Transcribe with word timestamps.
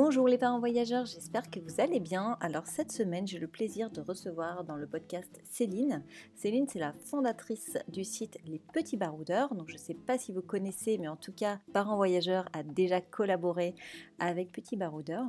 Bonjour 0.00 0.28
les 0.28 0.38
parents 0.38 0.60
voyageurs, 0.60 1.06
j'espère 1.06 1.50
que 1.50 1.58
vous 1.58 1.80
allez 1.80 1.98
bien. 1.98 2.36
Alors 2.40 2.68
cette 2.68 2.92
semaine, 2.92 3.26
j'ai 3.26 3.40
le 3.40 3.48
plaisir 3.48 3.90
de 3.90 4.00
recevoir 4.00 4.62
dans 4.62 4.76
le 4.76 4.86
podcast 4.86 5.40
Céline. 5.42 6.04
Céline, 6.36 6.68
c'est 6.68 6.78
la 6.78 6.92
fondatrice 6.92 7.76
du 7.88 8.04
site 8.04 8.38
Les 8.46 8.60
Petits 8.60 8.96
Baroudeurs. 8.96 9.56
Donc 9.56 9.68
je 9.68 9.74
ne 9.74 9.80
sais 9.80 9.94
pas 9.94 10.16
si 10.16 10.32
vous 10.32 10.40
connaissez, 10.40 10.98
mais 10.98 11.08
en 11.08 11.16
tout 11.16 11.32
cas, 11.32 11.58
Parents 11.72 11.96
Voyageurs 11.96 12.48
a 12.52 12.62
déjà 12.62 13.00
collaboré 13.00 13.74
avec 14.20 14.52
Petits 14.52 14.76
Baroudeurs. 14.76 15.26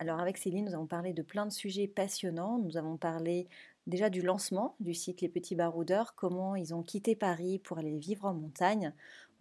Alors 0.00 0.18
avec 0.18 0.38
Céline, 0.38 0.64
nous 0.64 0.74
avons 0.74 0.88
parlé 0.88 1.12
de 1.12 1.22
plein 1.22 1.46
de 1.46 1.52
sujets 1.52 1.86
passionnants. 1.86 2.58
Nous 2.58 2.76
avons 2.76 2.96
parlé 2.96 3.46
déjà 3.86 4.10
du 4.10 4.22
lancement 4.22 4.74
du 4.80 4.92
site 4.92 5.20
Les 5.20 5.28
Petits 5.28 5.54
Baroudeurs, 5.54 6.16
comment 6.16 6.56
ils 6.56 6.74
ont 6.74 6.82
quitté 6.82 7.14
Paris 7.14 7.60
pour 7.60 7.78
aller 7.78 7.96
vivre 7.96 8.24
en 8.24 8.34
montagne. 8.34 8.92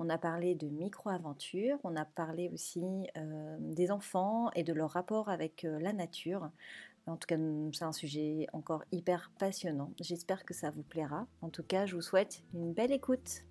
On 0.01 0.07
a 0.09 0.17
parlé 0.17 0.55
de 0.55 0.65
micro-aventures, 0.67 1.77
on 1.83 1.97
a 1.97 2.05
parlé 2.05 2.49
aussi 2.53 2.81
euh, 3.17 3.57
des 3.59 3.91
enfants 3.91 4.49
et 4.55 4.63
de 4.63 4.71
leur 4.71 4.91
rapport 4.91 5.27
avec 5.27 5.65
euh, 5.65 5.77
la 5.81 5.91
nature. 5.91 6.49
En 7.05 7.17
tout 7.17 7.25
cas, 7.27 7.35
c'est 7.73 7.83
un 7.83 7.91
sujet 7.91 8.47
encore 8.53 8.85
hyper 8.93 9.29
passionnant. 9.39 9.91
J'espère 9.99 10.45
que 10.45 10.53
ça 10.53 10.69
vous 10.69 10.83
plaira. 10.83 11.27
En 11.41 11.49
tout 11.49 11.63
cas, 11.63 11.85
je 11.85 11.95
vous 11.95 12.01
souhaite 12.01 12.43
une 12.53 12.71
belle 12.71 12.93
écoute. 12.93 13.43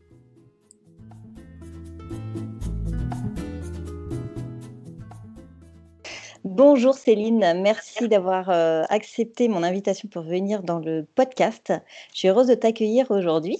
Bonjour 6.44 6.94
Céline, 6.94 7.60
merci 7.60 8.08
d'avoir 8.08 8.48
euh, 8.48 8.84
accepté 8.88 9.48
mon 9.48 9.62
invitation 9.62 10.08
pour 10.08 10.22
venir 10.22 10.62
dans 10.62 10.78
le 10.78 11.06
podcast. 11.14 11.74
Je 12.14 12.18
suis 12.20 12.28
heureuse 12.28 12.46
de 12.46 12.54
t'accueillir 12.54 13.10
aujourd'hui. 13.10 13.58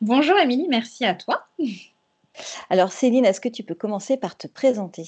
Bonjour 0.00 0.36
Émilie, 0.38 0.66
merci 0.68 1.04
à 1.04 1.14
toi. 1.14 1.46
Alors 2.68 2.92
Céline, 2.92 3.24
est-ce 3.24 3.40
que 3.40 3.48
tu 3.48 3.62
peux 3.62 3.74
commencer 3.74 4.16
par 4.16 4.36
te 4.36 4.46
présenter? 4.46 5.04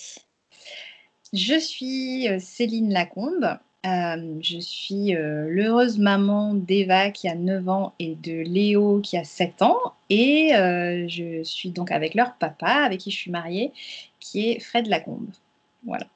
Je 1.33 1.59
suis 1.59 2.29
euh, 2.29 2.39
Céline 2.41 2.93
Lacombe. 2.93 3.59
Euh, 3.85 4.39
je 4.41 4.59
suis 4.61 5.13
l'heureuse 5.13 5.99
maman 5.99 6.55
d'Eva 6.55 7.11
qui 7.11 7.27
a 7.29 7.35
9 7.35 7.69
ans 7.69 7.95
et 7.99 8.15
de 8.15 8.43
Léo 8.43 9.01
qui 9.01 9.17
a 9.17 9.25
7 9.25 9.63
ans. 9.63 9.95
Et 10.09 10.51
je 10.53 11.43
suis 11.43 11.71
donc 11.71 11.91
avec 11.91 12.15
leur 12.15 12.37
papa, 12.37 12.85
avec 12.85 13.01
qui 13.01 13.11
je 13.11 13.17
suis 13.17 13.33
mariée, 13.33 13.73
qui 14.21 14.51
est 14.51 14.61
Fred 14.61 14.87
Lacombe. 14.87 15.33
Voilà. 15.85 16.07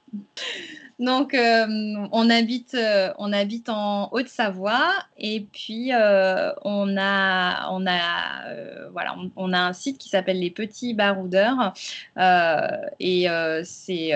Donc, 0.98 1.34
euh, 1.34 1.66
on, 2.10 2.30
habite, 2.30 2.74
euh, 2.74 3.12
on 3.18 3.30
habite 3.34 3.68
en 3.68 4.08
Haute-Savoie 4.12 4.94
et 5.18 5.40
puis 5.52 5.92
euh, 5.92 6.52
on, 6.62 6.96
a, 6.96 7.68
un 9.36 9.72
site 9.74 9.98
qui 9.98 10.08
s'appelle 10.08 10.40
Les 10.40 10.50
Petits 10.50 10.94
Baroudeurs. 10.94 11.74
et 12.98 13.26
c'est 13.64 14.12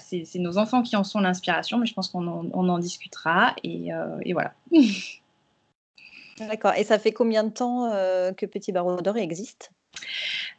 c'est 0.00 0.38
nos 0.38 0.56
enfants 0.56 0.82
qui 0.82 0.96
en 0.96 1.04
sont 1.04 1.20
l'inspiration, 1.20 1.76
mais 1.76 1.86
je 1.86 1.92
pense 1.92 2.08
qu'on 2.08 2.26
en, 2.26 2.78
discutera. 2.78 3.54
Et, 3.62 3.90
et 4.22 4.32
voilà. 4.32 4.54
D'accord. 6.38 6.72
Et 6.78 6.84
ça 6.84 6.98
fait 6.98 7.12
combien 7.12 7.44
de 7.44 7.50
temps 7.50 7.90
que 8.36 8.46
Petits 8.46 8.72
Baroudeurs 8.72 9.18
existe 9.18 9.70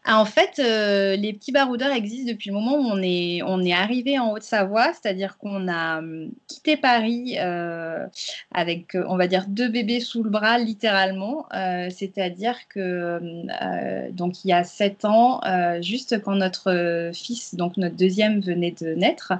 ah, 0.05 0.19
en 0.19 0.25
fait, 0.25 0.59
euh, 0.59 1.15
les 1.15 1.31
petits 1.31 1.53
baroudeurs 1.53 1.93
existent 1.93 2.29
depuis 2.29 2.49
le 2.49 2.55
moment 2.55 2.75
où 2.75 2.91
on 2.91 3.01
est, 3.01 3.73
arrivé 3.73 4.19
en 4.19 4.31
Haute-Savoie, 4.31 4.91
c'est-à-dire 4.91 5.37
qu'on 5.37 5.69
a 5.69 5.99
hum, 5.99 6.29
quitté 6.49 6.75
Paris 6.75 7.37
euh, 7.39 8.05
avec, 8.53 8.95
euh, 8.95 9.05
on 9.07 9.15
va 9.15 9.27
dire, 9.27 9.45
deux 9.47 9.69
bébés 9.69 10.01
sous 10.01 10.21
le 10.21 10.29
bras, 10.29 10.57
littéralement. 10.57 11.47
c'est-à-dire 11.89 12.57
que, 12.67 13.17
hum, 13.17 14.11
donc, 14.11 14.43
il 14.43 14.49
y 14.49 14.53
a 14.53 14.65
sept 14.65 15.05
ans, 15.05 15.39
juste 15.81 16.21
quand 16.21 16.35
notre 16.35 17.11
fils, 17.13 17.55
donc 17.55 17.77
notre 17.77 17.95
deuxième, 17.95 18.41
venait 18.41 18.75
de 18.79 18.93
naître, 18.95 19.33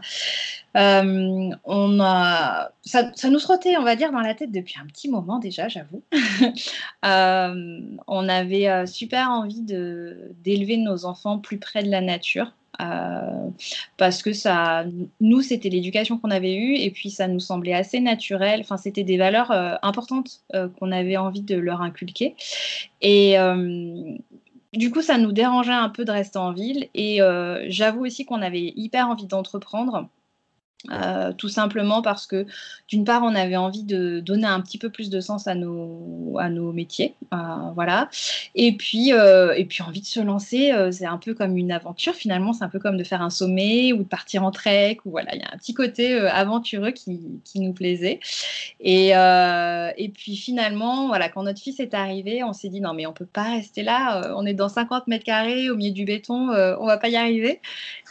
on 0.76 2.00
a, 2.00 2.72
ça, 2.84 3.30
nous 3.30 3.40
trottait, 3.40 3.78
on 3.78 3.84
va 3.84 3.96
dire, 3.96 4.12
dans 4.12 4.22
la 4.22 4.34
tête 4.34 4.52
depuis 4.52 4.76
un 4.82 4.86
petit 4.88 5.10
moment 5.10 5.40
déjà, 5.40 5.68
j'avoue. 5.68 6.04
on 7.04 8.30
avait 8.30 8.88
super 8.88 9.30
envie 9.30 9.62
d'élever 9.62 10.78
nos 10.78 11.06
enfants 11.06 11.40
plus 11.40 11.58
près 11.58 11.84
de 11.84 11.90
la 11.90 12.02
nature. 12.02 12.54
Euh, 12.82 13.50
parce 13.98 14.24
que 14.24 14.34
ça, 14.34 14.86
nous, 15.22 15.42
c'était 15.42 15.70
l'éducation 15.70 16.18
qu'on 16.18 16.32
avait 16.32 16.56
eue 16.56 16.76
et 16.76 16.90
puis 16.90 17.12
ça 17.12 17.28
nous 17.28 17.40
semblait 17.40 17.74
assez 17.74 18.00
naturel. 18.00 18.62
Enfin, 18.62 18.78
c'était 18.78 19.04
des 19.04 19.18
valeurs 19.18 19.52
euh, 19.52 19.76
importantes 19.84 20.42
euh, 20.56 20.68
qu'on 20.68 20.92
avait 20.92 21.18
envie 21.18 21.42
de 21.42 21.56
leur 21.56 21.82
inculquer. 21.82 22.36
Et 23.02 23.36
du 24.74 24.90
coup, 24.90 25.04
ça 25.04 25.20
nous 25.20 25.32
dérangeait 25.32 25.72
un 25.72 25.90
peu 25.90 26.04
de 26.04 26.12
rester 26.12 26.40
en 26.40 26.52
ville. 26.52 26.90
Et 26.96 27.20
j'avoue 27.68 28.06
aussi 28.06 28.26
qu'on 28.26 28.42
avait 28.42 28.74
hyper 28.76 29.08
envie 29.10 29.28
d'entreprendre. 29.28 30.10
Euh, 30.92 31.32
tout 31.32 31.48
simplement 31.48 32.02
parce 32.02 32.28
que 32.28 32.46
d'une 32.90 33.06
part 33.06 33.24
on 33.24 33.36
avait 33.36 33.56
envie 33.56 33.84
de 33.84 34.20
donner 34.20 34.48
un 34.48 34.60
petit 34.60 34.78
peu 34.78 34.90
plus 34.90 35.10
de 35.10 35.22
sens 35.22 35.48
à 35.48 35.56
nos, 35.56 36.36
à 36.38 36.50
nos 36.50 36.74
métiers 36.74 37.16
euh, 37.34 37.38
voilà. 37.74 38.10
Et 38.54 38.76
puis 38.76 39.14
euh, 39.14 39.54
et 39.54 39.64
puis 39.64 39.82
envie 39.82 40.02
de 40.02 40.06
se 40.06 40.20
lancer 40.20 40.74
c'est 40.92 41.06
un 41.06 41.18
peu 41.18 41.34
comme 41.34 41.56
une 41.56 41.72
aventure 41.72 42.14
finalement. 42.14 42.52
C'est 42.52 42.66
un 42.66 42.70
peu 42.70 42.80
comme 42.80 42.98
de 42.98 43.06
faire 43.06 43.22
un 43.22 43.30
sommet 43.30 43.94
ou 43.94 44.00
de 44.00 44.04
partir 44.04 44.44
en 44.44 44.52
trek 44.52 44.98
ou 45.06 45.12
voilà 45.12 45.34
il 45.34 45.42
y 45.42 45.46
a 45.46 45.54
un 45.54 45.58
petit 45.58 45.74
côté 45.74 46.18
aventureux 46.18 46.92
qui, 46.92 47.22
qui, 47.46 47.62
nous 47.62 47.72
plaisait. 47.72 48.20
Et, 48.82 49.12
et 49.12 50.10
puis 50.10 50.36
finalement 50.36 51.08
voilà 51.08 51.30
quand 51.30 51.44
notre 51.44 51.62
fils 51.62 51.80
est 51.80 51.94
arrivé 51.94 52.44
on 52.44 52.52
s'est 52.52 52.70
dit 52.70 52.82
non 52.82 52.94
mais 52.94 53.06
on 53.06 53.14
peut 53.14 53.26
pas 53.26 53.52
rester 53.52 53.84
là 53.84 54.34
on 54.36 54.46
est 54.46 54.54
dans 54.54 54.70
50 54.70 55.08
mètres 55.08 55.24
carrés 55.24 55.70
au 55.70 55.78
milieu 55.78 55.94
du 55.94 56.04
béton 56.04 56.50
on 56.50 56.86
va 56.86 56.98
pas 56.98 57.08
y 57.08 57.16
arriver. 57.16 57.62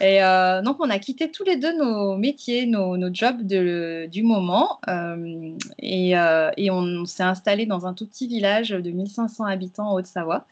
Et 0.01 0.21
donc 0.65 0.79
on 0.81 0.89
a 0.89 0.99
quitté 0.99 1.31
tous 1.31 1.45
les 1.45 1.57
deux 1.57 1.77
nos 1.77 2.17
métiers 2.17 2.62
nos, 2.67 2.97
jobs 3.13 3.43
du 3.43 4.23
moment 4.23 4.81
euh, 4.89 5.57
euh, 5.83 6.51
et, 6.57 6.71
on, 6.71 7.05
s'est 7.05 7.23
installé 7.23 7.67
dans 7.67 7.87
un 7.87 7.95
tout 7.95 8.07
petit 8.07 8.27
village 8.27 8.71
de 8.71 8.91
1500 8.91 9.45
habitants 9.45 9.91
en 9.91 9.95
Haute-Savoie. 9.95 10.47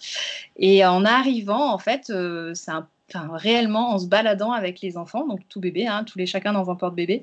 Et 0.57 0.85
en 0.85 1.05
arrivant, 1.05 1.73
en 1.73 1.79
fait, 1.79 2.11
euh, 2.11 2.53
c'est 2.55 2.73
réellement 3.15 3.91
en 3.91 3.99
se 3.99 4.07
baladant 4.07 4.53
avec 4.53 4.81
les 4.81 4.97
enfants, 4.97 5.27
donc 5.27 5.41
tout 5.49 5.61
bébé, 5.61 5.87
hein, 5.87 6.05
tous 6.05 6.19
les 6.19 6.27
chacun 6.27 6.53
dans 6.53 6.71
un 6.71 6.77
porte-bébé, 6.77 7.23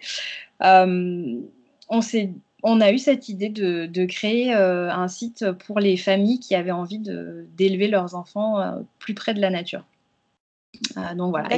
on 0.60 2.02
s'est 2.02 2.32
on 2.64 2.82
a 2.82 2.92
eu 2.92 2.98
cette 2.98 3.30
idée 3.30 3.50
de, 3.50 4.06
créer 4.06 4.52
un 4.52 5.08
site 5.08 5.52
pour 5.66 5.80
les 5.80 5.96
familles 5.96 6.40
qui 6.40 6.56
avaient 6.56 6.72
envie 6.72 7.00
d'élever 7.00 7.88
leurs 7.88 8.16
enfants 8.16 8.84
plus 9.00 9.14
près 9.14 9.34
de 9.34 9.40
la 9.40 9.50
nature. 9.50 9.86
donc 11.16 11.30
voilà, 11.30 11.50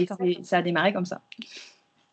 ça 0.43 0.57
a 0.57 0.61
démarré 0.61 0.93
comme 0.93 1.05
ça. 1.05 1.21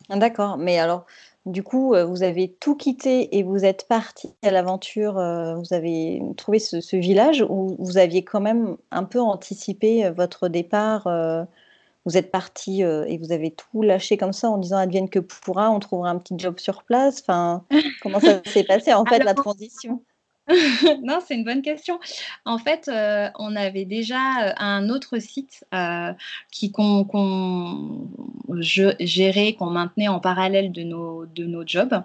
D'accord, 0.08 0.56
mais 0.56 0.78
alors, 0.78 1.04
du 1.46 1.62
coup, 1.62 1.94
euh, 1.94 2.04
vous 2.04 2.22
avez 2.22 2.52
tout 2.60 2.76
quitté 2.76 3.36
et 3.36 3.42
vous 3.42 3.64
êtes 3.64 3.86
parti 3.88 4.34
à 4.42 4.50
l'aventure, 4.50 5.18
euh, 5.18 5.54
vous 5.56 5.72
avez 5.72 6.20
trouvé 6.36 6.58
ce, 6.58 6.96
village 6.96 7.44
où 7.48 7.76
vous 7.78 7.98
aviez 7.98 8.24
quand 8.24 8.40
même 8.40 8.76
un 8.90 9.04
peu 9.04 9.20
anticipé 9.20 10.06
euh, 10.06 10.10
votre 10.10 10.48
départ, 10.48 11.08
vous 12.04 12.16
êtes 12.16 12.30
parti 12.30 12.82
et 12.82 13.18
vous 13.18 13.32
avez 13.32 13.50
tout 13.50 13.82
lâché 13.82 14.16
comme 14.16 14.32
ça 14.32 14.48
en 14.48 14.58
disant 14.58 14.76
advienne 14.76 15.10
que 15.10 15.18
pourra, 15.18 15.70
on 15.72 15.80
trouvera 15.80 16.10
un 16.10 16.18
petit 16.18 16.34
job 16.38 16.58
sur 16.58 16.84
place. 16.84 17.20
Enfin, 17.20 17.64
comment 18.00 18.20
ça 18.20 18.42
s'est 18.46 18.62
passé 18.62 18.92
en 18.92 19.04
fait 19.04 19.24
la 19.24 19.34
transition? 19.34 20.02
non, 21.02 21.18
c'est 21.26 21.34
une 21.34 21.44
bonne 21.44 21.62
question. 21.62 21.98
En 22.44 22.58
fait, 22.58 22.88
euh, 22.88 23.28
on 23.38 23.56
avait 23.56 23.84
déjà 23.84 24.50
euh, 24.50 24.52
un 24.58 24.88
autre 24.90 25.18
site 25.18 25.64
euh, 25.74 26.12
qui 26.52 26.70
qu'on 26.70 27.08
gérait, 28.60 29.54
qu'on 29.54 29.70
maintenait 29.70 30.06
en 30.06 30.20
parallèle 30.20 30.70
de 30.70 30.82
nos, 30.82 31.26
de 31.26 31.44
nos 31.46 31.66
jobs, 31.66 32.00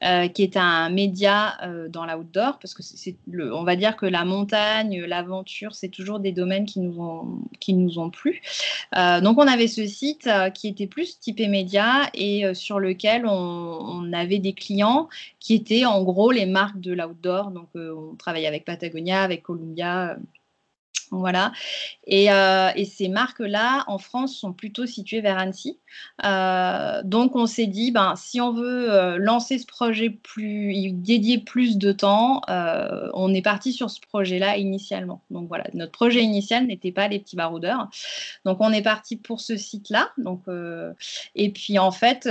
qui 0.00 0.42
est 0.42 0.56
un 0.56 0.90
média 0.90 1.56
dans 1.88 2.04
l'outdoor, 2.04 2.58
parce 2.58 2.74
que 2.74 2.82
c'est, 2.82 3.16
on 3.32 3.62
va 3.62 3.76
dire 3.76 3.96
que 3.96 4.04
la 4.04 4.24
montagne, 4.24 5.04
l'aventure, 5.04 5.74
c'est 5.74 5.88
toujours 5.88 6.18
des 6.18 6.32
domaines 6.32 6.66
qui 6.66 6.80
nous 6.80 7.00
ont, 7.00 7.38
qui 7.60 7.72
nous 7.72 7.98
ont 7.98 8.10
plu. 8.10 8.42
donc, 8.94 9.38
on 9.38 9.46
avait 9.46 9.68
ce 9.68 9.86
site 9.86 10.28
qui 10.54 10.68
était 10.68 10.86
plus 10.86 11.18
typé 11.18 11.48
média 11.48 12.10
et 12.14 12.52
sur 12.54 12.78
lequel 12.78 13.26
on, 13.26 14.12
avait 14.12 14.38
des 14.38 14.52
clients 14.52 15.08
qui 15.40 15.54
étaient 15.54 15.84
en 15.84 16.02
gros 16.02 16.30
les 16.30 16.46
marques 16.46 16.80
de 16.80 16.92
l'outdoor. 16.92 17.50
On 17.76 18.14
travaille 18.16 18.46
avec 18.46 18.64
Patagonia, 18.64 19.22
avec 19.22 19.42
Columbia. 19.42 20.16
Voilà. 21.10 21.52
Et, 22.06 22.32
euh, 22.32 22.70
et 22.74 22.84
ces 22.84 23.08
marques-là, 23.08 23.84
en 23.86 23.98
France, 23.98 24.36
sont 24.36 24.52
plutôt 24.52 24.86
situées 24.86 25.20
vers 25.20 25.38
Annecy. 25.38 25.78
Euh, 26.24 27.02
donc, 27.04 27.36
on 27.36 27.46
s'est 27.46 27.66
dit, 27.66 27.92
ben, 27.92 28.14
si 28.16 28.40
on 28.40 28.52
veut 28.52 28.92
euh, 28.92 29.16
lancer 29.18 29.58
ce 29.58 29.66
projet 29.66 30.10
plus, 30.10 30.72
y 30.74 30.92
dédier 30.92 31.38
plus 31.38 31.78
de 31.78 31.92
temps, 31.92 32.42
on 32.48 33.32
est 33.34 33.42
parti 33.42 33.72
sur 33.72 33.90
ce 33.90 34.00
projet-là 34.00 34.56
initialement. 34.56 35.22
Donc, 35.30 35.48
voilà, 35.48 35.64
notre 35.74 35.92
projet 35.92 36.22
initial 36.22 36.66
n'était 36.66 36.92
pas 36.92 37.08
les 37.08 37.20
petits 37.20 37.36
baroudeurs. 37.36 37.88
Donc, 38.44 38.58
on 38.60 38.72
est 38.72 38.82
parti 38.82 39.16
pour 39.16 39.40
ce 39.40 39.56
site-là. 39.56 40.10
Donc, 40.18 40.42
et 41.34 41.50
puis, 41.50 41.78
en 41.78 41.92
fait, 41.92 42.28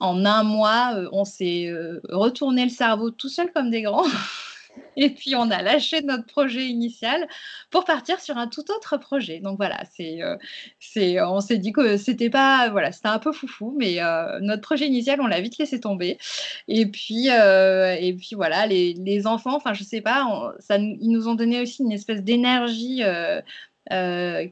en 0.00 0.24
un 0.24 0.42
mois, 0.42 0.94
on 1.12 1.24
s'est 1.24 1.72
retourné 2.08 2.64
le 2.64 2.70
cerveau 2.70 3.10
tout 3.10 3.28
seul 3.28 3.52
comme 3.52 3.70
des 3.70 3.82
grands. 3.82 4.06
Et 4.96 5.10
puis 5.10 5.34
on 5.36 5.50
a 5.50 5.62
lâché 5.62 6.02
notre 6.02 6.26
projet 6.26 6.66
initial 6.66 7.26
pour 7.70 7.84
partir 7.84 8.20
sur 8.20 8.36
un 8.38 8.48
tout 8.48 8.64
autre 8.70 8.96
projet. 8.96 9.40
Donc 9.40 9.56
voilà, 9.58 9.82
c'est, 9.94 10.22
euh, 10.22 10.36
c'est, 10.80 11.20
on 11.20 11.40
s'est 11.40 11.58
dit 11.58 11.72
que 11.72 11.96
c'était 11.96 12.30
pas, 12.30 12.70
voilà, 12.70 12.92
c'était 12.92 13.08
un 13.08 13.18
peu 13.18 13.32
foufou, 13.32 13.74
mais 13.78 14.02
euh, 14.02 14.38
notre 14.40 14.62
projet 14.62 14.86
initial, 14.86 15.20
on 15.20 15.26
l'a 15.26 15.40
vite 15.40 15.58
laissé 15.58 15.80
tomber. 15.80 16.18
Et 16.68 16.86
puis, 16.86 17.30
euh, 17.30 17.96
et 17.98 18.14
puis 18.14 18.34
voilà, 18.34 18.66
les, 18.66 19.26
enfants, 19.26 19.56
enfin 19.56 19.72
je 19.72 19.82
sais 19.82 20.02
pas, 20.02 20.26
ça, 20.58 20.76
ils 20.78 21.10
nous 21.10 21.26
ont 21.28 21.34
donné 21.34 21.60
aussi 21.60 21.82
une 21.82 21.92
espèce 21.92 22.22
d'énergie. 22.22 23.02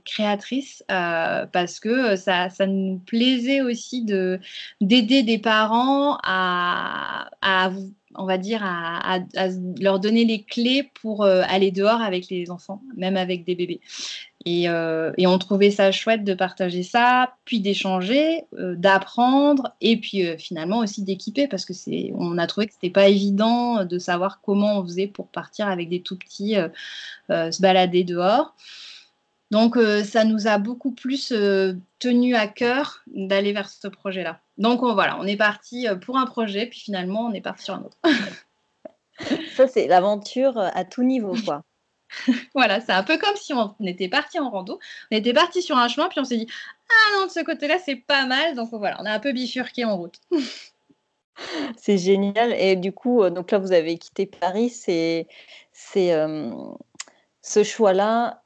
créatrice 0.04 0.84
parce 0.88 1.80
que 1.80 2.16
ça, 2.16 2.50
ça, 2.50 2.66
nous 2.66 2.98
plaisait 2.98 3.60
aussi 3.60 4.04
de, 4.04 4.40
d'aider 4.80 5.22
des 5.22 5.38
parents 5.38 6.18
à, 6.22 7.28
à 7.42 7.70
on 8.14 8.26
va 8.26 8.38
dire, 8.38 8.62
à, 8.64 9.18
leur 9.80 10.00
donner 10.00 10.24
les 10.24 10.42
clés 10.42 10.90
pour 11.00 11.22
euh, 11.22 11.42
aller 11.48 11.70
dehors 11.70 12.00
avec 12.00 12.28
les 12.28 12.50
enfants, 12.50 12.82
même 12.96 13.16
avec 13.16 13.44
des 13.44 13.54
bébés. 13.54 13.80
Et, 14.46 14.68
euh, 14.68 15.12
on 15.18 15.38
trouvait 15.38 15.70
ça 15.70 15.90
chouette 15.90 16.24
de 16.24 16.34
partager 16.34 16.82
ça, 16.82 17.34
puis 17.44 17.60
d'échanger, 17.60 18.44
euh, 18.58 18.74
d'apprendre, 18.76 19.74
et 19.80 19.96
puis 19.96 20.24
finalement 20.38 20.78
aussi 20.78 21.02
d'équiper, 21.02 21.48
parce 21.48 21.64
que 21.64 21.72
c'est, 21.72 22.12
on 22.16 22.38
a 22.38 22.46
trouvé 22.46 22.66
que 22.66 22.72
c'était 22.72 22.90
pas 22.90 23.08
évident 23.08 23.84
de 23.84 23.98
savoir 23.98 24.40
comment 24.40 24.78
on 24.78 24.84
faisait 24.84 25.06
pour 25.06 25.28
partir 25.28 25.68
avec 25.68 25.88
des 25.88 26.02
tout 26.02 26.18
petits 26.18 26.56
se 27.28 27.62
balader 27.62 28.04
dehors. 28.04 28.54
Donc, 29.54 29.78
ça 30.04 30.24
nous 30.24 30.46
a 30.48 30.58
beaucoup 30.58 30.90
plus 30.90 31.32
tenu 32.00 32.34
à 32.34 32.46
cœur 32.48 33.02
d'aller 33.06 33.52
vers 33.52 33.68
ce 33.68 33.88
projet-là. 33.88 34.40
Donc 34.58 34.80
voilà, 34.80 35.18
on 35.18 35.26
est 35.26 35.36
parti 35.36 35.88
euh, 35.88 35.96
pour 35.96 36.16
un 36.16 36.26
projet, 36.26 36.66
puis 36.66 36.78
finalement, 36.78 37.26
on 37.26 37.32
est 37.32 37.40
parti 37.40 37.64
sur 37.64 37.74
un 37.74 37.82
autre. 37.82 37.98
Ça, 39.56 39.68
c'est 39.68 39.86
l'aventure 39.86 40.58
euh, 40.58 40.68
à 40.74 40.84
tout 40.84 41.02
niveau, 41.02 41.34
quoi. 41.44 41.62
voilà, 42.54 42.80
c'est 42.80 42.92
un 42.92 43.02
peu 43.02 43.18
comme 43.18 43.34
si 43.34 43.52
on 43.52 43.74
était 43.84 44.08
parti 44.08 44.38
en 44.38 44.48
rando, 44.50 44.78
on 45.10 45.16
était 45.16 45.32
parti 45.32 45.62
sur 45.62 45.76
un 45.76 45.88
chemin, 45.88 46.08
puis 46.08 46.20
on 46.20 46.24
s'est 46.24 46.36
dit 46.36 46.46
ah 46.88 47.18
non, 47.18 47.26
de 47.26 47.30
ce 47.30 47.40
côté-là, 47.40 47.78
c'est 47.84 47.96
pas 47.96 48.26
mal. 48.26 48.54
Donc 48.54 48.68
voilà, 48.70 48.98
on 49.00 49.04
a 49.04 49.10
un 49.10 49.18
peu 49.18 49.32
bifurqué 49.32 49.84
en 49.84 49.96
route. 49.96 50.20
c'est 51.76 51.98
génial. 51.98 52.52
Et 52.52 52.76
du 52.76 52.92
coup, 52.92 53.22
euh, 53.22 53.30
donc 53.30 53.50
là, 53.50 53.58
vous 53.58 53.72
avez 53.72 53.98
quitté 53.98 54.26
Paris. 54.26 54.70
C'est, 54.70 55.26
c'est 55.72 56.12
ce 57.42 57.64
choix-là. 57.64 58.42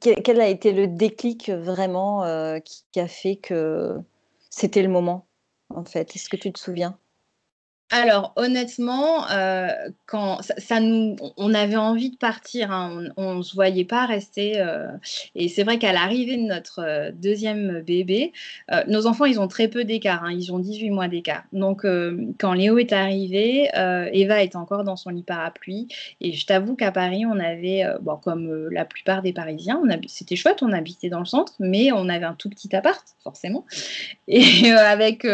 Quel, 0.00 0.40
a 0.40 0.48
été 0.48 0.72
le 0.72 0.88
déclic 0.88 1.50
vraiment 1.50 2.24
qui, 2.60 3.00
a 3.00 3.08
fait 3.08 3.36
que 3.36 3.98
c'était 4.50 4.82
le 4.82 4.88
moment, 4.88 5.26
en 5.70 5.84
fait? 5.84 6.14
Est-ce 6.16 6.28
que 6.28 6.36
tu 6.36 6.52
te 6.52 6.58
souviens? 6.58 6.98
Alors 7.92 8.32
honnêtement, 8.36 9.30
euh, 9.30 9.68
quand 10.06 10.40
ça, 10.40 10.80
nous, 10.80 11.14
on 11.36 11.52
avait 11.52 11.76
envie 11.76 12.10
de 12.10 12.16
partir, 12.16 12.72
hein, 12.72 13.10
on 13.18 13.34
ne 13.34 13.42
se 13.42 13.54
voyait 13.54 13.84
pas 13.84 14.06
rester. 14.06 14.58
Euh, 14.60 14.88
et 15.34 15.48
c'est 15.48 15.62
vrai 15.62 15.78
qu'à 15.78 15.92
l'arrivée 15.92 16.38
de 16.38 16.42
notre 16.42 16.80
euh, 16.80 17.10
deuxième 17.12 17.82
bébé, 17.82 18.32
nos 18.88 19.06
enfants, 19.06 19.26
ils 19.26 19.38
ont 19.38 19.46
très 19.46 19.68
peu 19.68 19.84
d'écart, 19.84 20.24
hein, 20.24 20.32
ils 20.32 20.54
ont 20.54 20.58
18 20.58 20.88
mois 20.88 21.08
d'écart. 21.08 21.44
Donc 21.52 21.86
quand 22.38 22.54
Léo 22.54 22.78
est 22.78 22.94
arrivé, 22.94 23.68
Eva 23.74 24.42
était 24.42 24.56
encore 24.56 24.84
dans 24.84 24.96
son 24.96 25.10
lit 25.10 25.22
parapluie. 25.22 25.88
Et 26.22 26.32
je 26.32 26.46
t'avoue 26.46 26.74
qu'à 26.74 26.92
Paris, 26.92 27.26
on 27.26 27.38
avait, 27.38 27.84
bon, 28.00 28.16
comme 28.16 28.70
la 28.70 28.86
plupart 28.86 29.20
des 29.20 29.34
Parisiens, 29.34 29.82
c'était 30.06 30.36
chouette, 30.36 30.62
on 30.62 30.72
habitait 30.72 31.10
dans 31.10 31.18
le 31.18 31.26
centre, 31.26 31.52
mais 31.58 31.92
on 31.92 32.08
avait 32.08 32.24
un 32.24 32.34
tout 32.34 32.48
petit 32.48 32.74
appart, 32.74 33.04
forcément. 33.22 33.66
Et 34.28 34.70
avec 34.70 35.26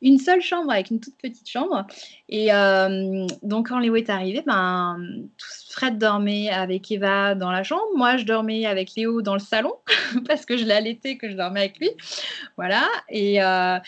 une 0.00 0.18
seule 0.18 0.40
chambre, 0.40 0.70
avec 0.70 0.90
une 0.90 1.00
toute 1.00 1.16
petite 1.18 1.48
chambre. 1.48 1.86
Et 2.30 2.52
euh, 2.52 3.26
donc, 3.42 3.68
quand 3.70 3.78
Léo 3.78 3.96
est 3.96 4.10
arrivé, 4.10 4.42
ben, 4.46 4.98
Fred 5.70 5.96
dormait 5.96 6.50
avec 6.50 6.90
Eva 6.90 7.34
dans 7.34 7.50
la 7.50 7.62
chambre. 7.62 7.86
Moi, 7.96 8.18
je 8.18 8.24
dormais 8.24 8.66
avec 8.66 8.94
Léo 8.96 9.22
dans 9.22 9.32
le 9.32 9.40
salon 9.40 9.72
parce 10.26 10.44
que 10.44 10.58
je 10.58 10.66
l'allaitais, 10.66 11.16
que 11.16 11.30
je 11.30 11.36
dormais 11.36 11.60
avec 11.60 11.78
lui. 11.78 11.88
Voilà. 12.56 12.86
Et, 13.08 13.42
euh, 13.42 13.78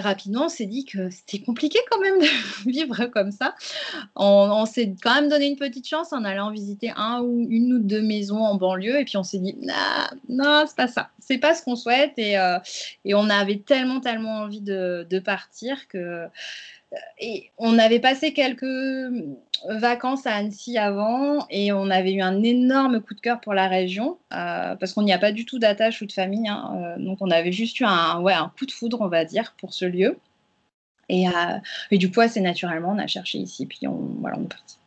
rapidement, 0.00 0.46
on 0.46 0.48
s'est 0.50 0.66
dit 0.66 0.84
que 0.84 1.08
c'était 1.08 1.38
compliqué 1.38 1.78
quand 1.90 2.00
même 2.00 2.18
de 2.20 2.70
vivre 2.70 3.06
comme 3.06 3.32
ça. 3.32 3.54
On, 4.14 4.66
s'est 4.66 4.94
quand 5.02 5.14
même 5.14 5.30
donné 5.30 5.46
une 5.46 5.56
petite 5.56 5.88
chance 5.88 6.12
en 6.12 6.22
allant 6.24 6.50
visiter 6.50 6.92
un 6.96 7.22
ou 7.22 7.46
une 7.48 7.72
ou 7.72 7.78
deux 7.78 8.02
maisons 8.02 8.44
en 8.44 8.56
banlieue. 8.56 9.00
Et 9.00 9.06
puis 9.06 9.16
on 9.16 9.22
s'est 9.22 9.38
dit, 9.38 9.56
nah, 9.62 10.10
non, 10.28 10.64
c'est 10.66 10.76
pas 10.76 10.88
ça. 10.88 11.08
C'est 11.18 11.38
pas 11.38 11.54
ce 11.54 11.62
qu'on 11.62 11.76
souhaite. 11.76 12.12
Et, 12.18 12.38
euh, 12.38 12.58
on 13.06 13.30
avait 13.30 13.60
tellement, 13.60 14.00
tellement 14.00 14.40
envie 14.40 14.60
de 14.60 15.18
partir 15.20 15.88
que 15.88 16.28
et 17.18 17.50
on 17.58 17.78
avait 17.78 18.00
passé 18.00 18.32
quelques 18.32 18.64
vacances 19.68 20.26
à 20.26 20.34
Annecy 20.34 20.78
avant 20.78 21.46
et 21.50 21.72
on 21.72 21.88
avait 21.90 22.12
eu 22.12 22.20
un 22.20 22.42
énorme 22.42 23.00
coup 23.00 23.14
de 23.14 23.20
cœur 23.20 23.40
pour 23.40 23.54
la 23.54 23.68
région 23.68 24.18
euh, 24.32 24.74
parce 24.74 24.92
qu'on 24.92 25.02
n'y 25.02 25.12
a 25.12 25.18
pas 25.18 25.32
du 25.32 25.44
tout 25.44 25.58
d'attache 25.58 26.02
ou 26.02 26.06
de 26.06 26.12
famille. 26.12 26.48
Hein, 26.48 26.96
euh, 26.98 27.02
donc 27.02 27.18
on 27.20 27.30
avait 27.30 27.52
juste 27.52 27.78
eu 27.80 27.84
un, 27.84 28.20
ouais, 28.20 28.32
un 28.32 28.52
coup 28.58 28.66
de 28.66 28.72
foudre, 28.72 29.00
on 29.00 29.08
va 29.08 29.24
dire, 29.24 29.54
pour 29.58 29.72
ce 29.72 29.84
lieu. 29.84 30.18
Et, 31.08 31.28
euh, 31.28 31.58
et 31.90 31.98
du 31.98 32.10
coup, 32.10 32.20
assez 32.20 32.40
naturellement, 32.40 32.92
on 32.92 32.98
a 32.98 33.06
cherché 33.06 33.38
ici, 33.38 33.66
puis 33.66 33.86
on, 33.86 34.16
voilà, 34.20 34.38
on 34.38 34.44
est 34.44 34.48
parti. 34.48 34.78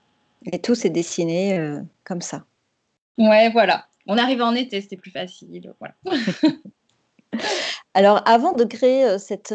Et 0.51 0.59
tout 0.59 0.75
s'est 0.75 0.89
dessiné 0.89 1.79
comme 2.03 2.21
ça. 2.21 2.43
Ouais, 3.17 3.49
voilà. 3.49 3.87
On 4.07 4.17
arrivait 4.17 4.43
en 4.43 4.55
été, 4.55 4.81
c'était 4.81 4.97
plus 4.97 5.11
facile. 5.11 5.73
Voilà. 5.79 5.95
Alors, 7.95 8.21
avant 8.25 8.53
de 8.53 8.63
créer 8.63 9.19
cette, 9.19 9.53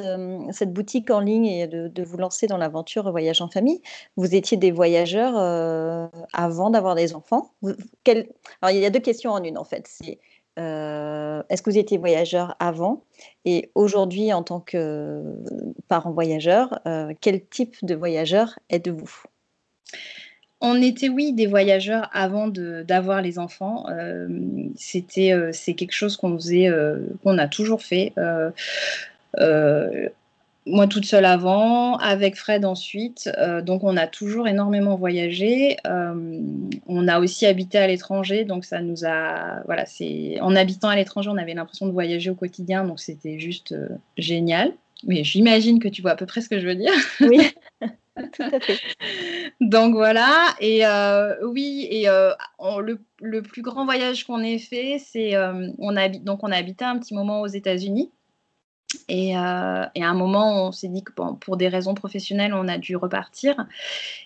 boutique 0.66 1.10
en 1.10 1.20
ligne 1.20 1.46
et 1.46 1.66
de, 1.66 2.02
vous 2.04 2.16
lancer 2.16 2.46
dans 2.46 2.56
l'aventure 2.56 3.10
voyage 3.10 3.40
en 3.40 3.48
famille, 3.48 3.82
vous 4.16 4.34
étiez 4.34 4.56
des 4.56 4.70
voyageurs 4.70 5.36
avant 6.32 6.70
d'avoir 6.70 6.94
des 6.94 7.14
enfants. 7.14 7.52
Alors, 8.06 8.70
il 8.70 8.78
y 8.78 8.86
a 8.86 8.90
deux 8.90 9.00
questions 9.00 9.32
en 9.32 9.42
une 9.42 9.58
en 9.58 9.64
fait. 9.64 9.88
C'est 9.88 10.18
est-ce 10.56 11.62
que 11.62 11.70
vous 11.70 11.78
étiez 11.78 11.98
voyageur 11.98 12.56
avant? 12.58 13.04
Et 13.44 13.70
aujourd'hui, 13.74 14.32
en 14.32 14.42
tant 14.42 14.60
que 14.60 15.36
parent 15.88 16.12
voyageur, 16.12 16.80
quel 17.20 17.46
type 17.46 17.76
de 17.82 17.94
voyageur 17.94 18.58
êtes-vous? 18.70 19.22
On 20.60 20.82
était, 20.82 21.08
oui, 21.08 21.32
des 21.32 21.46
voyageurs 21.46 22.08
avant 22.12 22.48
d'avoir 22.48 23.22
les 23.22 23.38
enfants. 23.38 23.86
Euh, 23.90 24.28
c'était, 24.76 25.32
euh, 25.32 25.50
c'est 25.52 25.74
quelque 25.74 25.92
chose 25.92 26.16
qu'on 26.16 26.34
faisait, 26.36 26.68
euh, 26.68 26.98
qu'on 27.22 27.38
a 27.38 27.48
toujours 27.48 27.82
fait. 27.82 28.12
moi 30.66 30.86
toute 30.86 31.06
seule 31.06 31.24
avant, 31.24 31.96
avec 31.96 32.36
Fred 32.36 32.66
ensuite. 32.66 33.30
donc 33.62 33.84
on 33.84 33.96
a 33.96 34.06
toujours 34.06 34.48
énormément 34.48 34.96
voyagé. 34.96 35.78
on 35.84 37.08
a 37.08 37.20
aussi 37.20 37.46
habité 37.46 37.78
à 37.78 37.86
l'étranger, 37.86 38.44
donc 38.44 38.66
ça 38.66 38.82
nous 38.82 39.04
a, 39.06 39.62
voilà, 39.64 39.86
c'est 39.86 40.38
en 40.42 40.54
habitant 40.54 40.88
à 40.88 40.96
l'étranger, 40.96 41.30
on 41.32 41.38
avait 41.38 41.54
l'impression 41.54 41.86
de 41.86 41.92
voyager 41.92 42.28
au 42.28 42.34
quotidien, 42.34 42.84
donc 42.84 43.00
c'était 43.00 43.38
juste 43.38 43.74
génial. 44.18 44.72
Mais 45.06 45.24
j'imagine 45.24 45.78
que 45.78 45.88
tu 45.88 46.02
vois 46.02 46.10
à 46.10 46.16
peu 46.16 46.26
près 46.26 46.40
ce 46.42 46.48
que 46.50 46.58
je 46.58 46.66
veux 46.66 46.74
dire. 46.74 46.92
Oui. 47.20 47.40
Donc 49.60 49.94
voilà, 49.94 50.54
et 50.60 50.86
euh, 50.86 51.34
oui, 51.46 51.86
et 51.90 52.08
euh, 52.08 52.32
le, 53.20 53.42
plus 53.42 53.62
grand 53.62 53.84
voyage 53.84 54.24
qu'on 54.24 54.40
ait 54.40 54.58
fait, 54.58 54.98
c'est 54.98 55.34
euh, 55.34 55.70
on 55.78 55.96
a 55.96 56.08
donc 56.08 56.42
on 56.42 56.50
a 56.50 56.56
habité 56.56 56.84
un 56.84 56.98
petit 56.98 57.14
moment 57.14 57.40
aux 57.40 57.46
États-Unis. 57.46 58.12
Et, 59.10 59.36
à 59.36 59.90
un 59.94 60.14
moment, 60.14 60.66
on 60.66 60.72
s'est 60.72 60.88
dit 60.88 61.04
que 61.04 61.12
pour 61.12 61.58
des 61.58 61.68
raisons 61.68 61.92
professionnelles, 61.92 62.54
on 62.54 62.68
a 62.68 62.78
dû 62.78 62.96
repartir. 62.96 63.66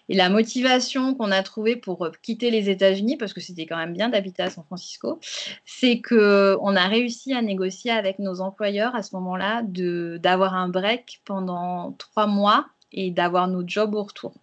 Et 0.09 0.15
la 0.15 0.29
motivation 0.29 1.15
qu'on 1.17 1.33
a 1.33 1.43
trouvée 1.43 1.75
pour 1.75 2.09
quitter 2.23 2.53
les 2.53 2.71
États-Unis, 2.71 3.17
parce 3.17 3.33
que 3.33 3.41
c'était 3.41 3.67
quand 3.67 3.77
même 3.77 3.93
bien 3.93 4.09
d'habiter 4.09 4.45
à 4.45 4.51
San 4.51 4.63
Francisco, 4.65 5.19
c'est 5.65 6.01
que 6.01 6.57
on 6.61 6.77
a 6.77 6.87
réussi 6.87 7.35
à 7.35 7.43
négocier 7.43 7.91
avec 7.91 8.21
nos 8.21 8.41
employeurs 8.41 8.95
à 8.95 9.03
ce 9.03 9.17
moment-là 9.17 9.63
d'avoir 9.65 10.55
un 10.55 10.69
break 10.69 11.23
pendant 11.25 11.93
trois 11.99 12.29
mois 12.29 12.69
et 12.93 13.11
d'avoir 13.11 13.49
nos 13.49 13.67
jobs 13.67 13.95
au 13.95 14.03
retour. 14.03 14.35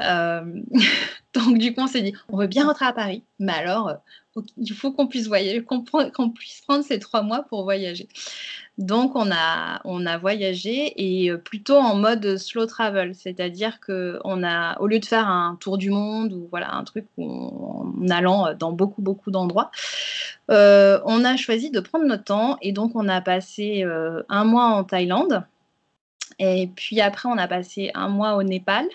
Euh, 0.00 0.42
donc 1.34 1.58
du 1.58 1.74
coup, 1.74 1.82
on 1.82 1.86
s'est 1.86 2.02
dit, 2.02 2.14
on 2.28 2.36
veut 2.36 2.46
bien 2.46 2.66
rentrer 2.66 2.86
à 2.86 2.92
Paris, 2.92 3.22
mais 3.38 3.52
alors 3.52 3.88
euh, 3.88 4.42
il 4.56 4.72
faut 4.72 4.92
qu'on 4.92 5.08
puisse 5.08 5.26
voyager, 5.26 5.64
qu'on 5.64 6.30
puisse 6.30 6.60
prendre 6.60 6.84
ces 6.84 6.98
trois 6.98 7.22
mois 7.22 7.42
pour 7.42 7.64
voyager. 7.64 8.08
Donc, 8.76 9.16
on 9.16 9.32
a, 9.32 9.80
on 9.84 10.06
a 10.06 10.18
voyagé 10.18 10.92
et 10.96 11.32
euh, 11.32 11.36
plutôt 11.36 11.76
en 11.76 11.96
mode 11.96 12.36
slow 12.36 12.66
travel, 12.66 13.16
c'est-à-dire 13.16 13.80
que 13.80 14.20
on 14.22 14.44
a, 14.44 14.78
au 14.80 14.86
lieu 14.86 15.00
de 15.00 15.04
faire 15.04 15.26
un 15.26 15.56
tour 15.58 15.78
du 15.78 15.90
monde 15.90 16.32
ou 16.32 16.46
voilà 16.50 16.72
un 16.74 16.84
truc 16.84 17.06
en 17.18 17.92
allant 18.10 18.54
dans 18.54 18.70
beaucoup 18.70 19.02
beaucoup 19.02 19.32
d'endroits, 19.32 19.72
on 20.48 21.24
a 21.24 21.36
choisi 21.36 21.70
de 21.70 21.80
prendre 21.80 22.06
notre 22.06 22.24
temps 22.24 22.58
et 22.62 22.72
donc 22.72 22.92
on 22.94 23.08
a 23.08 23.20
passé 23.20 23.84
un 24.28 24.44
mois 24.44 24.66
en 24.66 24.84
Thaïlande 24.84 25.44
et 26.38 26.68
puis 26.68 27.00
après 27.00 27.28
on 27.28 27.38
a 27.38 27.48
passé 27.48 27.90
un 27.94 28.08
mois 28.08 28.36
au 28.36 28.42
Népal 28.42 28.86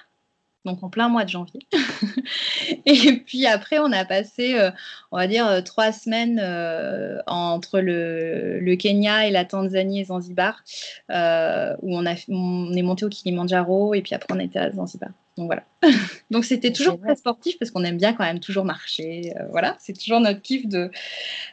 donc 0.65 0.81
en 0.83 0.89
plein 0.89 1.09
mois 1.09 1.25
de 1.25 1.29
janvier. 1.29 1.61
et 2.85 3.13
puis 3.17 3.45
après, 3.45 3.79
on 3.79 3.91
a 3.91 4.05
passé, 4.05 4.55
euh, 4.55 4.71
on 5.11 5.17
va 5.17 5.27
dire, 5.27 5.45
euh, 5.45 5.61
trois 5.61 5.91
semaines 5.91 6.39
euh, 6.41 7.19
entre 7.27 7.79
le, 7.79 8.75
Kenya 8.75 9.27
et 9.27 9.31
la 9.31 9.45
Tanzanie 9.45 10.01
et 10.01 10.05
Zanzibar, 10.05 10.63
où 11.09 11.13
on, 11.13 12.05
a, 12.05 12.15
on 12.29 12.73
est 12.73 12.81
monté 12.81 13.05
au 13.05 13.09
Kilimanjaro 13.09 13.93
et 13.93 14.01
puis 14.01 14.15
après 14.15 14.33
on 14.33 14.39
était 14.39 14.59
à 14.59 14.71
Zanzibar. 14.71 15.09
Donc 15.37 15.47
voilà. 15.47 15.63
Donc 16.31 16.45
c'était 16.45 16.71
toujours 16.71 16.99
très 16.99 17.15
sportif 17.15 17.57
parce 17.59 17.71
qu'on 17.71 17.83
aime 17.83 17.97
bien 17.97 18.13
quand 18.13 18.23
même 18.23 18.39
toujours 18.39 18.65
marcher. 18.65 19.33
voilà, 19.51 19.75
c'est 19.79 19.93
toujours 19.93 20.19
notre 20.19 20.41
kiff 20.41 20.67
de 20.67 20.91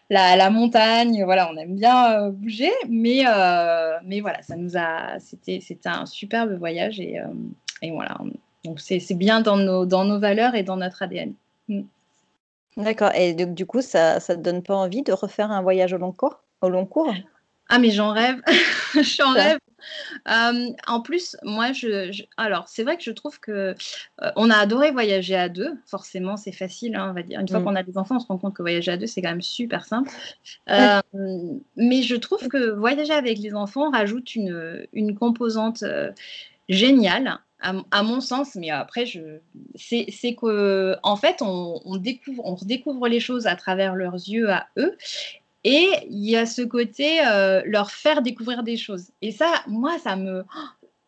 la, 0.08 0.50
montagne. 0.50 1.24
Voilà, 1.24 1.50
on 1.52 1.56
aime 1.56 1.76
bien 1.76 2.30
bouger, 2.30 2.72
mais 2.88 3.24
mais 4.04 4.20
voilà, 4.20 4.42
ça 4.42 4.56
nous 4.56 4.76
a, 4.76 5.18
c'était 5.18 5.60
c'était 5.60 5.88
un 5.88 6.06
superbe 6.06 6.52
voyage 6.58 7.00
et, 7.00 7.18
et 7.82 7.90
voilà. 7.90 8.16
Donc 8.64 8.80
c'est 8.80 9.00
bien 9.14 9.40
dans 9.40 9.56
nos, 9.56 9.86
dans 9.86 10.04
nos 10.04 10.18
valeurs 10.18 10.54
et 10.54 10.62
dans 10.62 10.76
notre 10.76 11.02
ADN. 11.02 11.34
Mm. 11.68 11.82
D'accord. 12.76 13.12
Et 13.14 13.34
donc, 13.34 13.54
du 13.54 13.66
coup, 13.66 13.82
ça 13.82 14.14
ne 14.14 14.20
te 14.20 14.32
donne 14.34 14.62
pas 14.62 14.76
envie 14.76 15.02
de 15.02 15.12
refaire 15.12 15.50
un 15.50 15.62
voyage 15.62 15.92
au 15.92 15.98
long 15.98 16.12
cours, 16.12 16.42
au 16.60 16.68
long 16.68 16.86
cours? 16.86 17.12
Ah, 17.68 17.78
mais 17.78 17.90
j'en 17.90 18.12
rêve. 18.12 18.40
j'en 19.02 19.32
rêve. 19.32 19.58
Euh, 20.28 20.68
en 20.86 21.00
plus, 21.00 21.36
moi, 21.42 21.72
je, 21.72 22.24
alors 22.36 22.68
c'est 22.68 22.82
vrai 22.82 22.96
que 22.96 23.02
je 23.02 23.12
trouve 23.12 23.38
que 23.40 23.74
euh, 24.22 24.30
on 24.36 24.50
a 24.50 24.56
adoré 24.56 24.90
voyager 24.90 25.36
à 25.36 25.48
deux. 25.48 25.78
Forcément, 25.86 26.36
c'est 26.36 26.52
facile, 26.52 26.96
hein, 26.96 27.08
on 27.10 27.14
va 27.14 27.22
dire. 27.22 27.40
Une 27.40 27.48
fois 27.48 27.60
mm. 27.60 27.64
qu'on 27.64 27.76
a 27.76 27.82
des 27.82 27.96
enfants, 27.96 28.16
on 28.16 28.20
se 28.20 28.26
rend 28.26 28.38
compte 28.38 28.54
que 28.54 28.62
voyager 28.62 28.90
à 28.90 28.96
deux, 28.96 29.06
c'est 29.06 29.22
quand 29.22 29.30
même 29.30 29.42
super 29.42 29.84
simple. 29.84 30.10
Euh, 30.68 31.00
mais 31.76 32.02
je 32.02 32.14
trouve 32.14 32.46
que 32.48 32.70
voyager 32.70 33.12
avec 33.12 33.38
les 33.38 33.54
enfants 33.54 33.90
rajoute 33.90 34.36
une, 34.36 34.86
une 34.92 35.16
composante 35.18 35.82
géniale 36.70 37.38
à, 37.62 38.02
mon 38.02 38.22
sens, 38.22 38.54
mais 38.54 38.70
après, 38.70 39.04
c'est 39.76 40.34
que 40.34 40.96
en 41.02 41.16
fait, 41.16 41.42
on, 41.42 41.96
découvre, 41.98 42.42
on 42.46 42.54
redécouvre 42.54 43.06
les 43.06 43.20
choses 43.20 43.46
à 43.46 43.54
travers 43.54 43.94
leurs 43.94 44.14
yeux 44.14 44.50
à 44.50 44.66
eux. 44.78 44.96
Et 45.62 45.90
il 46.08 46.26
y 46.26 46.38
a 46.38 46.46
ce 46.46 46.62
côté 46.62 47.20
euh, 47.26 47.60
leur 47.66 47.90
faire 47.90 48.22
découvrir 48.22 48.62
des 48.62 48.78
choses. 48.78 49.10
Et 49.20 49.30
ça, 49.30 49.62
moi, 49.66 49.98
ça 49.98 50.16
me, 50.16 50.42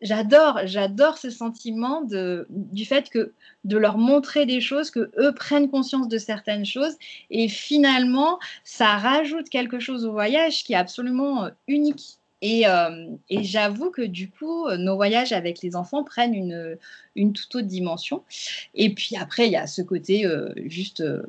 j'adore, 0.03 0.59
j'adore 0.65 1.17
ce 1.17 1.31
sentiment 1.31 2.03
du 2.49 2.85
fait 2.85 3.09
que 3.09 3.33
de 3.63 3.77
leur 3.77 3.97
montrer 3.97 4.45
des 4.45 4.61
choses, 4.61 4.91
que 4.91 5.11
eux 5.17 5.33
prennent 5.33 5.71
conscience 5.71 6.07
de 6.07 6.19
certaines 6.19 6.65
choses, 6.67 6.95
et 7.31 7.47
finalement, 7.47 8.37
ça 8.63 8.97
rajoute 8.97 9.49
quelque 9.49 9.79
chose 9.79 10.05
au 10.05 10.11
voyage 10.11 10.63
qui 10.63 10.73
est 10.73 10.77
absolument 10.77 11.45
euh, 11.45 11.49
Euh, 12.43 13.07
et, 13.29 13.43
j'avoue 13.43 13.89
que 13.89 14.01
du 14.01 14.29
coup, 14.29 14.69
nos 14.71 14.95
voyages 14.95 15.31
avec 15.31 15.61
les 15.61 15.75
enfants 15.75 16.03
prennent 16.03 16.33
une, 16.35 17.33
toute 17.33 17.55
autre 17.55 17.67
dimension. 17.67 18.23
Et 18.75 18.93
puis 18.93 19.15
après, 19.17 19.47
il 19.47 19.51
y 19.51 19.55
a 19.55 19.67
ce 19.67 19.81
côté 19.81 20.25
euh, 20.25 20.53
juste, 20.65 21.01
euh, 21.01 21.23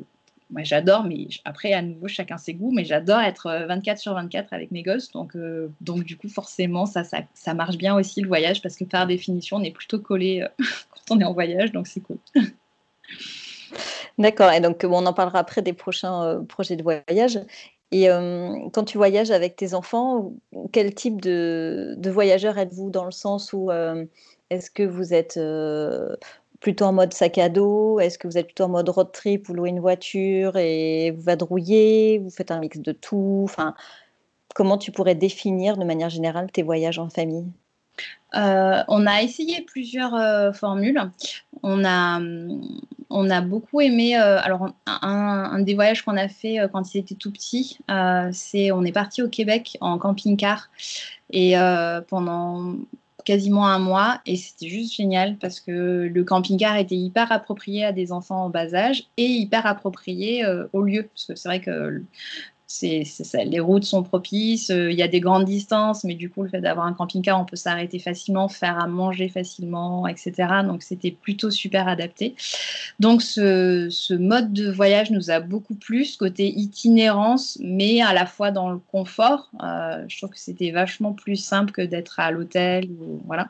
moi 0.50 0.62
j'adore, 0.64 1.04
mais 1.04 1.28
après, 1.44 1.72
à 1.72 1.82
nouveau, 1.82 2.08
chacun 2.08 2.36
ses 2.36 2.54
goûts, 2.54 2.72
mais 2.72 2.84
j'adore 2.84 3.20
être 3.20 3.64
24 3.68 3.98
sur 3.98 4.14
24 4.14 4.52
avec 4.52 4.70
mes 4.72 4.82
gosses. 4.82 5.10
Donc, 5.12 5.36
donc 5.80 6.04
du 6.04 6.16
coup, 6.16 6.28
forcément, 6.28 6.86
ça, 6.86 7.04
ça, 7.04 7.18
ça, 7.34 7.54
marche 7.54 7.76
bien 7.76 7.94
aussi 7.94 8.20
le 8.20 8.28
voyage, 8.28 8.60
parce 8.60 8.76
que 8.76 8.84
par 8.84 9.06
définition, 9.06 9.58
on 9.58 9.62
est 9.62 9.70
plutôt 9.70 10.00
collé 10.00 10.44
quand 10.58 11.16
on 11.16 11.20
est 11.20 11.24
en 11.24 11.32
voyage, 11.32 11.72
donc 11.72 11.86
c'est 11.86 12.00
cool. 12.00 12.18
D'accord, 14.18 14.52
et 14.52 14.60
donc 14.60 14.84
on 14.84 15.06
en 15.06 15.12
parlera 15.12 15.40
après 15.40 15.62
des 15.62 15.72
prochains 15.72 16.44
projets 16.48 16.76
de 16.76 16.82
voyage. 16.82 17.40
Et 17.96 18.08
quand 18.72 18.84
tu 18.84 18.98
voyages 18.98 19.30
avec 19.30 19.54
tes 19.54 19.72
enfants, 19.72 20.32
quel 20.72 20.94
type 20.94 21.20
de, 21.20 21.96
voyageur 22.10 22.58
êtes-vous 22.58 22.90
dans 22.90 23.04
le 23.04 23.12
sens 23.12 23.52
où 23.52 23.70
est-ce 24.50 24.68
que 24.70 24.82
vous 24.82 25.14
êtes 25.14 25.38
plutôt 26.60 26.86
en 26.86 26.92
mode 26.92 27.12
sac 27.14 27.38
à 27.38 27.48
dos? 27.48 28.00
Est-ce 28.00 28.18
que 28.18 28.26
vous 28.26 28.36
êtes 28.36 28.46
plutôt 28.46 28.64
en 28.64 28.68
mode 28.70 28.88
road 28.88 29.12
trip, 29.12 29.46
vous 29.46 29.54
louez 29.54 29.68
une 29.70 29.78
voiture 29.80 30.56
et 30.56 31.12
vous 31.12 31.22
vadrouillez 31.22 32.18
Vous 32.18 32.30
faites 32.30 32.50
un 32.50 32.58
mix 32.58 32.80
de 32.80 32.92
tout? 32.92 33.42
Enfin, 33.44 33.74
Comment 34.54 34.78
tu 34.78 34.92
pourrais 34.92 35.16
définir 35.16 35.76
de 35.76 35.84
manière 35.84 36.10
générale 36.10 36.50
tes 36.52 36.62
voyages 36.62 37.00
en 37.00 37.10
famille? 37.10 37.52
Euh, 38.36 38.82
on 38.88 39.06
a 39.06 39.22
essayé 39.22 39.62
plusieurs 39.62 40.14
euh, 40.14 40.52
formules. 40.52 41.00
On 41.62 41.84
a, 41.84 42.20
on 43.10 43.30
a 43.30 43.40
beaucoup 43.40 43.80
aimé. 43.80 44.18
Euh, 44.18 44.38
alors, 44.42 44.70
un, 44.86 45.60
des 45.60 45.74
voyages 45.74 46.02
qu'on 46.02 46.16
a 46.16 46.28
fait 46.28 46.58
quand 46.72 46.94
ils 46.94 46.98
étaient 46.98 47.14
tout 47.14 47.32
petits, 47.32 47.78
c'est 48.32 48.72
on 48.72 48.84
est 48.84 48.92
parti 48.92 49.22
au 49.22 49.28
Québec 49.28 49.76
en 49.80 49.98
camping-car 49.98 50.70
et 51.30 51.54
pendant 52.08 52.76
quasiment 53.24 53.66
un 53.66 53.78
mois 53.78 54.20
et 54.26 54.36
c'était 54.36 54.68
juste 54.68 54.94
génial 54.94 55.38
parce 55.38 55.58
que 55.58 56.10
le 56.12 56.24
camping-car 56.24 56.76
était 56.76 56.94
hyper 56.94 57.32
approprié 57.32 57.82
à 57.82 57.92
des 57.92 58.12
enfants 58.12 58.44
en 58.44 58.50
bas 58.50 58.74
âge 58.74 59.04
et 59.16 59.24
hyper 59.24 59.64
approprié 59.64 60.44
au 60.74 60.82
lieu 60.82 61.04
parce 61.04 61.24
que 61.24 61.34
c'est 61.34 61.48
vrai 61.48 61.60
que 61.60 62.02
les 62.82 63.60
routes 63.60 63.84
sont 63.84 64.02
propices, 64.02 64.70
euh, 64.70 64.90
il 64.90 64.98
y 64.98 65.02
a 65.02 65.08
des 65.08 65.20
grandes 65.20 65.44
distances, 65.44 66.04
mais 66.04 66.14
du 66.14 66.30
coup, 66.30 66.42
le 66.42 66.48
fait 66.48 66.60
d'avoir 66.60 66.86
un 66.86 66.92
camping-car, 66.92 67.40
on 67.40 67.44
peut 67.44 67.56
s'arrêter 67.56 67.98
facilement, 67.98 68.48
faire 68.48 68.78
à 68.78 68.86
manger 68.86 69.28
facilement, 69.28 70.06
etc. 70.06 70.32
Donc, 70.64 70.82
c'était 70.82 71.10
plutôt 71.10 71.50
super 71.50 71.88
adapté. 71.88 72.34
Donc, 73.00 73.22
ce, 73.22 74.14
mode 74.14 74.52
de 74.52 74.70
voyage 74.70 75.10
nous 75.10 75.30
a 75.30 75.40
beaucoup 75.40 75.74
plu, 75.74 76.06
côté 76.18 76.48
itinérance, 76.48 77.58
mais 77.60 78.00
à 78.00 78.12
la 78.12 78.26
fois 78.26 78.50
dans 78.50 78.70
le 78.70 78.78
confort. 78.78 79.50
Euh, 79.62 80.04
je 80.08 80.18
trouve 80.18 80.30
que 80.30 80.38
c'était 80.38 80.70
vachement 80.70 81.12
plus 81.12 81.36
simple 81.36 81.72
que 81.72 81.82
d'être 81.82 82.20
à 82.20 82.30
l'hôtel. 82.30 82.88
Voilà. 83.26 83.48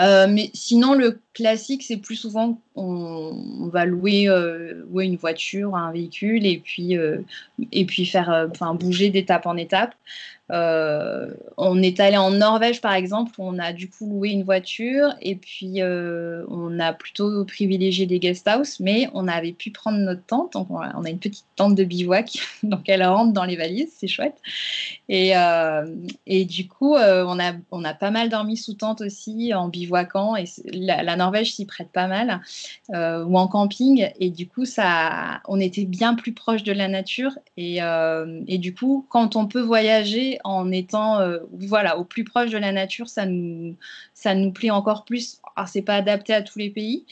Euh, 0.00 0.26
mais 0.28 0.50
sinon, 0.54 0.94
le 0.94 1.20
classique, 1.34 1.82
c'est 1.82 1.96
plus 1.96 2.16
souvent 2.16 2.60
on, 2.76 3.68
va 3.72 3.84
louer, 3.84 4.28
euh, 4.28 4.84
louer, 4.88 5.04
une 5.04 5.16
voiture, 5.16 5.74
un 5.76 5.92
véhicule, 5.92 6.46
et 6.46 6.58
puis, 6.58 6.96
euh, 6.96 7.18
et 7.72 7.84
puis 7.84 8.06
faire, 8.06 8.48
enfin, 8.50 8.74
bouger 8.74 9.10
d'étape 9.10 9.46
en 9.46 9.56
étape. 9.56 9.94
Euh, 10.52 11.32
on 11.56 11.82
est 11.82 12.00
allé 12.00 12.18
en 12.18 12.30
Norvège, 12.30 12.82
par 12.82 12.92
exemple, 12.92 13.32
on 13.38 13.58
a 13.58 13.72
du 13.72 13.88
coup 13.88 14.06
loué 14.06 14.28
une 14.28 14.42
voiture 14.42 15.14
et 15.22 15.36
puis 15.36 15.80
euh, 15.80 16.44
on 16.48 16.78
a 16.80 16.92
plutôt 16.92 17.46
privilégié 17.46 18.04
des 18.04 18.18
guest 18.18 18.46
house, 18.46 18.78
mais 18.78 19.08
on 19.14 19.26
avait 19.26 19.52
pu 19.52 19.70
prendre 19.70 19.98
notre 19.98 20.22
tente. 20.26 20.52
Donc, 20.52 20.70
on 20.70 20.80
a, 20.80 21.08
une 21.08 21.18
petite 21.18 21.46
tente 21.56 21.74
de 21.74 21.84
bivouac, 21.84 22.36
donc 22.62 22.82
elle 22.88 23.04
rentre 23.04 23.32
dans 23.32 23.44
les 23.44 23.56
valises, 23.56 23.92
c'est 23.96 24.06
chouette. 24.06 24.36
Et, 25.08 25.34
euh, 25.34 25.86
et, 26.26 26.44
du 26.44 26.68
coup, 26.68 26.94
on, 26.94 27.40
a, 27.40 27.52
on 27.70 27.84
a 27.84 27.94
pas 27.94 28.10
mal 28.10 28.28
dormi 28.28 28.56
sous 28.58 28.74
tente 28.74 29.00
aussi 29.00 29.54
en 29.54 29.68
bivouacant 29.68 30.36
et 30.36 30.44
Norvège 31.24 31.54
s'y 31.54 31.64
prête 31.64 31.90
pas 31.90 32.06
mal, 32.06 32.40
ou 32.90 33.38
en 33.38 33.48
camping. 33.48 34.10
Et 34.20 34.30
du 34.30 34.46
coup, 34.46 34.64
ça, 34.64 35.40
on 35.48 35.60
était 35.60 35.84
bien 35.84 36.14
plus 36.14 36.32
proche 36.32 36.62
de 36.62 36.72
la 36.72 36.88
nature 36.88 37.38
et, 37.56 37.78
et 38.46 38.58
du 38.58 38.74
coup, 38.74 39.06
quand 39.08 39.36
on 39.36 39.46
peut 39.46 39.60
voyager, 39.60 40.38
en 40.44 40.70
étant 40.70 41.20
euh, 41.20 41.38
voilà, 41.52 41.98
au 41.98 42.04
plus 42.04 42.24
proche 42.24 42.50
de 42.50 42.58
la 42.58 42.72
nature, 42.72 43.08
ça 43.08 43.26
nous, 43.26 43.76
ça 44.14 44.34
nous 44.34 44.52
plaît 44.52 44.70
encore 44.70 45.04
plus. 45.04 45.40
Alors, 45.56 45.68
c'est 45.68 45.82
pas 45.82 45.96
adapté 45.96 46.34
à 46.34 46.42
tous 46.42 46.58
les 46.58 46.70
pays. 46.70 47.04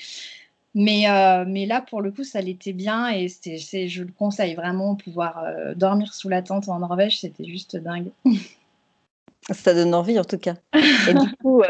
Mais, 0.74 1.08
euh, 1.08 1.44
mais 1.46 1.66
là, 1.66 1.82
pour 1.82 2.00
le 2.00 2.10
coup, 2.10 2.24
ça 2.24 2.40
l'était 2.40 2.72
bien 2.72 3.08
et 3.08 3.28
c'est, 3.28 3.88
je 3.88 4.02
le 4.02 4.12
conseille 4.12 4.54
vraiment, 4.54 4.94
pouvoir 4.94 5.44
euh, 5.44 5.74
dormir 5.74 6.14
sous 6.14 6.30
la 6.30 6.40
tente 6.40 6.68
en 6.68 6.78
Norvège, 6.78 7.20
c'était 7.20 7.44
juste 7.44 7.76
dingue. 7.76 8.10
Ça 9.50 9.74
donne 9.74 9.94
envie 9.94 10.18
en 10.18 10.24
tout 10.24 10.38
cas. 10.38 10.54
Et 11.08 11.14
du 11.14 11.36
coup, 11.42 11.62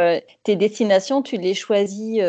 tes 0.42 0.56
destinations, 0.56 1.22
tu 1.22 1.36
les 1.36 1.54
choisis 1.54 2.22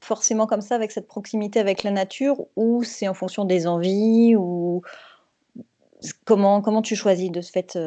forcément 0.00 0.46
comme 0.46 0.62
ça, 0.62 0.74
avec 0.74 0.92
cette 0.92 1.06
proximité 1.06 1.60
avec 1.60 1.82
la 1.82 1.90
nature, 1.90 2.46
ou 2.56 2.82
c'est 2.84 3.06
en 3.06 3.14
fonction 3.14 3.44
des 3.44 3.66
envies, 3.66 4.34
ou 4.34 4.82
comment, 6.24 6.62
comment 6.62 6.82
tu 6.82 6.96
choisis 6.96 7.30
de 7.30 7.40
ce 7.40 7.50
fait 7.50 7.78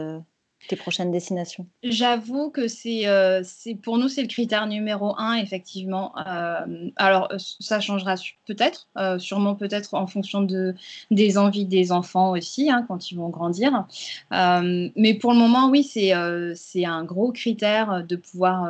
tes 0.68 0.76
prochaines 0.76 1.12
destinations? 1.12 1.66
J'avoue 1.84 2.50
que 2.50 2.68
c'est, 2.68 3.08
euh, 3.08 3.42
c'est 3.44 3.76
pour 3.76 3.98
nous 3.98 4.08
c'est 4.08 4.22
le 4.22 4.28
critère 4.28 4.68
numéro 4.68 5.16
un 5.18 5.36
effectivement. 5.36 6.14
Euh, 6.28 6.90
alors 6.96 7.32
ça 7.38 7.80
changera 7.80 8.16
peut-être, 8.48 8.88
euh, 8.98 9.20
sûrement 9.20 9.56
peut-être 9.56 9.94
en 9.94 10.08
fonction 10.08 10.42
de 10.42 10.76
des 11.10 11.38
envies 11.38 11.66
des 11.66 11.92
enfants 11.92 12.32
aussi 12.32 12.70
hein, 12.70 12.86
quand 12.88 13.12
ils 13.12 13.16
vont 13.16 13.30
grandir. 13.30 13.86
mais 14.32 15.14
pour 15.20 15.34
le 15.34 15.38
moment 15.38 15.70
oui 15.70 15.84
c'est 15.84 16.14
c'est 16.56 16.86
un 16.86 17.04
gros 17.04 17.32
critère 17.32 18.04
de 18.08 18.16
pouvoir 18.16 18.70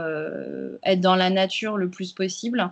être 0.84 1.02
dans 1.02 1.16
la 1.16 1.30
nature 1.30 1.78
le 1.78 1.90
plus 1.90 2.14
possible. 2.14 2.70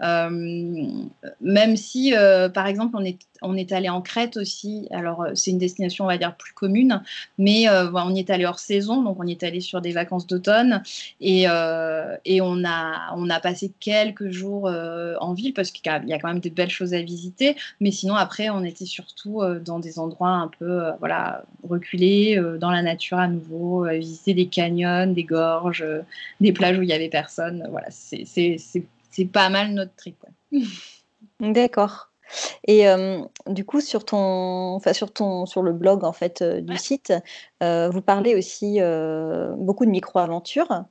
même 0.00 1.76
si 1.76 2.12
par 2.54 2.66
exemple 2.66 2.96
on 2.96 3.04
est 3.04 3.18
on 3.42 3.56
est 3.56 3.72
allé 3.72 3.88
en 3.88 4.02
Crète 4.02 4.36
aussi. 4.36 4.86
Alors, 4.90 5.22
euh, 5.22 5.30
c'est 5.34 5.50
une 5.50 5.58
destination, 5.58 6.04
on 6.04 6.08
va 6.08 6.18
dire, 6.18 6.36
plus 6.36 6.52
commune, 6.52 7.02
mais 7.38 7.68
euh, 7.68 7.90
on 7.92 8.14
y 8.14 8.20
est 8.20 8.30
allé 8.30 8.44
hors 8.44 8.58
saison, 8.60 9.02
donc 9.02 9.18
on 9.18 9.26
est 9.26 9.42
allé 9.42 9.60
sur 9.60 9.80
des 9.80 9.92
vacances 9.92 10.26
d'automne 10.26 10.82
et, 11.20 11.44
euh, 11.48 12.16
et 12.24 12.40
on, 12.40 12.64
a, 12.64 13.14
on 13.16 13.28
a 13.30 13.40
passé 13.40 13.72
quelques 13.80 14.30
jours 14.30 14.70
en 15.20 15.32
ville 15.32 15.54
parce 15.54 15.70
qu'il 15.70 15.90
y 16.06 16.12
a 16.12 16.18
quand 16.18 16.28
même 16.28 16.40
des 16.40 16.50
belles 16.50 16.70
choses 16.70 16.94
à 16.94 17.02
visiter, 17.02 17.56
mais 17.80 17.90
sinon, 17.90 18.14
après, 18.14 18.50
on 18.50 18.62
était 18.64 18.86
surtout 18.86 19.42
dans 19.64 19.78
des 19.78 19.98
endroits 19.98 20.30
un 20.30 20.48
peu 20.48 20.82
voilà, 20.98 21.44
reculés, 21.68 22.40
dans 22.58 22.70
la 22.70 22.82
nature 22.82 23.18
à 23.18 23.28
nouveau, 23.28 23.86
visiter 23.88 24.34
des 24.34 24.46
canyons, 24.46 25.12
des 25.12 25.24
gorges, 25.24 25.84
des 26.40 26.52
plages 26.52 26.78
où 26.78 26.82
il 26.82 26.86
n'y 26.86 26.92
avait 26.92 27.08
personne. 27.08 27.66
Voilà, 27.70 27.88
c'est 27.90 29.24
pas 29.32 29.48
mal 29.48 29.72
notre 29.72 29.94
trip. 29.96 30.16
D'accord. 31.40 32.09
Et 32.66 32.84
du 33.46 33.64
coup, 33.64 33.80
sur 33.80 34.04
ton, 34.04 34.74
enfin 34.74 34.92
sur 34.92 35.12
ton, 35.12 35.46
sur 35.46 35.62
le 35.62 35.72
blog 35.72 36.04
en 36.04 36.12
fait 36.12 36.42
du 36.42 36.76
site, 36.76 37.12
vous 37.60 38.02
parlez 38.02 38.34
aussi 38.34 38.80
beaucoup 39.56 39.84
de 39.84 39.90
micro-aventures, 39.90 40.84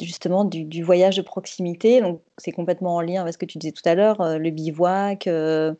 justement 0.00 0.44
du, 0.44 0.82
voyage 0.82 1.16
de 1.16 1.22
proximité. 1.22 2.00
Donc, 2.00 2.22
c'est 2.38 2.52
complètement 2.52 2.96
en 2.96 3.00
lien 3.00 3.22
avec 3.22 3.34
ce 3.34 3.38
que 3.38 3.46
tu 3.46 3.58
disais 3.58 3.72
tout 3.72 3.88
à 3.88 3.94
l'heure, 3.94 4.38
le 4.38 4.50
bivouac, 4.50 5.26
le 5.26 5.76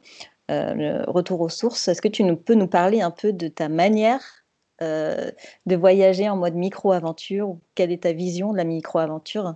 retour 1.08 1.40
aux 1.40 1.48
sources. 1.48 1.88
Est-ce 1.88 2.02
que 2.02 2.08
tu 2.08 2.24
nous, 2.24 2.36
peux 2.36 2.54
nous 2.54 2.68
parler 2.68 3.00
un 3.00 3.10
peu 3.10 3.32
de 3.32 3.48
ta 3.48 3.68
manière 3.68 4.44
de 4.80 5.76
voyager 5.76 6.28
en 6.28 6.36
mode 6.36 6.54
micro-aventure? 6.54 7.56
Quelle 7.74 7.92
est 7.92 8.02
ta 8.02 8.12
vision 8.12 8.52
de 8.52 8.58
la 8.58 8.64
micro-aventure? 8.64 9.54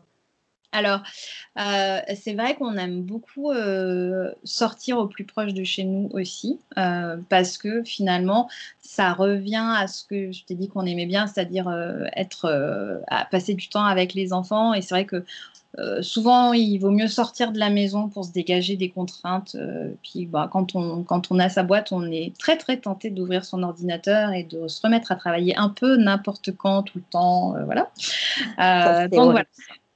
Alors, 0.72 1.00
euh, 1.58 2.00
c'est 2.14 2.34
vrai 2.34 2.54
qu'on 2.54 2.76
aime 2.76 3.02
beaucoup 3.02 3.50
euh, 3.50 4.30
sortir 4.44 4.98
au 4.98 5.06
plus 5.06 5.24
proche 5.24 5.54
de 5.54 5.64
chez 5.64 5.84
nous 5.84 6.10
aussi, 6.12 6.58
euh, 6.76 7.16
parce 7.30 7.56
que 7.56 7.82
finalement, 7.84 8.50
ça 8.80 9.14
revient 9.14 9.64
à 9.76 9.86
ce 9.86 10.04
que 10.04 10.30
je 10.30 10.44
t'ai 10.44 10.54
dit 10.54 10.68
qu'on 10.68 10.84
aimait 10.84 11.06
bien, 11.06 11.26
c'est-à-dire 11.26 11.70
être, 12.14 13.02
à 13.06 13.24
passer 13.24 13.54
du 13.54 13.68
temps 13.68 13.84
avec 13.84 14.12
les 14.12 14.32
enfants. 14.32 14.74
Et 14.74 14.82
c'est 14.82 14.94
vrai 14.94 15.06
que 15.06 15.24
souvent, 16.02 16.52
il 16.52 16.78
vaut 16.78 16.90
mieux 16.90 17.08
sortir 17.08 17.52
de 17.52 17.58
la 17.58 17.70
maison 17.70 18.08
pour 18.08 18.24
se 18.24 18.32
dégager 18.32 18.76
des 18.76 18.90
contraintes. 18.90 19.56
puis, 20.02 20.26
bah, 20.26 20.50
quand, 20.52 20.74
on, 20.74 21.02
quand 21.02 21.30
on 21.30 21.38
a 21.38 21.48
sa 21.48 21.62
boîte, 21.62 21.92
on 21.92 22.10
est 22.10 22.36
très 22.38 22.56
très 22.58 22.76
tenté 22.76 23.10
d'ouvrir 23.10 23.44
son 23.44 23.62
ordinateur 23.62 24.32
et 24.32 24.44
de 24.44 24.68
se 24.68 24.82
remettre 24.82 25.12
à 25.12 25.16
travailler 25.16 25.56
un 25.56 25.70
peu 25.70 25.96
n'importe 25.96 26.54
quand, 26.56 26.82
tout 26.82 26.98
le 26.98 27.04
temps, 27.10 27.54
voilà. 27.64 27.90
donc 29.08 29.32
voilà 29.32 29.44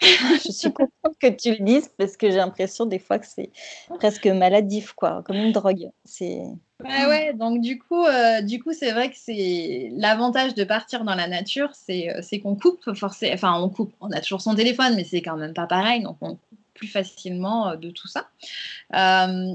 je 0.02 0.50
suis 0.50 0.73
contente 0.73 1.16
que 1.21 1.28
tu 1.28 1.50
le 1.50 1.64
dises 1.64 1.90
parce 1.97 2.16
que 2.16 2.30
j'ai 2.30 2.37
l'impression 2.37 2.87
des 2.87 2.99
fois 2.99 3.18
que 3.18 3.26
c'est 3.26 3.50
presque 3.99 4.26
maladif, 4.26 4.92
quoi, 4.92 5.23
comme 5.25 5.37
une 5.37 5.52
drogue. 5.52 5.90
C'est. 6.04 6.42
Ouais, 6.85 7.06
ouais, 7.06 7.32
donc 7.35 7.61
du 7.61 7.78
coup, 7.78 8.04
euh, 8.04 8.42
du 8.42 8.61
coup, 8.61 8.73
c'est 8.73 8.90
vrai 8.90 9.11
que 9.11 9.16
c'est 9.16 9.90
l'avantage 9.94 10.54
de 10.54 10.64
partir 10.64 11.04
dans 11.04 11.14
la 11.14 11.28
nature, 11.28 11.71
c'est, 11.75 12.09
euh, 12.11 12.38
qu'on 12.42 12.56
coupe 12.56 12.92
forcément, 12.94 13.35
enfin 13.35 13.61
on 13.61 13.68
coupe, 13.68 13.92
on 14.00 14.11
a 14.11 14.21
toujours 14.21 14.40
son 14.40 14.54
téléphone, 14.56 14.97
mais 14.97 15.04
c'est 15.04 15.23
quand 15.23 15.37
même 15.37 15.54
pas 15.54 15.66
pareil, 15.66 16.02
donc 16.02 16.16
on 16.21 16.35
coupe 16.35 16.59
plus 16.75 16.88
facilement 16.88 17.68
euh, 17.68 17.76
de 17.76 17.90
tout 17.90 18.09
ça. 18.09 18.28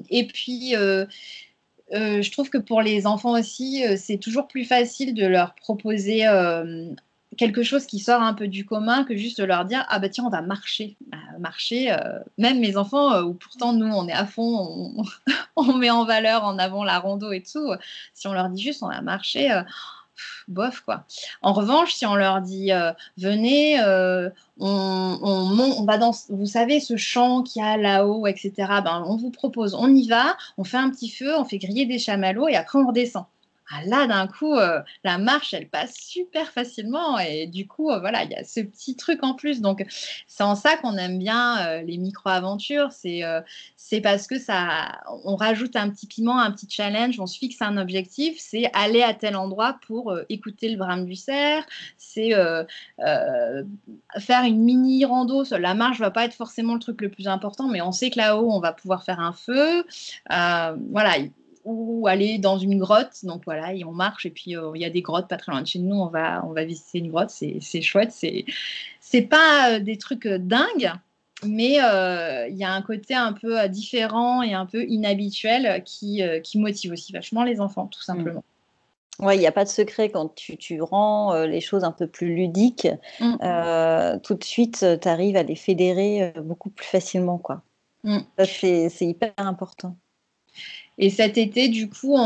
et 0.10 0.28
puis, 0.28 0.74
je 1.92 2.32
trouve 2.32 2.50
que 2.50 2.58
pour 2.58 2.82
les 2.82 3.06
enfants 3.06 3.38
aussi, 3.38 3.84
c'est 3.98 4.18
toujours 4.18 4.48
plus 4.48 4.64
facile 4.64 5.14
de 5.14 5.26
leur 5.26 5.54
proposer 5.56 6.26
quelque 7.38 7.64
chose 7.64 7.86
qui 7.86 8.00
sort 8.00 8.22
un 8.22 8.34
peu 8.34 8.48
du 8.48 8.66
commun 8.66 9.04
que 9.04 9.16
juste 9.16 9.40
leur 9.40 9.66
dire 9.66 9.86
ah 9.90 10.00
bah 10.00 10.10
tiens 10.10 10.26
on 10.26 10.30
va 10.30 10.42
marcher. 10.42 10.98
Bah, 11.08 11.18
marcher 11.40 11.92
euh, 11.92 12.20
même 12.38 12.60
mes 12.60 12.78
enfants 12.78 13.14
euh, 13.14 13.24
où 13.24 13.34
pourtant 13.34 13.74
nous 13.74 13.88
on 13.88 14.08
est 14.08 14.14
à 14.14 14.26
fond 14.26 15.06
on, 15.56 15.74
met 15.74 15.90
en 15.90 16.04
valeur 16.04 16.44
en 16.44 16.58
avant 16.58 16.84
la 16.84 17.00
rando 17.00 17.32
et 17.32 17.44
tout. 17.44 17.72
Si 18.14 18.28
on 18.28 18.34
leur 18.34 18.50
dit 18.50 18.62
juste 18.62 18.84
on 18.84 18.90
va 18.90 19.02
marcher 19.02 19.52
euh, 19.52 19.62
bof 20.48 20.82
quoi 20.82 21.06
en 21.44 21.54
revanche 21.54 21.94
si 21.94 22.06
on 22.08 22.16
leur 22.16 22.42
dit 22.42 22.72
venez 23.18 23.80
on, 23.80 24.32
on, 24.60 25.86
va 25.86 26.00
dans 26.00 26.12
vous 26.30 26.48
savez 26.48 26.80
ce 26.80 26.98
champ 26.98 27.44
qu'il 27.44 27.62
y 27.62 27.66
a 27.66 27.78
là-haut 27.78 28.26
etc 28.26 28.52
ben, 28.84 29.04
on 29.06 29.16
vous 29.16 29.30
propose 29.30 29.76
on 29.76 29.94
y 29.94 30.08
va 30.08 30.36
on 30.58 30.64
fait 30.64 30.78
un 30.78 30.90
petit 30.90 31.10
feu 31.10 31.36
on 31.38 31.46
fait 31.46 31.60
griller 31.60 31.86
des 31.86 32.00
chamallows 32.00 32.48
et 32.48 32.56
après 32.56 32.80
on 32.80 32.88
redescend 32.88 33.26
ah, 33.70 33.82
là, 33.86 34.08
d'un 34.08 34.28
coup, 34.28 34.56
euh, 34.56 34.82
la 35.04 35.18
marche, 35.18 35.54
elle 35.54 35.68
passe 35.68 35.96
super 35.96 36.52
facilement. 36.52 37.20
Et 37.20 37.48
du 37.48 37.68
coup, 37.68 37.92
euh, 37.92 38.00
voilà, 38.00 38.24
il 38.24 38.32
y 38.32 38.36
a 38.36 38.46
ce 38.46 38.62
petit 38.62 38.96
truc 38.96 39.24
en 39.24 39.34
plus. 39.34 39.60
Donc, 39.60 39.86
c'est 40.26 40.44
en 40.44 40.56
ça 40.56 40.78
qu'on 40.78 40.96
aime 40.98 41.20
bien 41.20 41.68
euh, 41.68 41.82
les 41.82 41.98
micro-aventures. 41.98 42.92
C'est 42.94 44.02
parce 44.02 44.28
que 44.28 44.40
ça, 44.40 45.02
on 45.26 45.36
rajoute 45.36 45.76
un 45.76 45.90
petit 45.90 46.08
piment, 46.08 46.40
un 46.40 46.52
petit 46.52 46.68
challenge, 46.70 47.20
on 47.20 47.28
se 47.28 47.38
fixe 47.38 47.62
un 47.62 47.78
objectif. 47.78 48.38
C'est 48.40 48.70
aller 48.74 49.02
à 49.02 49.14
tel 49.14 49.36
endroit 49.36 49.80
pour 49.86 50.18
écouter 50.30 50.70
le 50.70 50.78
brame 50.78 51.06
du 51.06 51.16
cerf. 51.16 51.66
C'est 51.98 52.32
faire 54.20 54.44
une 54.46 54.64
mini 54.64 55.04
rando. 55.06 55.44
La 55.52 55.74
marche 55.74 56.00
va 56.00 56.12
pas 56.12 56.26
être 56.26 56.34
forcément 56.34 56.74
le 56.74 56.80
truc 56.80 57.02
le 57.02 57.10
plus 57.10 57.28
important, 57.28 57.68
mais 57.68 57.82
on 57.82 57.92
sait 57.92 58.10
que 58.10 58.18
là-haut, 58.18 58.50
on 58.52 58.60
va 58.60 58.72
pouvoir 58.72 59.04
faire 59.04 59.20
un 59.20 59.34
feu. 59.34 59.86
voilà 60.30 61.18
ou 61.68 62.08
aller 62.08 62.38
dans 62.38 62.58
une 62.58 62.80
grotte. 62.80 63.24
Donc 63.24 63.44
voilà, 63.46 63.74
et 63.74 63.84
on 63.84 63.92
marche 63.92 64.26
et 64.26 64.30
puis 64.30 64.56
euh, 64.56 64.72
il 64.74 64.82
y 64.82 64.86
a 64.86 64.90
des 64.90 65.02
grottes 65.02 65.28
pas 65.28 65.36
très 65.36 65.52
loin 65.52 65.62
de 65.62 65.68
chez 65.68 65.80
nous. 65.80 65.96
On 65.96 66.08
va, 66.08 66.44
on 66.46 66.54
va 66.54 66.64
visiter 66.64 67.00
une 67.00 67.10
grotte. 67.10 67.30
C'est 67.30 67.82
chouette. 67.82 68.12
C'est 68.12 68.46
c'est 69.02 69.22
pas 69.22 69.74
euh, 69.74 69.80
des 69.80 69.98
trucs 69.98 70.26
euh, 70.26 70.38
dingues, 70.38 70.92
mais 71.44 71.74
il 71.74 72.58
y 72.58 72.64
a 72.64 72.72
un 72.72 72.82
côté 72.82 73.14
un 73.14 73.34
peu 73.34 73.68
différent 73.68 74.42
et 74.42 74.54
un 74.54 74.66
peu 74.66 74.84
inhabituel 74.86 75.84
qui, 75.84 76.22
qui 76.44 76.58
motive 76.58 76.94
aussi 76.94 77.12
vachement 77.12 77.44
les 77.44 77.60
enfants, 77.60 77.88
tout 77.88 78.02
simplement. 78.02 78.44
Mm. 79.20 79.26
Ouais, 79.26 79.36
il 79.36 79.40
n'y 79.40 79.48
a 79.48 79.52
pas 79.52 79.64
de 79.64 79.70
secret 79.70 80.10
quand 80.10 80.34
tu, 80.36 80.58
tu 80.58 80.82
rends 80.82 81.44
les 81.44 81.62
choses 81.62 81.84
un 81.84 81.92
peu 81.92 82.08
plus 82.08 82.34
ludiques. 82.34 82.88
Mm. 83.20 84.20
tout 84.24 84.34
de 84.34 84.44
suite, 84.44 84.86
tu 85.02 85.08
arrives 85.08 85.36
à 85.36 85.44
les 85.44 85.56
fédérer 85.56 86.34
beaucoup 86.42 86.70
plus 86.70 86.88
facilement. 86.88 87.38
quoi. 87.38 87.62
Mm. 88.04 88.20
C'est 88.44 88.90
hyper 89.02 89.34
important. 89.38 89.96
Et 91.00 91.12
cet 91.12 91.38
été, 91.38 91.70
du 91.70 91.90
coup, 91.90 92.18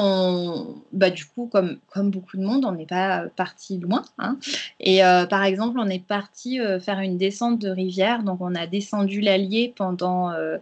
bah, 0.93 1.09
du 1.09 1.25
coup 1.25 1.47
comme, 1.51 1.79
comme 1.87 2.09
beaucoup 2.09 2.37
de 2.37 2.43
monde, 2.43 2.63
on 2.65 2.71
n'est 2.71 2.85
pas 2.85 3.25
parti 3.35 3.77
loin. 3.77 4.03
Hein. 4.17 4.37
Et 4.79 5.03
euh, 5.03 5.25
par 5.25 5.43
exemple, 5.43 5.77
on 5.79 5.89
est 5.89 6.05
parti 6.05 6.59
euh, 6.61 6.79
faire 6.79 6.99
une 6.99 7.17
descente 7.17 7.59
de 7.59 7.69
rivière. 7.69 8.23
Donc, 8.23 8.39
on 8.39 8.55
a 8.55 8.67
descendu 8.67 9.19
l'Allier 9.19 9.73
pendant, 9.75 10.31
euh, 10.31 10.57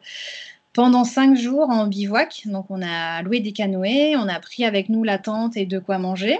pendant 0.74 1.04
cinq 1.04 1.38
jours 1.38 1.70
en 1.70 1.86
bivouac. 1.86 2.44
Donc, 2.46 2.66
on 2.70 2.82
a 2.82 3.22
loué 3.22 3.42
des 3.42 3.52
canoës, 3.52 4.16
on 4.16 4.28
a 4.28 4.40
pris 4.40 4.66
avec 4.66 4.90
nous 4.90 5.04
la 5.04 5.20
tente 5.20 5.56
et 5.56 5.68
de 5.68 5.78
quoi 5.78 6.00
manger. 6.00 6.40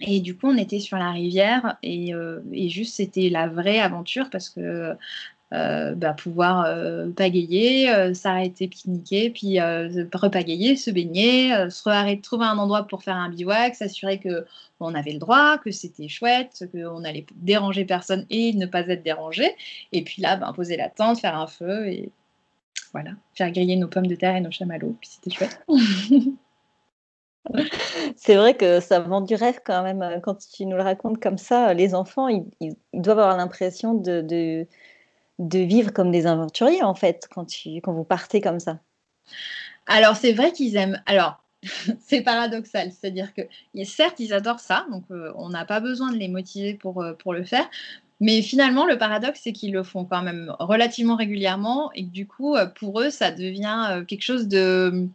Et 0.00 0.18
du 0.18 0.36
coup, 0.36 0.48
on 0.48 0.56
était 0.56 0.80
sur 0.80 0.98
la 0.98 1.12
rivière 1.12 1.76
et, 1.84 2.12
juste, 2.68 2.96
c'était 2.96 3.28
la 3.28 3.46
vraie 3.46 3.78
aventure 3.78 4.28
parce 4.28 4.50
que 4.50 4.96
bah, 5.52 6.14
pouvoir 6.14 6.64
euh, 6.66 7.10
pagayer, 7.10 7.90
euh, 7.90 8.14
s'arrêter, 8.14 8.66
pique-niquer, 8.68 9.30
puis 9.30 9.60
repagayer, 9.60 10.76
se 10.76 10.90
baigner, 10.90 11.50
se 11.70 12.20
trouver 12.20 12.46
un 12.46 12.58
endroit 12.58 12.84
pour 12.84 13.02
faire 13.02 13.16
un 13.16 13.28
bivouac, 13.28 13.74
s'assurer 13.74 14.18
que 14.18 14.44
on 14.80 14.94
avait 14.94 15.12
le 15.12 15.18
droit, 15.18 15.58
que 15.58 15.70
c'était 15.70 16.08
chouette, 16.08 16.64
qu'on 16.72 17.04
allait 17.04 17.26
déranger 17.36 17.84
personne 17.84 18.26
et 18.30 18.52
ne 18.52 18.66
pas 18.66 18.80
être 18.80 19.02
dérangé. 19.02 19.54
Et 19.92 20.02
puis 20.02 20.20
là, 20.20 20.36
ben, 20.36 20.52
poser 20.52 20.76
la 20.76 20.90
tente, 20.90 21.20
faire 21.20 21.38
un 21.38 21.46
feu 21.46 21.88
et 21.88 22.10
voilà, 22.92 23.12
faire 23.34 23.50
griller 23.50 23.76
nos 23.76 23.88
pommes 23.88 24.06
de 24.06 24.14
terre 24.14 24.36
et 24.36 24.40
nos 24.40 24.50
chamallows. 24.50 24.96
Puis 25.00 25.10
c'était 25.12 25.30
chouette. 25.30 25.64
C'est 28.16 28.36
vrai 28.36 28.56
que 28.56 28.80
ça 28.80 29.00
vend 29.00 29.20
du 29.20 29.34
rêve 29.34 29.60
quand 29.64 29.82
même. 29.82 30.20
Quand 30.22 30.36
tu 30.36 30.64
nous 30.64 30.76
le 30.76 30.82
racontes 30.82 31.20
comme 31.20 31.36
ça, 31.36 31.74
les 31.74 31.94
enfants, 31.94 32.28
ils, 32.28 32.46
doivent 32.94 33.18
avoir 33.18 33.36
l'impression 33.36 33.94
de 33.94 34.66
vivre 35.38 35.92
comme 35.92 36.10
des 36.10 36.26
aventuriers, 36.26 36.82
en 36.82 36.94
fait, 36.94 37.28
quand, 37.32 37.44
tu, 37.44 37.80
quand 37.80 37.92
vous 37.92 38.04
partez 38.04 38.40
comme 38.40 38.60
ça 38.60 38.78
Alors, 39.86 40.16
c'est 40.16 40.32
vrai 40.32 40.52
qu'ils 40.52 40.76
aiment. 40.76 41.02
Alors, 41.06 41.44
c'est 42.00 42.22
paradoxal, 42.22 42.92
c'est-à-dire 42.92 43.32
que 43.34 43.42
certes, 43.84 44.20
ils 44.20 44.32
adorent 44.32 44.60
ça, 44.60 44.86
donc 44.90 45.04
euh, 45.10 45.32
on 45.36 45.48
n'a 45.48 45.64
pas 45.64 45.80
besoin 45.80 46.12
de 46.12 46.16
les 46.16 46.28
motiver 46.28 46.74
pour, 46.74 47.02
euh, 47.02 47.12
pour 47.14 47.32
le 47.32 47.44
faire. 47.44 47.68
Mais 48.20 48.42
finalement, 48.42 48.86
le 48.86 48.96
paradoxe, 48.96 49.40
c'est 49.42 49.52
qu'ils 49.52 49.72
le 49.72 49.82
font 49.82 50.04
quand 50.04 50.22
même 50.22 50.54
relativement 50.58 51.16
régulièrement 51.16 51.90
et 51.94 52.02
du 52.02 52.26
coup, 52.26 52.54
euh, 52.54 52.66
pour 52.66 53.00
eux, 53.00 53.10
ça 53.10 53.30
devient 53.30 54.04
quelque 54.06 54.22
chose 54.22 54.46
de, 54.46 55.08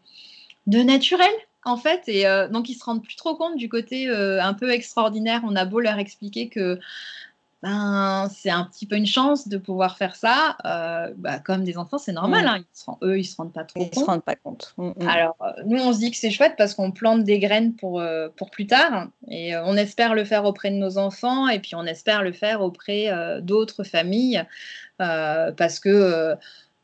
de 0.67 0.79
naturel. 0.79 1.31
en 1.63 1.77
fait, 1.77 2.03
et 2.07 2.23
donc 2.51 2.69
ils 2.69 2.75
se 2.75 2.83
rendent 2.83 3.03
plus 3.03 3.15
trop 3.15 3.35
compte 3.35 3.55
du 3.57 3.69
côté 3.69 4.09
un 4.09 4.53
peu 4.53 4.71
extraordinaire. 4.71 5.41
On 5.45 5.55
a 5.55 5.65
beau 5.65 5.79
leur 5.79 5.97
expliquer 5.97 6.49
que 6.49 6.79
ben, 7.61 8.29
c'est 8.33 8.49
un 8.49 8.63
petit 8.63 8.85
peu 8.85 8.95
une 8.95 9.05
chance 9.05 9.49
de 9.49 9.57
pouvoir 9.57 9.97
faire 9.97 10.15
ça. 10.15 10.55
Euh, 10.65 11.13
bah, 11.17 11.39
comme 11.39 11.65
des 11.65 11.77
enfants, 11.77 11.97
c'est 11.97 12.13
normal. 12.13 12.45
Mm. 12.45 12.47
Hein. 12.47 12.63
Ils 13.03 13.07
eux, 13.07 13.19
ils 13.19 13.25
se 13.25 13.35
rendent 13.35 13.51
pas 13.51 13.65
trop 13.65 13.81
ils 13.81 13.89
compte. 13.89 13.99
se 13.99 14.05
rendent 14.05 14.23
pas 14.23 14.35
compte. 14.35 14.73
Mm, 14.77 14.87
mm. 14.95 15.07
Alors, 15.07 15.35
euh, 15.41 15.51
nous, 15.65 15.77
on 15.81 15.91
se 15.91 15.99
dit 15.99 16.09
que 16.09 16.17
c'est 16.17 16.31
chouette 16.31 16.53
parce 16.57 16.73
qu'on 16.73 16.91
plante 16.91 17.25
des 17.25 17.39
graines 17.39 17.75
pour, 17.75 17.99
euh, 17.99 18.29
pour 18.37 18.49
plus 18.49 18.65
tard. 18.65 19.07
Et 19.27 19.57
on 19.57 19.75
espère 19.75 20.15
le 20.15 20.23
faire 20.23 20.45
auprès 20.45 20.71
de 20.71 20.75
nos 20.75 20.97
enfants 20.97 21.49
et 21.49 21.59
puis 21.59 21.75
on 21.75 21.85
espère 21.85 22.23
le 22.23 22.31
faire 22.31 22.61
auprès 22.61 23.09
d'autres 23.41 23.83
familles 23.83 24.43
parce 24.97 25.79
que 25.79 26.35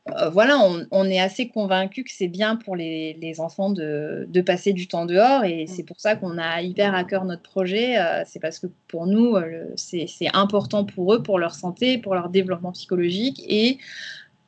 euh, 0.07 0.29
voilà, 0.29 0.59
on, 0.91 1.05
est 1.05 1.19
assez 1.19 1.47
convaincu 1.47 2.03
que 2.03 2.11
c'est 2.11 2.27
bien 2.27 2.57
pour 2.57 2.75
les, 2.75 3.35
enfants 3.39 3.71
de, 3.71 4.41
passer 4.45 4.71
du 4.71 4.87
temps 4.87 5.05
dehors 5.05 5.43
et 5.45 5.63
mm. 5.63 5.67
c'est 5.67 5.83
pour 5.83 5.99
ça 5.99 6.15
qu'on 6.15 6.37
a 6.37 6.61
hyper 6.61 6.93
à 6.93 7.03
cœur 7.03 7.25
notre 7.25 7.41
projet. 7.41 7.97
Euh, 7.97 8.21
c'est 8.25 8.39
parce 8.39 8.59
que 8.59 8.67
pour 8.87 9.07
nous, 9.07 9.35
euh, 9.35 9.65
c'est 9.75 10.07
important 10.33 10.85
pour 10.85 11.13
eux, 11.13 11.23
pour 11.23 11.39
leur 11.39 11.55
santé, 11.55 11.97
pour 11.97 12.13
leur 12.13 12.29
développement 12.29 12.71
psychologique 12.71 13.41
et 13.47 13.79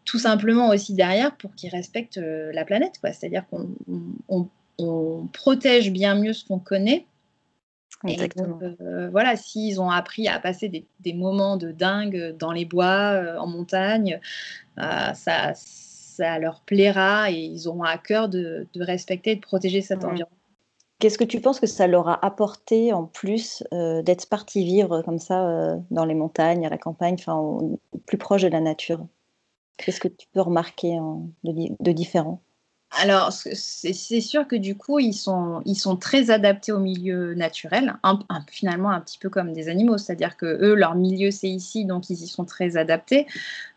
tout 0.05 0.19
simplement 0.19 0.69
aussi 0.69 0.93
derrière 0.93 1.35
pour 1.35 1.53
qu'ils 1.55 1.71
respectent 1.71 2.21
la 2.21 2.63
planète. 2.63 2.99
C'est-à-dire 3.03 3.43
qu'on 3.49 4.49
protège 5.33 5.91
bien 5.91 6.15
mieux 6.15 6.33
ce 6.33 6.45
qu'on 6.45 6.59
connaît. 6.59 7.05
Exactement. 8.05 8.59
voilà, 9.11 9.35
s'ils 9.35 9.81
ont 9.81 9.89
appris 9.89 10.27
à 10.27 10.39
passer 10.39 10.69
des, 10.69 10.85
des, 10.99 11.13
moments 11.13 11.57
de 11.57 11.71
dingue 11.71 12.35
dans 12.37 12.51
les 12.51 12.65
bois, 12.65 13.35
en 13.39 13.47
montagne, 13.47 14.19
euh, 14.79 15.13
ça, 15.13 15.53
ça 15.55 16.39
leur 16.39 16.61
plaira 16.61 17.31
et 17.31 17.35
ils 17.35 17.67
auront 17.67 17.83
à 17.83 17.97
cœur 17.97 18.29
de, 18.29 18.67
respecter 18.75 19.31
et 19.31 19.35
de 19.35 19.41
protéger 19.41 19.81
cet 19.81 20.03
environnement. 20.03 20.27
Qu'est-ce 20.99 21.17
que 21.17 21.23
tu 21.23 21.41
penses 21.41 21.59
que 21.59 21.67
ça 21.67 21.85
leur 21.85 22.07
a 22.09 22.25
apporté 22.25 22.91
en 22.91 23.05
plus 23.05 23.63
euh, 23.71 24.01
d'être 24.01 24.27
partis 24.27 24.65
vivre 24.65 25.03
comme 25.03 25.19
ça 25.19 25.47
euh, 25.47 25.77
dans 25.91 26.05
les 26.05 26.15
montagnes, 26.15 26.65
à 26.65 26.69
la 26.69 26.79
campagne, 26.79 27.15
enfin 27.19 27.77
plus 28.07 28.17
proche 28.17 28.41
de 28.41 28.47
la 28.47 28.61
nature? 28.61 29.05
Qu'est-ce 29.77 29.99
que 29.99 30.07
tu 30.07 30.27
peux 30.33 30.41
remarquer 30.41 30.97
de, 31.43 31.91
différent? 31.91 32.41
Alors, 32.91 33.33
c'est 33.33 34.21
sûr 34.21 34.47
que 34.47 34.55
du 34.55 34.75
coup, 34.77 34.99
ils 34.99 35.13
sont, 35.13 35.61
ils 35.65 35.75
sont 35.75 35.97
très 35.97 36.31
adaptés 36.31 36.71
au 36.71 36.79
milieu 36.79 37.33
naturel, 37.33 37.97
finalement 38.49 38.91
un 38.91 39.01
petit 39.01 39.19
peu 39.19 39.29
comme 39.29 39.51
des 39.51 39.67
animaux, 39.67 39.97
c'est-à-dire 39.97 40.37
que 40.37 40.45
eux, 40.45 40.73
leur 40.73 40.95
milieu, 40.95 41.29
c'est 41.29 41.49
ici, 41.49 41.85
donc 41.85 42.09
ils 42.09 42.23
y 42.23 42.27
sont 42.27 42.45
très 42.45 42.77
adaptés. 42.77 43.27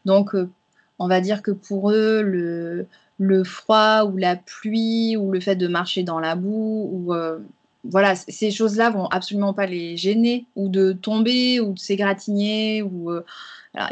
Donc, 0.04 0.34
on 1.00 1.08
va 1.08 1.20
dire 1.20 1.42
que 1.42 1.50
pour 1.50 1.90
eux, 1.90 2.22
le, 2.22 2.86
le, 3.18 3.42
froid 3.42 4.04
ou 4.04 4.16
la 4.16 4.36
pluie 4.36 5.16
ou 5.16 5.32
le 5.32 5.40
fait 5.40 5.56
de 5.56 5.66
marcher 5.66 6.02
dans 6.02 6.20
la 6.20 6.36
boue 6.36 6.90
ou 6.92 7.14
euh, 7.14 7.38
voilà, 7.84 8.14
ces 8.14 8.50
choses-là 8.50 8.90
vont 8.90 9.06
absolument 9.06 9.54
pas 9.54 9.66
les 9.66 9.96
gêner 9.96 10.46
ou 10.56 10.68
de 10.68 10.92
tomber 10.92 11.58
ou 11.58 11.72
de 11.72 11.78
s'égratigner 11.78 12.82
ou 12.82 13.10
euh, 13.10 13.24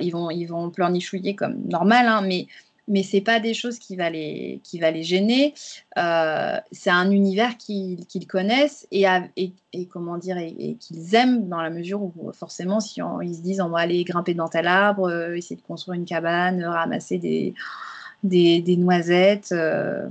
ils 0.00 0.10
vont 0.10 0.30
ils 0.30 0.44
vont 0.44 0.70
pleurnichouiller 0.70 1.34
comme 1.34 1.56
normal, 1.66 2.06
hein, 2.06 2.20
mais 2.20 2.46
mais 2.88 3.02
c'est 3.02 3.20
pas 3.20 3.38
des 3.38 3.54
choses 3.54 3.78
qui 3.78 3.96
va 3.96 4.10
les, 4.10 4.60
gêner. 5.02 5.54
Euh, 5.96 6.56
c'est 6.72 6.90
un 6.90 7.10
univers 7.10 7.56
qu'ils 7.58 8.26
connaissent 8.28 8.86
et, 8.90 9.04
et, 9.36 9.86
comment 9.86 10.16
dire 10.16 10.38
et, 10.38 10.76
qu'ils 10.80 11.14
aiment 11.14 11.48
dans 11.48 11.60
la 11.60 11.70
mesure 11.70 12.02
où 12.02 12.32
forcément 12.32 12.80
si 12.80 13.00
ils 13.22 13.34
se 13.34 13.42
disent 13.42 13.60
on 13.60 13.68
va 13.68 13.78
aller 13.80 14.02
grimper 14.04 14.34
dans 14.34 14.48
tel 14.48 14.66
arbre, 14.66 15.08
euh, 15.08 15.34
essayer 15.34 15.56
de 15.56 15.62
construire 15.62 15.98
une 15.98 16.06
cabane, 16.06 16.64
ramasser 16.64 17.18
des, 17.18 18.76
noisettes. 18.76 19.52
Euh, 19.52 20.08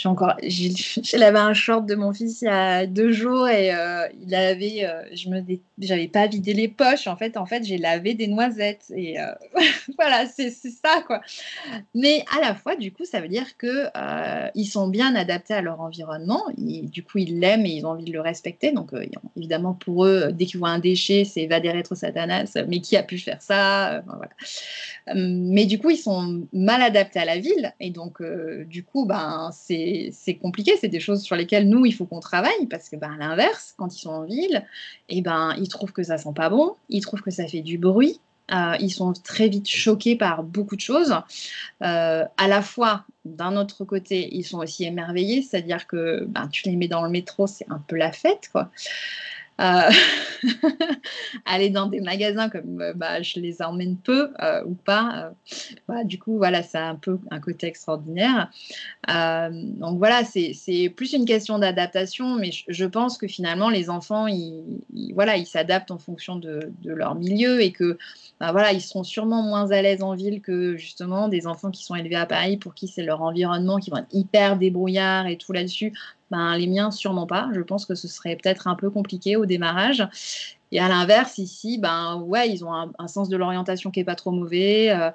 j'ai 0.00 0.08
encore, 0.08 0.34
j'ai 0.42 0.72
lavé 1.18 1.38
un 1.38 1.52
short 1.52 1.84
de 1.84 1.94
mon 1.94 2.14
fils 2.14 2.40
il 2.40 2.46
y 2.46 2.48
a 2.48 2.86
deux 2.86 3.12
jours 3.12 3.46
et 3.48 3.74
euh, 3.74 4.08
il 4.22 4.34
avait, 4.34 4.86
euh, 4.86 5.02
je 5.12 5.28
me, 5.28 5.42
j'avais 5.78 6.08
pas 6.08 6.26
vidé 6.26 6.54
les 6.54 6.68
poches. 6.68 7.06
En 7.06 7.16
fait, 7.16 7.36
en 7.36 7.44
fait, 7.44 7.64
j'ai 7.64 7.76
lavé 7.76 8.14
des 8.14 8.26
noisettes 8.26 8.90
et 8.96 9.20
euh, 9.20 9.26
voilà, 9.98 10.24
c'est 10.26 10.50
ça 10.50 11.02
quoi. 11.06 11.20
Mais 11.94 12.24
à 12.34 12.40
la 12.40 12.54
fois, 12.54 12.76
du 12.76 12.92
coup, 12.92 13.04
ça 13.04 13.20
veut 13.20 13.28
dire 13.28 13.58
que 13.58 13.88
ils 14.54 14.66
sont 14.66 14.88
bien 14.88 15.14
adaptés 15.14 15.52
à 15.52 15.60
leur 15.60 15.82
environnement. 15.82 16.44
du 16.56 17.02
coup, 17.02 17.18
ils 17.18 17.38
l'aiment 17.38 17.66
et 17.66 17.70
ils 17.70 17.84
ont 17.84 17.90
envie 17.90 18.04
de 18.04 18.12
le 18.12 18.22
respecter. 18.22 18.72
Donc, 18.72 18.92
évidemment, 19.36 19.74
pour 19.74 20.06
eux, 20.06 20.30
dès 20.32 20.46
qu'ils 20.46 20.60
voient 20.60 20.70
un 20.70 20.78
déchet, 20.78 21.26
c'est 21.26 21.46
va 21.46 21.60
des 21.60 21.70
rétro 21.70 21.94
satanas. 21.94 22.56
Mais 22.68 22.80
qui 22.80 22.96
a 22.96 23.02
pu 23.02 23.18
faire 23.18 23.42
ça? 23.42 24.02
Mais 25.14 25.66
du 25.66 25.78
coup, 25.78 25.90
ils 25.90 25.98
sont 25.98 26.46
mal 26.54 26.80
adaptés 26.80 27.18
à 27.18 27.26
la 27.26 27.38
ville 27.38 27.74
et 27.80 27.90
donc, 27.90 28.22
du 28.66 28.82
coup, 28.82 29.04
ben 29.04 29.50
c'est 29.52 29.89
c'est 30.12 30.34
compliqué, 30.34 30.72
c'est 30.80 30.88
des 30.88 31.00
choses 31.00 31.22
sur 31.22 31.36
lesquelles 31.36 31.68
nous, 31.68 31.86
il 31.86 31.92
faut 31.92 32.06
qu'on 32.06 32.20
travaille, 32.20 32.66
parce 32.68 32.88
que 32.88 32.96
ben, 32.96 33.12
à 33.12 33.16
l'inverse, 33.16 33.74
quand 33.76 33.94
ils 33.94 34.00
sont 34.00 34.10
en 34.10 34.24
ville, 34.24 34.64
et 35.08 35.18
eh 35.18 35.22
ben, 35.22 35.54
ils 35.58 35.68
trouvent 35.68 35.92
que 35.92 36.02
ça 36.02 36.18
sent 36.18 36.32
pas 36.34 36.48
bon, 36.48 36.74
ils 36.88 37.00
trouvent 37.00 37.22
que 37.22 37.30
ça 37.30 37.46
fait 37.46 37.62
du 37.62 37.78
bruit, 37.78 38.20
euh, 38.52 38.74
ils 38.80 38.90
sont 38.90 39.12
très 39.12 39.48
vite 39.48 39.68
choqués 39.68 40.16
par 40.16 40.42
beaucoup 40.42 40.74
de 40.74 40.80
choses. 40.80 41.14
Euh, 41.82 42.24
à 42.36 42.48
la 42.48 42.62
fois, 42.62 43.04
d'un 43.24 43.56
autre 43.56 43.84
côté, 43.84 44.28
ils 44.34 44.44
sont 44.44 44.58
aussi 44.58 44.84
émerveillés, 44.84 45.42
c'est-à-dire 45.42 45.86
que 45.86 46.24
ben, 46.24 46.48
tu 46.48 46.68
les 46.68 46.76
mets 46.76 46.88
dans 46.88 47.02
le 47.02 47.10
métro, 47.10 47.46
c'est 47.46 47.66
un 47.70 47.78
peu 47.78 47.96
la 47.96 48.12
fête, 48.12 48.48
quoi. 48.52 48.70
Euh, 49.60 49.90
aller 51.44 51.68
dans 51.68 51.86
des 51.86 52.00
magasins 52.00 52.48
comme 52.48 52.80
euh, 52.80 52.94
bah, 52.94 53.20
je 53.20 53.40
les 53.40 53.60
emmène 53.60 53.96
peu 53.96 54.30
euh, 54.40 54.64
ou 54.64 54.74
pas. 54.74 55.32
Bah, 55.86 56.02
du 56.04 56.18
coup, 56.18 56.38
voilà, 56.38 56.62
c'est 56.62 56.78
un 56.78 56.94
peu 56.94 57.18
un 57.30 57.40
côté 57.40 57.66
extraordinaire. 57.66 58.50
donc 59.06 59.98
voilà, 59.98 60.22
c'est 60.24 60.88
plus 60.96 61.12
une 61.12 61.26
question 61.26 61.58
d'adaptation, 61.58 62.36
mais 62.36 62.50
je, 62.68 62.84
pense 62.86 63.18
que 63.18 63.26
finalement, 63.26 63.68
les 63.68 63.90
enfants, 63.90 64.26
ils, 64.26 64.82
voilà, 65.14 65.36
ils 65.36 65.46
s'adaptent 65.46 65.90
en 65.90 65.98
fonction 65.98 66.36
de, 66.36 66.72
de, 66.82 66.92
leur 66.92 67.14
milieu 67.14 67.60
et 67.60 67.72
que 67.72 67.98
bah, 68.40 68.52
voilà, 68.52 68.72
ils 68.72 68.80
seront 68.80 69.04
sûrement 69.04 69.42
moins 69.42 69.70
à 69.70 69.82
l'aise 69.82 70.02
en 70.02 70.14
ville 70.14 70.40
que 70.40 70.76
justement 70.76 71.28
des 71.28 71.46
enfants 71.46 71.70
qui 71.70 71.84
sont 71.84 71.94
élevés 71.94 72.16
à 72.16 72.26
Paris 72.26 72.56
pour 72.56 72.74
qui 72.74 72.88
c'est 72.88 73.02
leur 73.02 73.20
environnement, 73.22 73.78
qui 73.78 73.90
vont 73.90 73.98
être 73.98 74.12
hyper 74.12 74.56
débrouillards 74.56 75.26
et 75.26 75.36
tout 75.36 75.52
là-dessus. 75.52 75.92
Ben, 76.30 76.56
les 76.56 76.66
miens, 76.66 76.90
sûrement 76.90 77.26
pas. 77.26 77.48
Je 77.52 77.60
pense 77.60 77.86
que 77.86 77.94
ce 77.94 78.06
serait 78.06 78.36
peut-être 78.36 78.68
un 78.68 78.76
peu 78.76 78.90
compliqué 78.90 79.36
au 79.36 79.46
démarrage. 79.46 80.06
Et 80.72 80.78
à 80.78 80.88
l'inverse, 80.88 81.38
ici, 81.38 81.78
ben 81.78 82.16
ouais, 82.26 82.48
ils 82.48 82.64
ont 82.64 82.72
un, 82.72 83.08
sens 83.08 83.28
de 83.28 83.36
l'orientation 83.36 83.90
qui 83.90 84.00
est 84.00 84.04
pas 84.04 84.14
trop 84.14 84.30
mauvais. 84.30 84.90
Euh, 84.90 85.10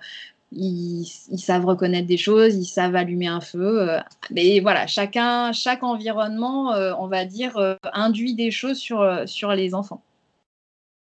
ils, 0.51 1.05
savent 1.37 1.65
reconnaître 1.65 2.07
des 2.07 2.17
choses, 2.17 2.55
ils 2.55 2.65
savent 2.65 2.95
allumer 2.95 3.27
un 3.27 3.39
feu. 3.39 3.89
Euh, 3.89 3.99
mais 4.31 4.59
voilà, 4.59 4.87
chacun, 4.87 5.53
chaque 5.53 5.83
environnement, 5.83 6.73
euh, 6.73 6.93
on 6.99 7.07
va 7.07 7.23
dire, 7.23 7.77
induit 7.93 8.35
des 8.35 8.51
choses 8.51 8.77
sur, 8.77 9.23
sur 9.25 9.51
les 9.53 9.73
enfants. 9.73 10.01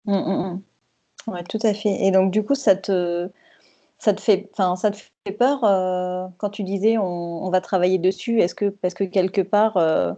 Mmh, 0.05 0.13
mmh, 0.13 0.53
mmh. 0.53 0.61
Oui, 1.27 1.39
tout 1.49 1.59
à 1.63 1.73
fait. 1.73 2.05
Et 2.05 2.11
donc, 2.11 2.31
du 2.31 2.43
coup, 2.43 2.53
ça 2.53 2.75
te, 2.75 3.29
ça 3.97 4.13
te 4.13 4.21
fait, 4.21 4.49
enfin, 4.53 4.75
ça 4.75 4.91
te 4.91 4.97
fait 4.97 5.33
peur 5.33 5.63
euh, 5.63 6.27
quand 6.37 6.49
tu 6.49 6.63
disais 6.63 6.97
on, 6.97 7.49
va 7.49 7.61
travailler 7.61 7.97
dessus 7.97 8.39
Est-ce 8.39 8.55
que 8.55 8.69
parce 8.69 8.93
que 8.93 9.03
quelque 9.03 9.41
part 9.41 9.77
euh, 9.77 10.13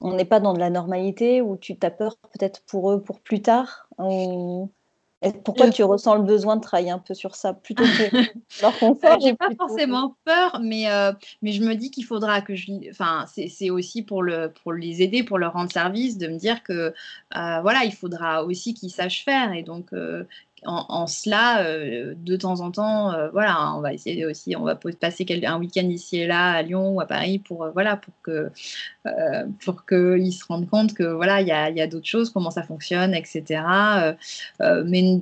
on 0.00 0.14
n'est 0.14 0.24
pas 0.24 0.40
dans 0.40 0.52
de 0.52 0.58
la 0.58 0.70
normalité 0.70 1.40
ou 1.40 1.56
tu 1.56 1.76
as 1.82 1.90
peur 1.90 2.16
peut-être 2.32 2.62
pour 2.66 2.90
eux 2.90 3.00
pour 3.00 3.20
plus 3.20 3.40
tard 3.40 3.88
Pourquoi 5.44 5.70
tu 5.70 5.82
ressens 5.84 6.16
le 6.16 6.22
besoin 6.22 6.56
de 6.56 6.60
travailler 6.60 6.90
un 6.90 6.98
peu 6.98 7.14
sur 7.14 7.36
ça 7.36 7.54
plutôt 7.54 7.84
que 7.84 8.16
leur 8.62 8.78
confort 8.78 9.18
J'ai 9.20 9.34
pas 9.34 9.48
forcément 9.56 10.16
peur, 10.24 10.60
mais 10.60 10.90
euh, 10.90 11.12
mais 11.40 11.52
je 11.52 11.62
me 11.62 11.74
dis 11.74 11.90
qu'il 11.90 12.04
faudra 12.04 12.42
que 12.42 12.54
je, 12.54 12.72
enfin 12.90 13.24
c'est 13.28 13.70
aussi 13.70 14.02
pour 14.02 14.22
le 14.22 14.52
pour 14.62 14.72
les 14.72 15.00
aider, 15.00 15.22
pour 15.22 15.38
leur 15.38 15.52
rendre 15.52 15.72
service, 15.72 16.18
de 16.18 16.26
me 16.26 16.38
dire 16.38 16.62
que 16.62 16.92
voilà 17.32 17.84
il 17.84 17.94
faudra 17.94 18.44
aussi 18.44 18.74
qu'ils 18.74 18.90
sachent 18.90 19.24
faire 19.24 19.52
et 19.52 19.62
donc 19.62 19.92
en, 20.66 21.06
cela, 21.06 21.64
euh, 21.64 22.14
de 22.16 22.36
temps 22.36 22.60
en 22.60 22.70
temps, 22.70 23.12
euh, 23.12 23.28
voilà, 23.30 23.74
on 23.74 23.80
va 23.80 23.92
essayer 23.92 24.26
aussi, 24.26 24.56
on 24.56 24.62
va 24.62 24.74
passer 24.74 25.26
un 25.44 25.58
week-end 25.58 25.88
ici 25.88 26.18
et 26.18 26.26
là 26.26 26.52
à 26.52 26.62
Lyon 26.62 26.94
ou 26.94 27.00
à 27.00 27.06
Paris 27.06 27.38
pour, 27.38 27.64
euh, 27.64 27.70
voilà, 27.72 27.96
pour 27.96 28.14
que, 28.22 28.50
pour 29.64 29.86
qu'ils 29.86 30.32
se 30.32 30.44
rendent 30.46 30.68
compte 30.68 30.94
que 30.94 31.04
voilà, 31.04 31.40
il 31.40 31.46
y 31.46 31.52
a, 31.52 31.70
y 31.70 31.80
a 31.80 31.86
d'autres 31.86 32.06
choses, 32.06 32.30
comment 32.30 32.50
ça 32.50 32.62
fonctionne, 32.62 33.14
etc. 33.14 33.62
mais 34.60 35.20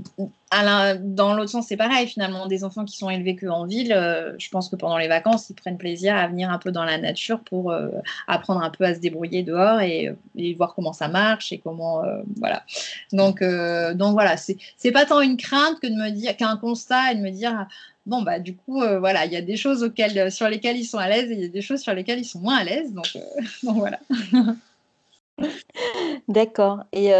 dans 0.63 1.35
l'autre 1.35 1.51
sens, 1.51 1.67
c'est 1.69 1.77
pareil. 1.77 2.07
Finalement, 2.07 2.47
des 2.47 2.65
enfants 2.65 2.85
qui 2.85 2.97
sont 2.97 3.11
élevés 3.11 3.35
qu'en 3.35 3.67
ville, 3.67 3.93
euh, 3.93 4.35
je 4.39 4.49
pense 4.51 4.69
que 4.69 4.77
pendant 4.77 4.99
les 4.99 5.09
vacances, 5.09 5.51
ils 5.51 5.55
prennent 5.55 5.79
plaisir 5.79 6.15
à 6.15 6.27
venir 6.29 6.51
un 6.51 6.59
peu 6.59 6.71
dans 6.71 6.85
la 6.85 6.99
nature 6.99 7.41
pour 7.41 7.73
euh, 7.73 7.89
apprendre 8.29 8.63
un 8.63 8.71
peu 8.71 8.85
à 8.85 8.95
se 8.95 9.01
débrouiller 9.01 9.43
dehors 9.43 9.81
et, 9.81 10.15
voir 10.57 10.75
comment 10.75 10.93
ça 10.93 11.09
marche 11.09 11.53
et 11.53 11.59
comment 11.59 12.05
euh, 12.05 12.23
voilà. 12.37 12.63
Donc 13.13 13.43
donc 13.43 14.13
voilà, 14.13 14.37
c'est 14.37 14.93
pas 14.93 15.07
tant 15.07 15.21
une 15.21 15.37
crainte 15.37 15.81
que 15.81 15.87
de 15.87 15.95
me 15.95 16.11
dire 16.11 16.37
qu'un 16.37 16.57
constat 16.57 17.13
et 17.13 17.15
de 17.17 17.21
me 17.21 17.31
dire 17.31 17.67
bon 18.07 18.23
bah 18.23 18.39
du 18.39 18.55
coup 18.55 18.83
voilà, 18.99 19.25
il 19.25 19.33
y 19.33 19.37
a 19.37 19.43
des 19.43 19.57
choses 19.57 19.91
sur 20.31 20.49
lesquelles 20.49 20.77
ils 20.77 20.85
sont 20.85 20.99
à 20.99 21.09
l'aise 21.09 21.31
et 21.31 21.35
il 21.35 21.41
y 21.41 21.45
a 21.45 21.49
des 21.49 21.63
choses 21.63 21.81
sur 21.81 21.95
lesquelles 21.95 22.21
ils 22.21 22.25
sont 22.25 22.41
moins 22.41 22.59
à 22.59 22.65
l'aise. 22.65 22.93
Donc 22.93 23.17
donc 23.63 23.77
voilà. 23.79 23.99
D'accord. 26.29 26.85
Et, 26.93 27.11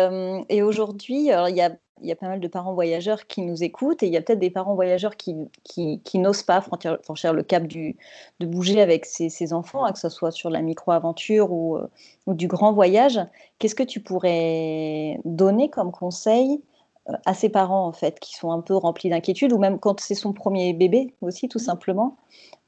et 0.49 0.63
aujourd'hui, 0.63 1.29
il 1.31 1.57
y 1.57 1.61
a 1.61 1.71
il 2.01 2.09
y 2.09 2.13
a 2.13 2.17
pas 2.17 2.29
mal 2.29 2.41
de 2.41 2.49
parents 2.49 2.75
voyageurs 2.75 3.27
qui 3.27 3.43
nous 3.43 3.63
écoutent 3.63 4.03
et 4.03 4.07
il 4.07 4.13
y 4.13 4.17
a 4.17 4.21
peut-être 4.21 4.39
des 4.39 4.51
parents 4.51 4.75
voyageurs 4.75 5.17
qui, 5.17 5.35
qui, 5.63 6.19
n'osent 6.19 6.43
pas 6.43 6.61
franchir, 6.61 7.33
le 7.33 7.43
cap 7.43 7.67
du, 7.67 7.97
de 8.41 8.47
bouger 8.47 8.81
avec 8.81 9.07
ses, 9.07 9.53
enfants, 9.53 9.85
hein, 9.85 9.93
que 9.93 9.99
ce 9.99 10.09
soit 10.09 10.31
sur 10.31 10.51
la 10.51 10.61
micro-aventure 10.61 11.53
ou, 11.53 11.77
euh, 11.77 11.89
ou, 12.27 12.35
du 12.35 12.49
grand 12.49 12.73
voyage. 12.73 13.21
Qu'est-ce 13.59 13.75
que 13.75 13.83
tu 13.83 14.01
pourrais 14.01 15.21
donner 15.25 15.71
comme 15.71 15.93
conseil 15.93 16.63
euh, 17.09 17.13
à 17.27 17.35
ces 17.35 17.49
parents 17.49 17.87
en 17.87 17.93
fait 17.93 18.19
qui 18.19 18.35
sont 18.35 18.51
un 18.51 18.61
peu 18.61 18.75
remplis 18.75 19.11
d'inquiétude 19.11 19.53
ou 19.53 19.59
même 19.59 19.79
quand 19.79 20.01
c'est 20.01 20.15
son 20.15 20.33
premier 20.33 20.73
bébé 20.73 21.15
aussi 21.21 21.49
tout 21.49 21.59
simplement 21.59 22.17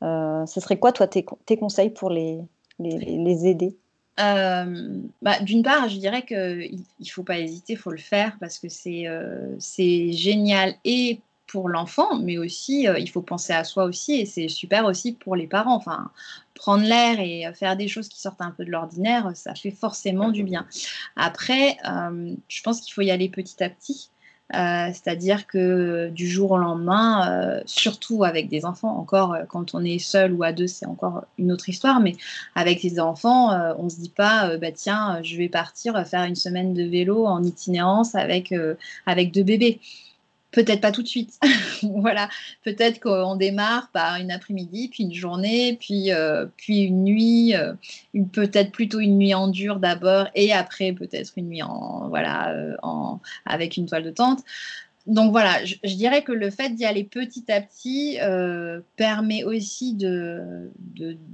euh, 0.02 0.44
ce 0.44 0.60
serait 0.60 0.78
quoi 0.78 0.92
toi 0.92 1.06
tes, 1.06 1.24
tes 1.46 1.56
conseils 1.56 1.88
pour 1.88 2.10
les, 2.10 2.40
les, 2.78 2.98
les 2.98 3.46
aider? 3.46 3.78
Euh, 4.20 5.00
bah, 5.22 5.40
D'une 5.40 5.62
part, 5.62 5.88
je 5.88 5.98
dirais 5.98 6.22
qu'il 6.22 6.80
ne 7.00 7.06
faut 7.06 7.22
pas 7.22 7.38
hésiter, 7.38 7.74
il 7.74 7.78
faut 7.78 7.90
le 7.90 7.98
faire 7.98 8.36
parce 8.40 8.58
que 8.58 8.68
c'est 8.68 9.06
euh, 9.06 9.56
génial 9.58 10.74
et 10.84 11.20
pour 11.46 11.68
l'enfant, 11.68 12.18
mais 12.18 12.38
aussi 12.38 12.88
euh, 12.88 12.98
il 12.98 13.08
faut 13.08 13.22
penser 13.22 13.52
à 13.52 13.62
soi 13.62 13.84
aussi 13.84 14.14
et 14.14 14.26
c'est 14.26 14.48
super 14.48 14.84
aussi 14.84 15.12
pour 15.12 15.36
les 15.36 15.46
parents. 15.46 15.76
Enfin, 15.76 16.10
prendre 16.54 16.84
l'air 16.84 17.20
et 17.20 17.44
faire 17.54 17.76
des 17.76 17.88
choses 17.88 18.08
qui 18.08 18.20
sortent 18.20 18.40
un 18.40 18.50
peu 18.50 18.64
de 18.64 18.70
l'ordinaire, 18.70 19.30
ça 19.34 19.54
fait 19.54 19.70
forcément 19.70 20.30
du 20.30 20.42
bien. 20.42 20.66
Après, 21.14 21.76
je 22.48 22.62
pense 22.62 22.80
qu'il 22.80 22.94
faut 22.94 23.02
y 23.02 23.10
aller 23.10 23.28
petit 23.28 23.62
à 23.62 23.68
petit. 23.68 24.10
Euh, 24.54 24.88
c'est-à-dire 24.92 25.46
que 25.48 26.08
du 26.10 26.28
jour 26.28 26.52
au 26.52 26.58
lendemain, 26.58 27.28
euh, 27.28 27.62
surtout 27.66 28.22
avec 28.22 28.48
des 28.48 28.64
enfants, 28.64 28.96
encore 28.96 29.34
euh, 29.34 29.42
quand 29.48 29.74
on 29.74 29.84
est 29.84 29.98
seul 29.98 30.32
ou 30.32 30.44
à 30.44 30.52
deux, 30.52 30.68
c'est 30.68 30.86
encore 30.86 31.24
une 31.36 31.50
autre 31.50 31.68
histoire, 31.68 31.98
mais 31.98 32.16
avec 32.54 32.80
des 32.80 33.00
enfants, 33.00 33.50
on 33.78 33.84
ne 33.84 33.88
se 33.88 33.96
dit 34.00 34.08
pas, 34.08 34.56
bah, 34.58 34.70
tiens, 34.72 35.20
je 35.22 35.36
vais 35.36 35.48
partir 35.48 36.06
faire 36.06 36.24
une 36.24 36.36
semaine 36.36 36.74
de 36.74 36.84
vélo 36.84 37.26
en 37.26 37.42
itinérance 37.42 38.14
avec, 38.14 38.54
avec 39.06 39.32
deux 39.32 39.42
bébés. 39.42 39.80
Peut-être 40.56 40.80
pas 40.80 40.90
tout 40.90 41.02
de 41.02 41.06
suite. 41.06 41.38
voilà, 41.82 42.30
peut-être 42.64 42.98
qu'on 42.98 43.36
démarre 43.36 43.90
par 43.92 44.16
une 44.16 44.30
après-midi, 44.30 44.88
puis 44.88 45.04
une 45.04 45.12
journée, 45.12 45.76
puis, 45.78 46.10
euh, 46.12 46.46
puis 46.56 46.78
une 46.84 47.04
nuit, 47.04 47.54
euh, 47.54 47.74
peut-être 48.32 48.72
plutôt 48.72 49.00
une 49.00 49.18
nuit 49.18 49.34
en 49.34 49.48
dur 49.48 49.80
d'abord, 49.80 50.28
et 50.34 50.54
après 50.54 50.94
peut-être 50.94 51.34
une 51.36 51.48
nuit 51.48 51.62
en 51.62 52.08
voilà 52.08 52.52
euh, 52.52 52.74
en, 52.82 53.20
avec 53.44 53.76
une 53.76 53.84
toile 53.84 54.04
de 54.04 54.10
tente. 54.10 54.44
Donc 55.06 55.30
voilà, 55.30 55.62
je, 55.62 55.94
dirais 55.94 56.22
que 56.22 56.32
le 56.32 56.48
fait 56.48 56.70
d'y 56.70 56.86
aller 56.86 57.04
petit 57.04 57.44
à 57.52 57.60
petit 57.60 58.16
permet 58.96 59.44
aussi 59.44 59.92
de, 59.92 60.70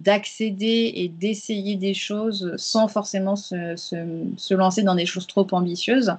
d'accéder 0.00 0.92
et 0.96 1.08
d'essayer 1.08 1.76
des 1.76 1.94
choses 1.94 2.54
sans 2.56 2.88
forcément 2.88 3.36
se, 3.36 3.76
se, 3.76 4.54
lancer 4.54 4.82
dans 4.82 4.96
des 4.96 5.06
choses 5.06 5.28
trop 5.28 5.46
ambitieuses. 5.52 6.12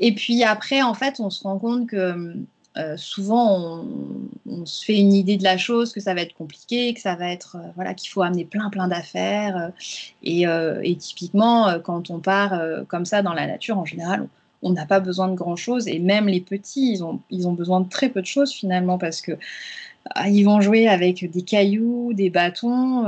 Et 0.00 0.14
puis 0.14 0.42
après, 0.44 0.82
en 0.82 0.94
fait, 0.94 1.20
on 1.20 1.30
se 1.30 1.42
rend 1.42 1.58
compte 1.58 1.88
que 1.88 2.34
euh, 2.76 2.96
souvent, 2.96 3.86
on, 4.46 4.66
se 4.66 4.84
fait 4.84 4.98
une 4.98 5.12
idée 5.12 5.36
de 5.36 5.44
la 5.44 5.56
chose, 5.56 5.92
que 5.92 6.00
ça 6.00 6.12
va 6.12 6.20
être 6.20 6.34
compliqué, 6.34 6.92
que 6.92 7.00
ça 7.00 7.14
va 7.14 7.30
être, 7.30 7.56
euh, 7.56 7.68
voilà, 7.74 7.94
qu'il 7.94 8.10
faut 8.10 8.22
amener 8.22 8.44
plein, 8.44 8.68
plein 8.68 8.88
d'affaires. 8.88 9.72
Euh, 10.26 10.80
et, 10.82 10.96
typiquement, 10.96 11.80
quand 11.80 12.10
on 12.10 12.18
part 12.18 12.60
comme 12.88 13.06
ça 13.06 13.22
dans 13.22 13.32
la 13.32 13.46
nature, 13.46 13.78
en 13.78 13.84
général, 13.84 14.28
on 14.62 14.70
n'a 14.72 14.86
pas 14.86 15.00
besoin 15.00 15.28
de 15.28 15.34
grand-chose. 15.34 15.88
Et 15.88 15.98
même 15.98 16.28
les 16.28 16.40
petits, 16.40 16.92
ils 16.92 17.04
ont, 17.04 17.20
ils 17.30 17.48
ont 17.48 17.52
besoin 17.52 17.80
de 17.80 17.88
très 17.88 18.08
peu 18.08 18.20
de 18.20 18.26
choses 18.26 18.52
finalement, 18.52 18.98
parce 18.98 19.20
que 19.20 19.32
ils 20.26 20.44
vont 20.44 20.60
jouer 20.60 20.86
avec 20.88 21.28
des 21.30 21.42
cailloux, 21.42 22.12
des 22.12 22.30
bâtons 22.30 23.06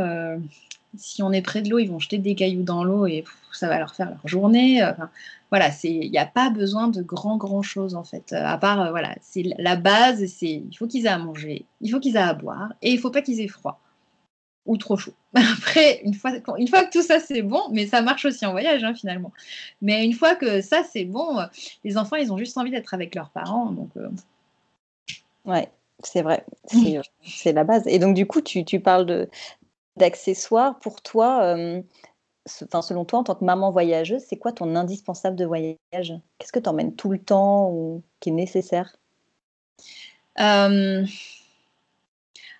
si 0.97 1.23
on 1.23 1.33
est 1.33 1.43
près 1.43 1.63
de 1.63 1.71
l'eau, 1.71 1.79
ils 1.79 1.91
vont 1.91 1.99
jeter 1.99 2.19
des 2.19 2.35
cailloux 2.35 2.63
dans 2.63 2.85
l'eau 2.85 3.07
et 3.07 3.25
ça 3.57 3.69
va 3.69 3.79
leur 3.79 3.95
faire 3.95 4.11
leur 4.11 4.27
journée. 4.27 4.83
Enfin, 4.83 5.11
voilà, 5.51 5.71
il 5.83 6.11
n'y 6.11 6.19
a 6.19 6.27
pas 6.27 6.51
besoin 6.51 6.89
de 6.89 7.03
grand 7.03 7.37
grand 7.37 7.63
chose 7.63 7.95
en 7.95 8.05
fait. 8.05 8.33
Euh, 8.33 8.45
à 8.45 8.59
part 8.59 8.81
euh, 8.81 8.91
voilà, 8.91 9.15
c'est 9.23 9.43
la 9.59 9.77
base, 9.77 10.27
c'est 10.27 10.63
il 10.71 10.77
faut 10.77 10.87
qu'ils 10.87 11.07
aient 11.07 11.11
à 11.11 11.19
manger, 11.19 11.65
il 11.81 11.91
faut 11.91 12.01
qu'ils 12.01 12.17
aient 12.17 12.21
à 12.21 12.35
boire 12.35 12.73
et 12.83 12.93
il 12.93 12.99
faut 12.99 13.11
pas 13.11 13.23
qu'ils 13.23 13.41
aient 13.41 13.49
froid 13.49 13.81
ou 14.67 14.77
trop 14.77 14.99
chaud. 14.99 15.15
Après, 15.35 16.03
une 16.05 16.13
fois, 16.13 16.33
une 16.59 16.69
fois 16.69 16.85
que 16.85 16.93
tout 16.93 17.03
ça 17.03 17.19
c'est 17.21 17.43
bon, 17.43 17.63
mais 17.73 17.87
ça 17.87 18.03
marche 18.03 18.27
aussi 18.27 18.45
en 18.45 18.53
voyage 18.53 18.85
hein, 18.85 18.95
finalement. 18.95 19.33
Mais 19.81 20.05
une 20.05 20.13
fois 20.13 20.35
que 20.35 20.61
ça 20.61 20.83
c'est 20.85 21.05
bon, 21.05 21.39
euh, 21.39 21.47
les 21.85 21.97
enfants 21.97 22.17
ils 22.17 22.33
ont 22.33 22.39
juste 22.39 22.59
envie 22.59 22.71
d'être 22.71 22.93
avec 22.93 23.15
leurs 23.15 23.31
parents, 23.31 23.73
donc. 23.73 23.91
Ouais, 25.47 25.71
c'est 26.05 26.21
vrai, 26.21 26.45
c'est 27.25 27.53
la 27.53 27.65
base. 27.65 27.87
Et 27.87 27.99
donc 27.99 28.15
du 28.15 28.27
coup, 28.27 28.43
tu, 28.43 28.67
tu 28.67 28.81
parles 28.81 29.29
d'accessoires 29.97 30.79
pour 30.79 31.01
toi 31.01 31.57
enfin, 32.65 32.83
selon 32.83 33.05
toi, 33.05 33.21
en 33.21 33.25
tant 33.25 33.35
que 33.35 33.45
maman 33.45 33.71
voyageuse, 33.71 34.23
c'est 34.27 34.37
quoi 34.37 34.53
ton 34.53 34.75
indispensable 34.77 35.37
de 35.37 35.45
voyage? 35.45 35.77
Qu'est-ce 36.39 36.53
que 36.53 36.59
tu 36.59 36.69
emmènes 36.69 36.95
tout 36.97 37.11
le 37.11 37.19
temps 37.19 37.71
ou 37.71 38.03
qui 38.21 38.31
est 38.31 38.33
nécessaire? 38.33 38.97
Euh, 40.41 41.05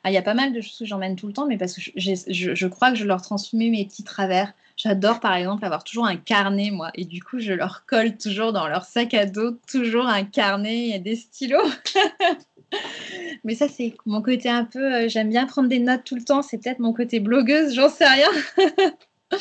ah, 0.05 0.11
Il 0.11 0.15
y 0.15 0.19
a 0.19 0.23
pas 0.23 0.35
mal 0.35 0.53
de 0.53 0.61
choses 0.61 0.79
que 0.79 0.85
j'emmène 0.85 1.17
tout 1.17 1.27
le 1.27 1.33
temps, 1.33 1.47
mais 1.47 1.59
parce 1.59 1.75
que 1.75 1.81
je, 1.97 2.67
crois 2.67 2.91
que 2.91 2.97
je 2.97 3.05
leur 3.05 3.23
transmets 3.23 3.71
mes 3.71 3.85
petits 3.85 4.05
travers. 4.05 4.53
J'adore 4.77 5.19
par 5.19 5.35
exemple 5.35 5.65
avoir 5.65 5.83
toujours 5.83 6.07
un 6.07 6.17
carnet, 6.17 6.71
moi, 6.71 6.91
et 6.95 7.05
du 7.05 7.23
coup, 7.23 7.41
je 7.41 7.53
leur 7.53 7.85
colle 7.87 8.17
toujours 8.17 8.53
dans 8.53 8.69
leur 8.69 8.85
sac 8.85 9.13
à 9.15 9.27
dos, 9.27 9.59
toujours 9.71 10.07
un 10.07 10.25
carnet 10.25 10.91
et 10.91 10.99
des 11.01 11.17
stylos. 11.17 11.59
Mais 13.45 13.55
ça, 13.55 13.69
c'est 13.69 13.95
mon 14.07 14.23
côté 14.23 14.49
un 14.49 14.65
peu. 14.65 14.95
Euh, 14.95 15.09
j'aime 15.09 15.31
bien 15.31 15.47
prendre 15.47 15.69
des 15.69 15.79
notes 15.79 16.05
tout 16.05 16.17
le 16.17 16.25
temps. 16.25 16.43
C'est 16.43 16.59
peut-être 16.59 16.81
mon 16.81 16.93
côté 16.93 17.19
blogueuse, 17.19 17.75
j'en 17.75 17.89
sais 17.89 18.07
rien. 18.07 18.29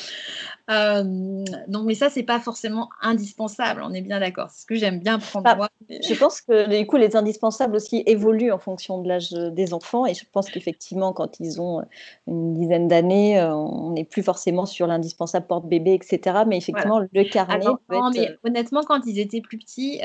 Euh, 0.69 1.45
donc, 1.69 1.85
mais 1.85 1.95
ça, 1.95 2.09
c'est 2.09 2.23
pas 2.23 2.41
forcément 2.41 2.89
indispensable, 3.01 3.81
on 3.85 3.93
est 3.93 4.01
bien 4.01 4.19
d'accord. 4.19 4.49
C'est 4.49 4.63
ce 4.63 4.65
que 4.65 4.75
j'aime 4.75 4.99
bien 4.99 5.17
prendre 5.17 5.45
bah, 5.45 5.55
moi. 5.55 5.69
Je 5.89 6.13
pense 6.13 6.41
que 6.41 6.77
du 6.77 6.85
coup, 6.85 6.97
les 6.97 7.15
indispensables 7.15 7.73
aussi 7.73 8.03
évoluent 8.05 8.51
en 8.51 8.57
fonction 8.57 9.01
de 9.01 9.07
l'âge 9.07 9.31
des 9.31 9.73
enfants. 9.73 10.05
Et 10.05 10.13
je 10.13 10.25
pense 10.29 10.49
qu'effectivement, 10.49 11.13
quand 11.13 11.39
ils 11.39 11.61
ont 11.61 11.83
une 12.27 12.53
dizaine 12.53 12.89
d'années, 12.89 13.39
euh, 13.39 13.55
on 13.55 13.91
n'est 13.91 14.03
plus 14.03 14.23
forcément 14.23 14.65
sur 14.65 14.87
l'indispensable 14.87 15.47
porte-bébé, 15.47 15.93
etc. 15.93 16.39
Mais 16.45 16.57
effectivement, 16.57 16.99
le 16.99 17.23
carnet. 17.23 17.65
Euh, 17.65 18.35
honnêtement, 18.43 18.83
quand 18.83 19.05
ils 19.05 19.19
étaient 19.19 19.39
plus 19.41 19.59
petits, 19.59 20.01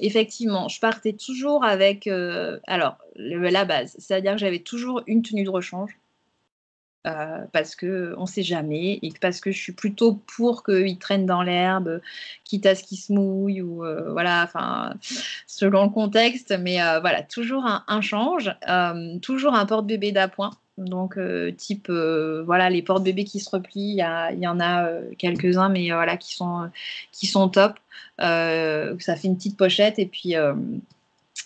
effectivement, 0.00 0.68
je 0.68 0.80
partais 0.80 1.14
toujours 1.14 1.64
avec. 1.64 2.06
alors, 2.66 2.98
la 3.16 3.64
base, 3.64 3.96
c'est-à-dire 3.98 4.32
que 4.32 4.38
j'avais 4.38 4.58
toujours 4.58 5.02
une 5.06 5.22
tenue 5.22 5.44
de 5.44 5.50
rechange 5.50 5.96
euh, 7.04 7.40
parce 7.52 7.74
que 7.74 8.14
on 8.16 8.26
sait 8.26 8.44
jamais 8.44 9.00
et 9.02 9.12
parce 9.20 9.40
que 9.40 9.50
je 9.50 9.60
suis 9.60 9.72
plutôt 9.72 10.20
pour 10.36 10.62
qu'ils 10.62 10.98
traînent 10.98 11.26
dans 11.26 11.42
l'herbe, 11.42 12.00
quitte 12.44 12.64
à 12.64 12.76
ce 12.76 12.84
qu'ils 12.84 12.98
se 12.98 13.12
mouillent 13.12 13.60
ou 13.60 13.84
euh, 13.84 14.12
voilà, 14.12 14.48
selon 15.48 15.84
le 15.84 15.90
contexte, 15.90 16.54
mais 16.60 16.80
euh, 16.80 17.00
voilà, 17.00 17.24
toujours 17.24 17.66
un, 17.66 18.00
change, 18.00 18.54
toujours 19.20 19.54
un 19.54 19.66
porte-bébé 19.66 20.12
d'appoint. 20.12 20.52
Donc 20.78 21.18
type 21.56 21.90
voilà 21.90 22.70
les 22.70 22.82
porte-bébés 22.82 23.24
qui 23.24 23.40
se 23.40 23.50
replient, 23.50 24.00
il 24.32 24.38
y, 24.38 24.46
en 24.46 24.60
a 24.60 24.88
quelques-uns, 25.18 25.68
mais 25.68 25.90
voilà 25.90 26.16
qui 26.16 26.34
sont 26.34 26.70
qui 27.10 27.26
sont 27.26 27.48
top. 27.48 27.78
ça 28.18 29.16
fait 29.16 29.24
une 29.24 29.36
petite 29.36 29.56
pochette 29.56 29.98
et 29.98 30.06
puis 30.06 30.34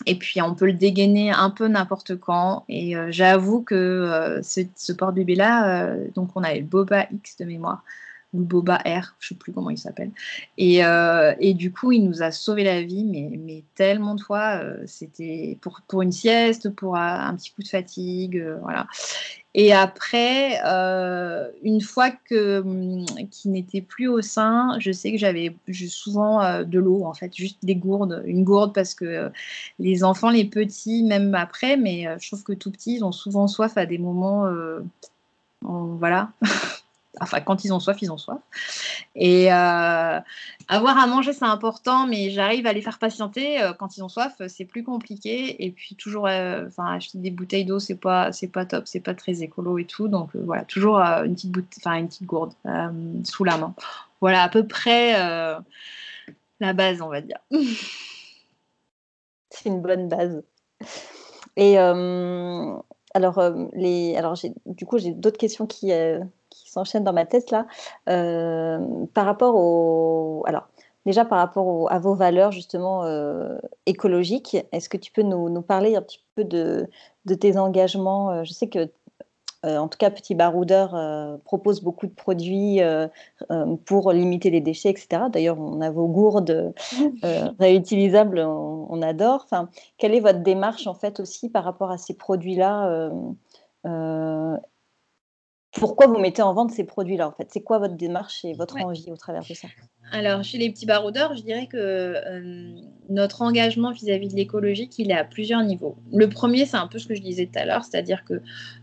et 0.04 0.16
puis 0.16 0.42
on 0.42 0.54
peut 0.54 0.66
le 0.66 0.72
dégainer 0.72 1.30
un 1.30 1.50
peu 1.50 1.68
n'importe 1.68 2.16
quand. 2.16 2.64
Et 2.68 2.96
euh, 2.96 3.08
j'avoue 3.10 3.62
que 3.62 3.74
euh, 3.74 4.42
ce, 4.42 4.92
porte-bébé-là, 4.92 5.86
euh, 5.86 6.08
donc 6.14 6.30
on 6.34 6.42
avait 6.42 6.60
le 6.60 6.66
Boba 6.66 7.06
X 7.10 7.38
de 7.38 7.44
mémoire, 7.44 7.82
ou 8.34 8.40
le 8.40 8.44
Boba 8.44 8.76
R, 8.84 9.14
je 9.18 9.28
sais 9.28 9.34
plus 9.34 9.52
comment 9.52 9.70
il 9.70 9.78
s'appelle. 9.78 10.10
Et, 10.58 10.80
et, 11.40 11.54
du 11.54 11.72
coup, 11.72 11.92
il 11.92 12.04
nous 12.04 12.22
a 12.22 12.32
sauvé 12.32 12.64
la 12.64 12.82
vie, 12.82 13.04
mais, 13.04 13.30
mais 13.38 13.62
tellement 13.74 14.14
de 14.14 14.20
fois. 14.20 14.60
C'était 14.84 15.56
pour, 15.62 15.80
pour 15.86 16.02
une 16.02 16.12
sieste, 16.12 16.70
pour 16.70 16.96
un 16.96 17.34
petit 17.36 17.52
coup 17.52 17.62
de 17.62 17.68
fatigue, 17.68 18.44
voilà. 18.62 18.88
Et 19.58 19.72
après, 19.72 20.60
euh, 20.66 21.50
une 21.62 21.80
fois 21.80 22.10
que 22.10 22.60
hum, 22.60 23.06
qui 23.30 23.48
n'était 23.48 23.80
plus 23.80 24.06
au 24.06 24.20
sein, 24.20 24.76
je 24.80 24.92
sais 24.92 25.10
que 25.12 25.16
j'avais 25.18 25.56
souvent 25.88 26.42
euh, 26.42 26.62
de 26.62 26.78
l'eau 26.78 27.04
en 27.06 27.14
fait, 27.14 27.34
juste 27.34 27.64
des 27.64 27.74
gourdes, 27.74 28.22
une 28.26 28.44
gourde 28.44 28.74
parce 28.74 28.94
que 28.94 29.06
euh, 29.06 29.28
les 29.78 30.04
enfants, 30.04 30.28
les 30.28 30.44
petits, 30.44 31.02
même 31.04 31.34
après, 31.34 31.78
mais 31.78 32.06
je 32.20 32.28
trouve 32.28 32.42
que 32.44 32.52
tout 32.52 32.70
petits, 32.70 32.96
ils 32.96 33.04
ont 33.04 33.12
souvent 33.12 33.48
soif 33.48 33.78
à 33.78 33.86
des 33.86 33.96
moments, 33.98 34.44
voilà. 35.62 36.32
enfin, 37.20 37.40
quand 37.40 37.64
ils 37.64 37.72
ont 37.72 37.80
soif, 37.80 37.98
ils 38.02 38.12
ont 38.12 38.18
soif. 38.18 38.40
Et 39.14 39.52
euh, 39.52 40.20
avoir 40.68 40.98
à 40.98 41.06
manger, 41.06 41.32
c'est 41.32 41.44
important, 41.44 42.06
mais 42.06 42.30
j'arrive 42.30 42.66
à 42.66 42.72
les 42.72 42.82
faire 42.82 42.98
patienter. 42.98 43.62
Euh, 43.62 43.72
quand 43.72 43.96
ils 43.96 44.02
ont 44.02 44.08
soif, 44.08 44.40
c'est 44.48 44.64
plus 44.64 44.84
compliqué. 44.84 45.64
Et 45.64 45.70
puis, 45.70 45.94
toujours, 45.96 46.26
euh, 46.26 46.66
enfin, 46.66 46.94
acheter 46.94 47.18
des 47.18 47.30
bouteilles 47.30 47.64
d'eau, 47.64 47.78
c'est 47.78 47.96
pas, 47.96 48.30
pas 48.52 48.66
top, 48.66 48.86
c'est 48.86 49.00
pas 49.00 49.14
très 49.14 49.42
écolo 49.42 49.78
et 49.78 49.84
tout. 49.84 50.08
Donc, 50.08 50.30
voilà, 50.34 50.64
toujours 50.64 50.98
une, 50.98 51.34
petite 51.34 51.56
enfin, 51.78 51.96
une 51.96 52.08
petite 52.08 52.26
gourde 52.26 52.52
sous 53.24 53.44
la 53.44 53.58
main. 53.58 53.74
Voilà, 54.20 54.42
à 54.42 54.48
peu 54.48 54.66
près 54.66 55.12
la 56.60 56.72
base, 56.72 57.00
on 57.02 57.08
va 57.08 57.20
dire. 57.20 57.38
c'est 59.50 59.68
une 59.68 59.80
bonne 59.80 60.08
base. 60.08 60.42
Et 61.56 61.78
alors, 61.78 63.42
les, 63.72 64.16
alors 64.16 64.36
du 64.66 64.84
coup, 64.84 64.98
j'ai 64.98 65.12
d'autres 65.12 65.38
questions 65.38 65.66
qui, 65.66 65.90
s'enchaîne 66.76 67.04
dans 67.04 67.12
ma 67.12 67.26
tête 67.26 67.50
là. 67.50 67.66
Euh, 68.08 68.78
par 69.14 69.24
rapport 69.26 69.54
au. 69.56 70.44
Alors, 70.46 70.68
déjà 71.06 71.24
par 71.24 71.38
rapport 71.38 71.90
à 71.90 71.98
vos 71.98 72.14
valeurs 72.14 72.52
justement 72.52 73.04
euh, 73.04 73.58
écologiques, 73.86 74.56
est-ce 74.72 74.88
que 74.88 74.96
tu 74.96 75.12
peux 75.12 75.22
nous, 75.22 75.62
parler 75.62 75.96
un 75.96 76.02
petit 76.02 76.22
peu 76.34 76.44
de, 76.44 76.88
tes 77.40 77.56
engagements 77.56 78.44
Je 78.44 78.52
sais 78.52 78.68
que 78.68 78.88
en 79.64 79.88
tout 79.88 79.98
cas, 79.98 80.10
Petit 80.10 80.36
Baroudeur 80.36 80.94
propose 81.42 81.82
beaucoup 81.82 82.06
de 82.06 82.14
produits 82.14 82.78
pour 83.84 84.12
limiter 84.12 84.50
les 84.50 84.60
déchets, 84.60 84.90
etc. 84.90 85.24
D'ailleurs, 85.28 85.58
on 85.58 85.80
a 85.80 85.90
vos 85.90 86.06
gourdes 86.06 86.72
réutilisables, 87.58 88.38
on, 88.38 88.86
on, 88.88 89.02
adore. 89.02 89.42
Enfin, 89.44 89.68
quelle 89.98 90.14
est 90.14 90.20
votre 90.20 90.38
démarche 90.38 90.86
en 90.86 90.94
fait 90.94 91.18
aussi 91.18 91.48
par 91.48 91.64
rapport 91.64 91.90
à 91.90 91.98
ces 91.98 92.14
produits-là 92.14 93.10
pourquoi 95.78 96.06
vous 96.06 96.18
mettez 96.18 96.42
en 96.42 96.54
vente 96.54 96.70
ces 96.70 96.84
produits-là 96.84 97.28
en 97.28 97.32
fait? 97.32 97.48
C'est 97.50 97.62
quoi 97.62 97.78
votre 97.78 97.94
démarche 97.94 98.44
et 98.44 98.54
votre 98.54 98.76
envie 98.76 99.10
au 99.10 99.16
travers 99.16 99.42
de 99.42 99.54
ça? 99.54 99.68
Alors, 100.12 100.44
chez 100.44 100.58
les 100.58 100.70
petits 100.70 100.86
baroudeurs, 100.86 101.34
je 101.34 101.42
dirais 101.42 101.66
que 101.66 101.76
euh, 101.76 102.76
notre 103.08 103.42
engagement 103.42 103.90
vis-à-vis 103.90 104.28
de 104.28 104.36
l'écologie, 104.36 104.88
il 104.98 105.10
est 105.10 105.16
à 105.16 105.24
plusieurs 105.24 105.62
niveaux. 105.62 105.96
Le 106.12 106.28
premier, 106.28 106.64
c'est 106.64 106.76
un 106.76 106.86
peu 106.86 106.98
ce 106.98 107.08
que 107.08 107.14
je 107.16 107.22
disais 107.22 107.46
tout 107.46 107.58
à 107.58 107.64
l'heure, 107.64 107.84
c'est-à-dire 107.84 108.24
que 108.24 108.40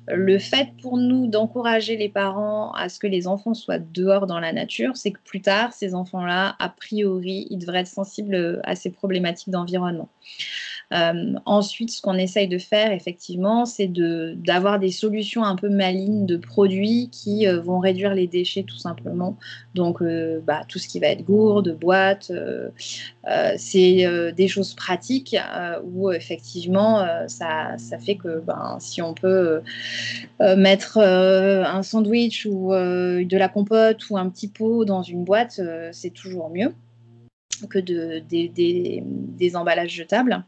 le 0.07 0.37
fait 0.37 0.69
pour 0.81 0.97
nous 0.97 1.27
d'encourager 1.27 1.95
les 1.95 2.09
parents 2.09 2.73
à 2.73 2.89
ce 2.89 2.99
que 2.99 3.07
les 3.07 3.27
enfants 3.27 3.53
soient 3.53 3.79
dehors 3.79 4.27
dans 4.27 4.39
la 4.39 4.51
nature, 4.51 4.97
c'est 4.97 5.11
que 5.11 5.19
plus 5.23 5.41
tard, 5.41 5.71
ces 5.71 5.95
enfants-là, 5.95 6.55
a 6.59 6.69
priori, 6.69 7.47
ils 7.49 7.57
devraient 7.57 7.79
être 7.79 7.87
sensibles 7.87 8.61
à 8.65 8.75
ces 8.75 8.89
problématiques 8.89 9.49
d'environnement. 9.49 10.09
Euh, 10.91 11.33
ensuite, 11.45 11.91
ce 11.91 12.01
qu'on 12.01 12.15
essaye 12.15 12.47
de 12.47 12.57
faire, 12.57 12.91
effectivement, 12.91 13.65
c'est 13.65 13.91
d'avoir 13.91 14.79
des 14.79 14.91
solutions 14.91 15.43
un 15.43 15.55
peu 15.55 15.69
malignes 15.69 16.25
de 16.25 16.37
produits 16.37 17.09
qui 17.11 17.47
euh, 17.47 17.59
vont 17.61 17.79
réduire 17.79 18.13
les 18.13 18.27
déchets 18.27 18.63
tout 18.63 18.77
simplement. 18.77 19.37
Donc, 19.73 20.01
euh, 20.01 20.39
bah, 20.45 20.61
tout 20.67 20.79
ce 20.79 20.87
qui 20.87 20.99
va 20.99 21.07
être 21.07 21.23
gourde, 21.23 21.77
boîte, 21.79 22.31
c'est 23.57 24.33
des 24.35 24.47
choses 24.47 24.73
pratiques 24.73 25.35
où 25.83 26.11
effectivement, 26.11 27.05
ça, 27.27 27.77
ça, 27.77 27.97
fait 27.97 28.15
que 28.15 28.39
ben, 28.39 28.77
si 28.79 29.01
on 29.01 29.13
peut 29.13 29.61
mettre 30.39 30.97
un 30.99 31.83
sandwich 31.83 32.45
ou 32.45 32.71
de 32.71 33.37
la 33.37 33.49
compote 33.49 34.09
ou 34.09 34.17
un 34.17 34.29
petit 34.29 34.47
pot 34.47 34.85
dans 34.85 35.01
une 35.01 35.23
boîte, 35.23 35.59
c'est 35.91 36.11
toujours 36.11 36.49
mieux 36.49 36.73
que 37.67 37.79
de, 37.79 38.21
des, 38.29 39.55
emballages 39.55 39.91
jetables. 39.91 40.43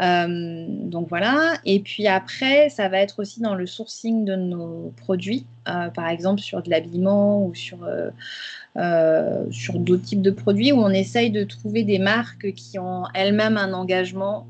Euh, 0.00 0.66
donc 0.68 1.08
voilà. 1.08 1.54
Et 1.64 1.80
puis 1.80 2.06
après, 2.06 2.68
ça 2.68 2.88
va 2.88 2.98
être 2.98 3.20
aussi 3.20 3.40
dans 3.40 3.54
le 3.54 3.66
sourcing 3.66 4.24
de 4.24 4.34
nos 4.34 4.92
produits, 4.96 5.46
euh, 5.68 5.88
par 5.88 6.08
exemple 6.08 6.40
sur 6.40 6.62
de 6.62 6.70
l'habillement 6.70 7.46
ou 7.46 7.54
sur, 7.54 7.78
euh, 7.84 9.44
sur 9.50 9.78
d'autres 9.78 10.02
types 10.02 10.22
de 10.22 10.30
produits, 10.30 10.72
où 10.72 10.78
on 10.78 10.90
essaye 10.90 11.30
de 11.30 11.44
trouver 11.44 11.84
des 11.84 11.98
marques 11.98 12.52
qui 12.52 12.78
ont 12.78 13.04
elles-mêmes 13.14 13.56
un 13.56 13.72
engagement 13.72 14.46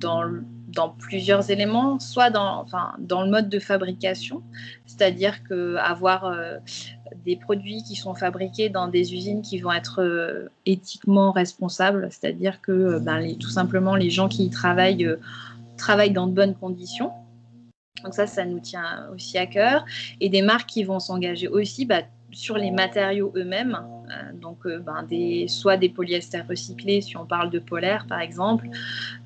dans 0.00 0.22
dans 0.74 0.90
plusieurs 0.90 1.50
éléments, 1.50 1.98
soit 1.98 2.30
dans, 2.30 2.60
enfin, 2.62 2.94
dans 2.98 3.22
le 3.22 3.30
mode 3.30 3.48
de 3.48 3.58
fabrication, 3.58 4.42
c'est-à-dire 4.86 5.42
qu'avoir 5.44 6.34
des 7.24 7.36
produits 7.36 7.82
qui 7.82 7.96
sont 7.96 8.14
fabriqués 8.14 8.68
dans 8.68 8.88
des 8.88 9.14
usines 9.14 9.42
qui 9.42 9.58
vont 9.58 9.72
être 9.72 10.02
euh, 10.02 10.48
éthiquement 10.66 11.32
responsables, 11.32 12.08
c'est-à-dire 12.10 12.60
que 12.60 12.72
euh, 12.72 13.00
ben, 13.00 13.36
tout 13.38 13.50
simplement 13.50 13.96
les 13.96 14.10
gens 14.10 14.28
qui 14.28 14.44
y 14.44 14.50
travaillent 14.50 15.06
euh, 15.06 15.16
travaillent 15.76 16.12
dans 16.12 16.26
de 16.26 16.32
bonnes 16.32 16.54
conditions. 16.54 17.10
Donc 18.04 18.14
ça, 18.14 18.26
ça 18.26 18.44
nous 18.44 18.60
tient 18.60 19.08
aussi 19.14 19.38
à 19.38 19.46
cœur. 19.46 19.84
Et 20.20 20.28
des 20.28 20.42
marques 20.42 20.68
qui 20.68 20.84
vont 20.84 20.98
s'engager 20.98 21.48
aussi 21.48 21.86
bah, 21.86 22.02
sur 22.32 22.56
les 22.56 22.70
matériaux 22.70 23.32
eux-mêmes, 23.36 23.78
euh, 24.10 24.32
donc 24.34 24.66
euh, 24.66 24.78
ben, 24.78 25.02
des, 25.02 25.46
soit 25.48 25.76
des 25.76 25.88
polyesters 25.88 26.46
recyclés 26.48 27.00
si 27.00 27.16
on 27.16 27.26
parle 27.26 27.50
de 27.50 27.58
polaire 27.58 28.06
par 28.08 28.20
exemple, 28.20 28.68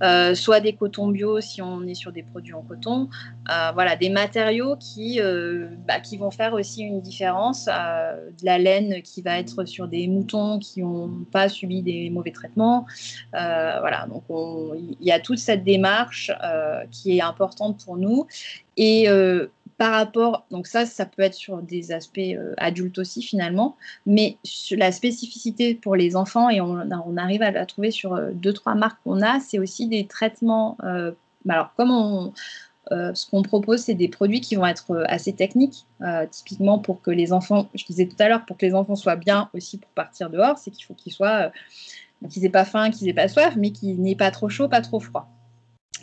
euh, 0.02 0.34
soit 0.34 0.60
des 0.60 0.74
cotons 0.74 1.08
bio 1.08 1.40
si 1.40 1.62
on 1.62 1.82
est 1.82 1.94
sur 1.94 2.12
des 2.12 2.22
produits 2.22 2.54
en 2.54 2.62
coton. 2.62 3.08
voilà, 3.74 3.96
des 3.96 4.10
matériaux 4.10 4.76
qui, 4.76 5.20
bah, 5.86 6.00
qui 6.00 6.16
vont 6.16 6.30
faire 6.30 6.54
aussi 6.54 6.82
une 6.82 7.00
différence. 7.00 7.66
de 7.66 8.44
la 8.44 8.58
laine 8.58 9.02
qui 9.02 9.22
va 9.22 9.38
être 9.38 9.64
sur 9.64 9.88
des 9.88 10.08
moutons 10.08 10.58
qui 10.58 10.82
n'ont 10.82 11.24
pas 11.32 11.48
subi 11.48 11.82
des 11.82 12.10
mauvais 12.10 12.32
traitements. 12.32 12.86
voilà, 13.32 14.06
donc 14.08 14.24
il 15.00 15.06
y 15.06 15.12
a 15.12 15.20
toute 15.20 15.38
cette 15.38 15.64
démarche 15.64 16.30
qui 16.90 17.18
est 17.18 17.22
importante 17.22 17.84
pour 17.84 17.96
nous. 17.96 18.26
Et 18.76 19.08
par 19.78 19.92
rapport, 19.92 20.46
donc 20.50 20.66
ça, 20.66 20.86
ça 20.86 21.04
peut 21.04 21.22
être 21.22 21.34
sur 21.34 21.60
des 21.60 21.92
aspects 21.92 22.18
euh, 22.18 22.54
adultes 22.56 22.98
aussi 22.98 23.22
finalement, 23.22 23.76
mais 24.06 24.38
la 24.70 24.90
spécificité 24.90 25.74
pour 25.74 25.96
les 25.96 26.16
enfants, 26.16 26.48
et 26.48 26.60
on, 26.60 27.16
arrive 27.16 27.42
à 27.42 27.50
la 27.50 27.66
trouver 27.66 27.90
sur 27.90 28.14
euh, 28.14 28.30
deux, 28.32 28.54
trois 28.54 28.74
marques 28.74 28.98
qu'on 29.04 29.20
a, 29.20 29.38
c'est 29.40 29.58
aussi 29.58 29.86
des 29.86 30.06
traitements. 30.06 30.78
Euh, 30.84 31.12
alors, 31.48 31.74
comme 31.76 31.90
on, 31.90 32.32
ce 32.90 33.28
qu'on 33.28 33.42
propose, 33.42 33.80
c'est 33.80 33.94
des 33.94 34.08
produits 34.08 34.40
qui 34.40 34.54
vont 34.54 34.66
être 34.66 35.04
assez 35.08 35.32
techniques, 35.32 35.86
typiquement 36.30 36.78
pour 36.78 37.02
que 37.02 37.10
les 37.10 37.32
enfants, 37.32 37.68
je 37.74 37.84
disais 37.84 38.06
tout 38.06 38.16
à 38.20 38.28
l'heure, 38.28 38.44
pour 38.46 38.56
que 38.56 38.64
les 38.64 38.74
enfants 38.74 38.94
soient 38.94 39.16
bien 39.16 39.50
aussi 39.54 39.78
pour 39.78 39.90
partir 39.90 40.30
dehors, 40.30 40.56
c'est 40.56 40.70
qu'il 40.70 40.84
faut 40.84 40.94
qu'ils 40.94 41.12
soient, 41.12 41.50
qu'ils 42.30 42.42
n'aient 42.44 42.48
pas 42.48 42.64
faim, 42.64 42.90
qu'ils 42.90 43.08
n'aient 43.08 43.14
pas 43.14 43.26
soif, 43.26 43.54
mais 43.56 43.72
qu'ils 43.72 44.00
n'aient 44.00 44.14
pas 44.14 44.30
trop 44.30 44.48
chaud, 44.48 44.68
pas 44.68 44.82
trop 44.82 45.00
froid. 45.00 45.28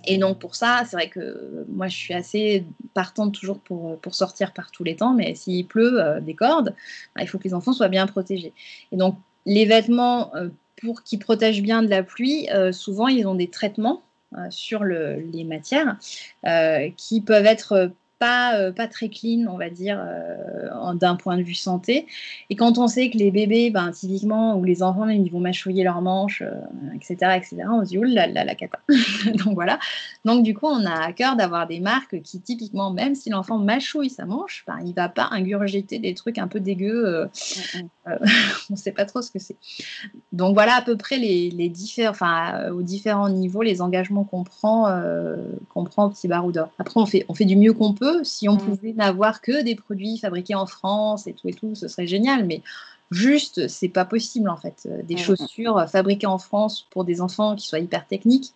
Et 0.05 0.17
donc 0.17 0.39
pour 0.39 0.55
ça, 0.55 0.83
c'est 0.85 0.95
vrai 0.95 1.09
que 1.09 1.65
moi 1.69 1.87
je 1.87 1.95
suis 1.95 2.13
assez 2.13 2.65
partante 2.93 3.33
toujours 3.33 3.59
pour, 3.59 3.99
pour 3.99 4.15
sortir 4.15 4.53
par 4.53 4.71
tous 4.71 4.83
les 4.83 4.95
temps, 4.95 5.13
mais 5.13 5.35
s'il 5.35 5.65
pleut 5.65 6.01
euh, 6.01 6.19
des 6.19 6.33
cordes, 6.33 6.75
bah, 7.15 7.21
il 7.21 7.27
faut 7.27 7.37
que 7.37 7.45
les 7.45 7.53
enfants 7.53 7.73
soient 7.73 7.89
bien 7.89 8.05
protégés. 8.07 8.53
Et 8.91 8.97
donc 8.97 9.17
les 9.45 9.65
vêtements, 9.65 10.35
euh, 10.35 10.49
pour 10.81 11.03
qu'ils 11.03 11.19
protègent 11.19 11.61
bien 11.61 11.83
de 11.83 11.89
la 11.89 12.03
pluie, 12.03 12.49
euh, 12.53 12.71
souvent 12.71 13.07
ils 13.07 13.27
ont 13.27 13.35
des 13.35 13.49
traitements 13.49 14.01
sur 14.49 14.83
le, 14.83 15.17
les 15.31 15.43
matières 15.43 15.99
qui 16.97 17.21
peuvent 17.21 17.45
être 17.45 17.91
euh, 18.23 18.71
pas, 18.71 18.87
très 18.87 19.09
clean, 19.09 19.47
on 19.47 19.57
va 19.57 19.69
dire, 19.69 19.99
euh, 19.99 20.93
d'un 20.93 21.15
point 21.15 21.37
de 21.37 21.43
vue 21.43 21.55
santé. 21.55 22.07
Et 22.49 22.55
quand 22.55 22.77
on 22.77 22.87
sait 22.87 23.09
que 23.09 23.17
les 23.17 23.31
bébés, 23.31 23.69
ben, 23.69 23.91
typiquement, 23.91 24.57
ou 24.57 24.63
les 24.63 24.83
enfants, 24.83 25.07
ils 25.09 25.31
vont 25.31 25.39
mâchouiller 25.39 25.83
leurs 25.83 26.01
manches, 26.01 26.43
etc., 26.95 27.17
euh, 27.23 27.31
etc., 27.35 27.57
on 27.69 27.83
se 27.83 27.89
dit, 27.89 27.97
oulala, 27.97 28.27
la, 28.27 28.43
la 28.43 28.55
cata. 28.55 28.79
Donc 29.43 29.55
voilà. 29.55 29.79
Donc 30.25 30.43
du 30.43 30.53
coup, 30.53 30.67
on 30.67 30.85
a 30.85 31.05
à 31.05 31.13
cœur 31.13 31.35
d'avoir 31.35 31.67
des 31.67 31.79
marques 31.79 32.21
qui, 32.21 32.41
typiquement, 32.41 32.91
même 32.91 33.15
si 33.15 33.29
l'enfant 33.29 33.57
mâchouille 33.57 34.09
sa 34.09 34.25
manche, 34.25 34.63
ben, 34.67 34.77
il 34.85 34.93
va 34.93 35.09
pas 35.09 35.29
ingurgiter 35.31 35.99
des 35.99 36.13
trucs 36.13 36.37
un 36.37 36.47
peu 36.47 36.59
dégueux. 36.59 37.25
Mm, 37.75 37.79
mm. 37.79 37.89
on 38.69 38.73
ne 38.73 38.77
sait 38.77 38.91
pas 38.91 39.05
trop 39.05 39.21
ce 39.21 39.31
que 39.31 39.39
c'est. 39.39 39.55
Donc 40.31 40.53
voilà 40.53 40.75
à 40.75 40.81
peu 40.81 40.97
près 40.97 41.17
les, 41.17 41.49
les 41.49 41.69
différents, 41.69 42.11
enfin, 42.11 42.69
aux 42.71 42.81
différents 42.81 43.29
niveaux, 43.29 43.61
les 43.61 43.81
engagements 43.81 44.23
qu'on 44.23 44.43
prend, 44.43 44.87
qu'on 45.69 45.83
prend 45.85 46.05
au 46.05 46.09
petit 46.09 46.27
baroudeur. 46.27 46.69
Après, 46.79 46.99
on 46.99 47.05
fait, 47.05 47.25
on 47.29 47.33
fait 47.33 47.45
du 47.45 47.55
mieux 47.55 47.73
qu'on 47.73 47.93
peut 47.93 48.12
si 48.23 48.49
on 48.49 48.55
mm. 48.55 48.59
pouvait 48.59 48.93
n'avoir 48.93 49.41
que 49.41 49.63
des 49.63 49.75
produits 49.75 50.17
fabriqués 50.17 50.55
en 50.55 50.65
France 50.65 51.27
et 51.27 51.33
tout 51.33 51.47
et 51.47 51.53
tout, 51.53 51.75
ce 51.75 51.87
serait 51.87 52.07
génial. 52.07 52.45
Mais 52.45 52.61
juste, 53.11 53.67
c'est 53.67 53.89
pas 53.89 54.05
possible 54.05 54.49
en 54.49 54.57
fait. 54.57 54.87
Euh, 54.87 55.01
des 55.03 55.15
mm. 55.15 55.19
chaussures 55.19 55.85
fabriquées 55.89 56.27
en 56.27 56.37
France 56.37 56.87
pour 56.91 57.05
des 57.05 57.21
enfants 57.21 57.55
qui 57.55 57.67
soient 57.67 57.79
hyper 57.79 58.05
techniques. 58.07 58.53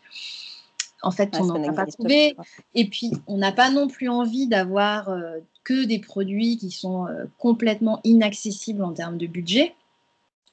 En 1.03 1.11
fait, 1.11 1.37
on 1.39 1.45
n'en 1.45 1.63
a 1.63 1.73
pas 1.73 1.85
trouvé. 1.85 2.35
Et 2.73 2.89
puis, 2.89 3.11
on 3.27 3.37
n'a 3.37 3.51
pas 3.51 3.69
non 3.69 3.87
plus 3.87 4.09
envie 4.09 4.47
d'avoir 4.47 5.09
euh, 5.09 5.37
que 5.63 5.85
des 5.85 5.99
produits 5.99 6.57
qui 6.57 6.71
sont 6.71 7.07
euh, 7.07 7.25
complètement 7.37 7.99
inaccessibles 8.03 8.83
en 8.83 8.93
termes 8.93 9.17
de 9.17 9.27
budget, 9.27 9.75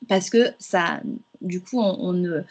parce 0.06 0.28
que 0.28 0.52
ça, 0.58 1.00
du 1.40 1.62
coup, 1.62 1.80
on 1.80 2.12
ne 2.12 2.42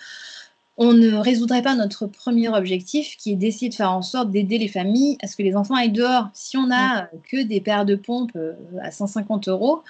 on 0.77 0.93
ne 0.93 1.15
résoudrait 1.15 1.61
pas 1.61 1.75
notre 1.75 2.07
premier 2.07 2.49
objectif 2.49 3.15
qui 3.17 3.31
est 3.31 3.35
d'essayer 3.35 3.69
de 3.69 3.75
faire 3.75 3.91
en 3.91 4.01
sorte 4.01 4.31
d'aider 4.31 4.57
les 4.57 4.67
familles 4.67 5.17
à 5.21 5.27
ce 5.27 5.35
que 5.35 5.43
les 5.43 5.55
enfants 5.55 5.75
aillent 5.75 5.91
dehors. 5.91 6.29
Si 6.33 6.57
on 6.57 6.67
n'a 6.67 7.09
que 7.29 7.43
des 7.43 7.61
paires 7.61 7.85
de 7.85 7.95
pompes 7.95 8.35
euh, 8.35 8.53
à 8.81 8.89
150 8.89 9.49
euros, 9.49 9.83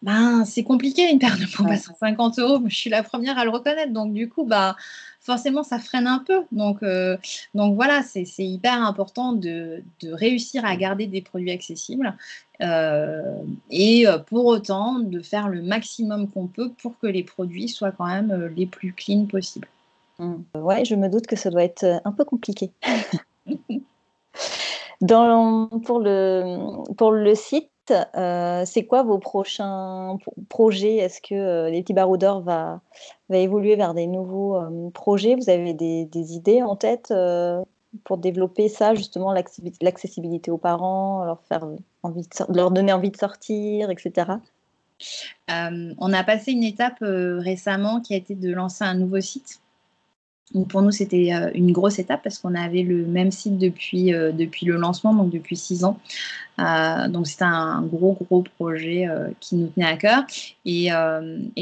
ben, 0.00 0.44
c'est 0.46 0.64
compliqué 0.64 1.10
une 1.10 1.18
paire 1.18 1.36
de 1.38 1.44
pompes 1.54 1.70
à 1.70 1.76
150 1.76 2.38
euros. 2.38 2.62
Je 2.66 2.74
suis 2.74 2.90
la 2.90 3.02
première 3.02 3.38
à 3.38 3.44
le 3.44 3.50
reconnaître. 3.50 3.92
Donc, 3.92 4.14
du 4.14 4.30
coup, 4.30 4.44
ben, 4.44 4.74
forcément, 5.20 5.62
ça 5.62 5.78
freine 5.78 6.06
un 6.06 6.18
peu. 6.18 6.40
Donc, 6.50 6.82
euh, 6.82 7.18
donc 7.54 7.74
voilà, 7.74 8.02
c'est 8.02 8.24
hyper 8.38 8.82
important 8.82 9.34
de, 9.34 9.84
réussir 10.02 10.64
à 10.64 10.74
garder 10.76 11.06
des 11.06 11.20
produits 11.20 11.52
accessibles 11.52 12.16
euh, 12.62 13.36
et 13.70 14.06
pour 14.28 14.46
autant 14.46 14.98
de 14.98 15.20
faire 15.20 15.48
le 15.48 15.62
maximum 15.62 16.28
qu'on 16.28 16.46
peut 16.46 16.70
pour 16.70 16.98
que 16.98 17.06
les 17.06 17.22
produits 17.22 17.68
soient 17.68 17.92
quand 17.92 18.06
même 18.06 18.50
les 18.56 18.66
plus 18.66 18.92
clean 18.94 19.26
possibles. 19.26 19.68
Mmh. 20.22 20.44
Ouais, 20.54 20.84
je 20.84 20.94
me 20.94 21.08
doute 21.08 21.26
que 21.26 21.34
ça 21.36 21.50
doit 21.50 21.64
être 21.64 21.82
euh, 21.82 21.98
un 22.04 22.12
peu 22.12 22.24
compliqué. 22.24 22.70
Pour, 25.04 25.98
le, 25.98 26.94
pour 26.94 27.10
le 27.10 27.34
site, 27.34 27.92
euh, 28.16 28.62
c'est 28.64 28.86
quoi 28.86 29.02
vos 29.02 29.18
prochains 29.18 30.16
projets? 30.48 30.98
Est-ce 30.98 31.20
que 31.20 31.68
les 31.68 31.82
petits 31.82 31.92
baroudeurs 31.92 32.40
va, 32.40 32.80
va 33.28 33.38
évoluer 33.38 33.74
vers 33.74 33.94
des 33.94 34.06
nouveaux 34.06 34.60
projets? 34.94 35.34
Vous 35.34 35.50
avez 35.50 35.74
des, 35.74 36.34
idées 36.36 36.62
en 36.62 36.76
tête 36.76 37.12
pour 38.04 38.18
développer 38.18 38.68
ça, 38.68 38.94
justement, 38.94 39.32
l'accessibilité 39.32 40.52
aux 40.52 40.58
parents, 40.58 41.24
leur, 41.24 41.42
faire 41.48 41.66
envie 42.04 42.28
leur 42.48 42.70
donner 42.70 42.92
envie 42.92 43.10
de 43.10 43.16
sortir, 43.16 43.90
etc. 43.90 44.36
on 45.48 46.12
a 46.12 46.22
passé 46.22 46.52
une 46.52 46.62
étape 46.62 46.98
récemment 47.00 48.00
qui 48.00 48.14
a 48.14 48.18
été 48.18 48.36
de 48.36 48.52
lancer 48.52 48.84
un 48.84 48.94
nouveau 48.94 49.20
site. 49.20 49.60
Pour 50.68 50.82
nous, 50.82 50.90
c'était 50.90 51.30
une 51.54 51.72
grosse 51.72 51.98
étape 51.98 52.22
parce 52.22 52.38
qu'on 52.38 52.54
avait 52.54 52.82
le 52.82 53.06
même 53.06 53.30
site 53.30 53.58
depuis, 53.58 54.12
depuis 54.12 54.66
le 54.66 54.76
lancement, 54.76 55.14
donc 55.14 55.30
depuis 55.30 55.56
six 55.56 55.84
ans. 55.84 55.98
donc 56.58 57.26
c'était 57.26 57.44
un 57.44 57.82
gros, 57.82 58.16
gros 58.20 58.44
projet 58.58 59.08
qui 59.40 59.56
nous 59.56 59.68
tenait 59.68 59.86
à 59.86 59.96
cœur. 59.96 60.24
Et, 60.64 60.90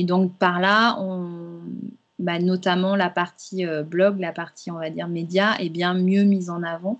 donc 0.04 0.32
par 0.38 0.60
là, 0.60 0.96
on, 1.00 1.60
bah, 2.20 2.38
notamment 2.38 2.96
la 2.96 3.08
partie 3.08 3.66
euh, 3.66 3.82
blog, 3.82 4.20
la 4.20 4.32
partie, 4.32 4.70
on 4.70 4.74
va 4.74 4.90
dire, 4.90 5.08
média, 5.08 5.56
est 5.58 5.70
bien 5.70 5.94
mieux 5.94 6.24
mise 6.24 6.50
en 6.50 6.62
avant. 6.62 6.98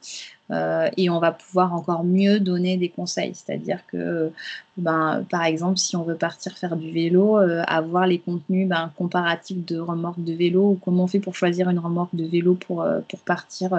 Euh, 0.50 0.88
et 0.96 1.10
on 1.10 1.20
va 1.20 1.32
pouvoir 1.32 1.72
encore 1.74 2.04
mieux 2.04 2.40
donner 2.40 2.76
des 2.76 2.88
conseils. 2.88 3.34
C'est-à-dire 3.34 3.80
que, 3.86 4.32
ben, 4.76 5.24
par 5.30 5.44
exemple, 5.44 5.78
si 5.78 5.96
on 5.96 6.02
veut 6.02 6.16
partir 6.16 6.56
faire 6.58 6.76
du 6.76 6.90
vélo, 6.90 7.38
euh, 7.38 7.62
avoir 7.66 8.07
les 8.07 8.18
contenus 8.18 8.68
ben, 8.68 8.92
comparatifs 8.96 9.64
de 9.64 9.78
remorques 9.78 10.22
de 10.24 10.32
vélo 10.32 10.70
ou 10.70 10.80
comment 10.82 11.05
on 11.05 11.07
fait 11.07 11.20
pour 11.20 11.34
choisir 11.34 11.68
une 11.70 11.78
remorque 11.78 12.14
de 12.14 12.24
vélo 12.24 12.55
pour, 12.55 12.86
pour 13.09 13.20
partir, 13.20 13.70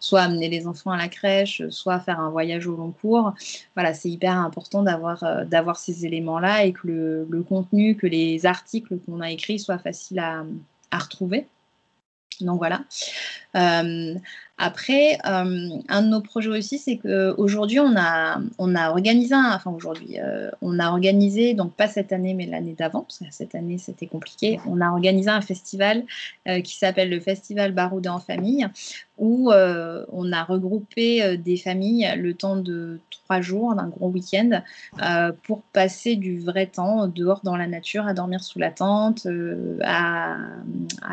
soit 0.00 0.22
amener 0.22 0.48
les 0.48 0.66
enfants 0.66 0.90
à 0.90 0.96
la 0.96 1.08
crèche, 1.08 1.62
soit 1.70 2.00
faire 2.00 2.20
un 2.20 2.30
voyage 2.30 2.66
au 2.66 2.76
long 2.76 2.92
cours. 2.92 3.34
Voilà, 3.74 3.94
c'est 3.94 4.08
hyper 4.08 4.32
important 4.32 4.82
d'avoir 4.82 5.46
d'avoir 5.46 5.76
ces 5.76 6.06
éléments-là 6.06 6.64
et 6.64 6.72
que 6.72 7.26
le, 7.28 7.42
contenu, 7.42 7.96
que 7.96 8.06
les 8.06 8.46
articles 8.46 8.98
qu'on 9.06 9.20
a 9.20 9.30
écrits 9.30 9.58
soient 9.58 9.78
faciles 9.78 10.18
à 10.18 10.44
à 10.90 10.98
retrouver. 10.98 11.46
Donc 12.40 12.58
voilà. 12.58 12.84
Euh, 13.56 14.14
après, 14.58 15.18
euh, 15.26 15.68
un 15.88 16.02
de 16.02 16.08
nos 16.08 16.22
projets 16.22 16.48
aussi, 16.48 16.78
c'est 16.78 16.96
qu'aujourd'hui, 16.96 17.78
on 17.78 17.94
a, 17.94 18.40
on 18.56 18.74
a 18.74 18.88
organisé, 18.88 19.34
enfin 19.34 19.70
aujourd'hui, 19.70 20.18
euh, 20.18 20.50
on 20.62 20.78
a 20.78 20.88
organisé, 20.88 21.52
donc 21.52 21.74
pas 21.74 21.88
cette 21.88 22.10
année, 22.10 22.32
mais 22.32 22.46
l'année 22.46 22.72
d'avant, 22.72 23.02
parce 23.02 23.18
que 23.18 23.24
cette 23.30 23.54
année, 23.54 23.76
c'était 23.76 24.06
compliqué, 24.06 24.58
on 24.66 24.80
a 24.80 24.90
organisé 24.90 25.28
un 25.28 25.42
festival 25.42 26.04
qui 26.64 26.76
s'appelle 26.76 27.10
le 27.10 27.20
Festival 27.20 27.72
Baroudé 27.72 28.08
en 28.08 28.20
famille, 28.20 28.66
où 29.18 29.50
on 29.50 30.32
a 30.32 30.44
regroupé 30.44 31.36
des 31.36 31.56
familles 31.56 32.08
le 32.16 32.34
temps 32.34 32.56
de 32.56 33.00
trois 33.10 33.40
jours, 33.40 33.74
d'un 33.74 33.88
gros 33.88 34.08
week-end, 34.08 34.62
pour 35.42 35.62
passer 35.72 36.16
du 36.16 36.38
vrai 36.38 36.66
temps 36.66 37.08
dehors 37.08 37.40
dans 37.42 37.56
la 37.56 37.66
nature, 37.66 38.06
à 38.06 38.14
dormir 38.14 38.42
sous 38.42 38.58
la 38.58 38.70
tente, 38.70 39.26
à 39.82 40.38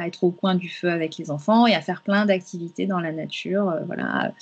être 0.06 0.24
au 0.24 0.32
coin 0.32 0.56
du 0.56 0.70
feu 0.70 0.90
avec 0.90 1.18
les 1.18 1.32
enfants 1.32 1.66
et 1.66 1.74
à 1.74 1.82
faire 1.82 2.04
plein 2.04 2.26
d'activités 2.26 2.86
dans 2.86 3.00
la 3.00 3.12
nature, 3.12 3.33
euh, 3.46 3.84
voilà, 3.86 4.34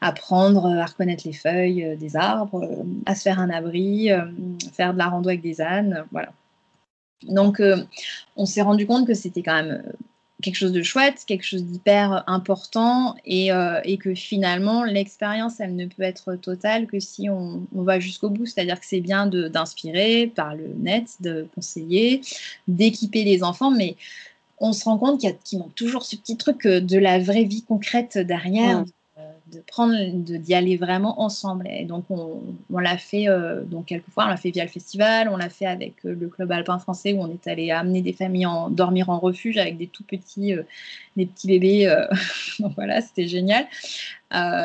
apprendre 0.00 0.66
à 0.66 0.86
reconnaître 0.86 1.24
les 1.26 1.32
feuilles 1.32 1.84
euh, 1.84 1.96
des 1.96 2.16
arbres, 2.16 2.62
euh, 2.62 2.84
à 3.06 3.14
se 3.14 3.22
faire 3.22 3.40
un 3.40 3.50
abri, 3.50 4.10
faire 4.72 4.92
de 4.92 4.98
la 4.98 5.08
rando 5.08 5.28
avec 5.28 5.42
des 5.42 5.60
ânes, 5.60 6.04
voilà. 6.12 6.32
Donc, 7.24 7.60
on 8.36 8.46
s'est 8.46 8.62
rendu 8.62 8.86
compte 8.86 9.04
que 9.04 9.14
c'était 9.14 9.42
quand 9.42 9.56
même 9.56 9.82
quelque 10.40 10.54
chose 10.54 10.70
de 10.70 10.84
chouette, 10.84 11.24
quelque 11.26 11.42
chose 11.42 11.64
d'hyper 11.64 12.22
important 12.28 13.16
et, 13.24 13.50
que 14.00 14.14
finalement 14.14 14.84
l'expérience 14.84 15.58
elle 15.58 15.74
ne 15.74 15.86
peut 15.86 16.04
être 16.04 16.36
totale 16.36 16.86
que 16.86 17.00
si 17.00 17.28
on, 17.28 17.66
va 17.72 17.98
jusqu'au 17.98 18.30
bout. 18.30 18.46
C'est-à-dire 18.46 18.78
que 18.78 18.86
c'est 18.86 19.00
bien 19.00 19.26
d'inspirer 19.26 20.28
par 20.28 20.54
le 20.54 20.68
net, 20.76 21.16
de 21.18 21.48
conseiller, 21.56 22.20
d'équiper 22.68 23.24
les 23.24 23.42
enfants, 23.42 23.72
mais 23.72 23.96
on 24.60 24.72
se 24.72 24.84
rend 24.84 24.98
compte 24.98 25.24
qu'il 25.44 25.58
manque 25.58 25.74
toujours 25.74 26.04
ce 26.04 26.16
petit 26.16 26.36
truc 26.36 26.66
euh, 26.66 26.80
de 26.80 26.98
la 26.98 27.18
vraie 27.18 27.44
vie 27.44 27.62
concrète 27.62 28.18
derrière, 28.18 28.84
de 29.52 29.60
prendre, 29.66 29.94
d'y 30.12 30.54
aller 30.54 30.76
vraiment 30.76 31.22
ensemble. 31.22 31.66
Et 31.68 31.84
donc, 31.84 32.04
on, 32.10 32.78
l'a 32.78 32.98
fait, 32.98 33.28
euh, 33.28 33.64
donc 33.64 33.86
quelquefois, 33.86 34.26
on 34.26 34.28
l'a 34.28 34.36
fait 34.36 34.50
via 34.50 34.62
le 34.62 34.68
festival, 34.68 35.28
on 35.32 35.36
l'a 35.38 35.48
fait 35.48 35.64
avec 35.64 35.94
euh, 36.04 36.14
le 36.14 36.28
club 36.28 36.52
alpin 36.52 36.78
français 36.78 37.14
où 37.14 37.22
on 37.22 37.30
est 37.30 37.46
allé 37.48 37.70
amener 37.70 38.02
des 38.02 38.12
familles 38.12 38.46
en 38.46 38.68
dormir 38.68 39.08
en 39.08 39.18
refuge 39.18 39.56
avec 39.56 39.78
des 39.78 39.86
tout 39.86 40.04
petits, 40.04 40.54
des 41.16 41.26
petits 41.26 41.46
bébés. 41.46 41.90
donc 42.60 42.72
voilà, 42.74 43.00
c'était 43.00 43.26
génial. 43.26 43.66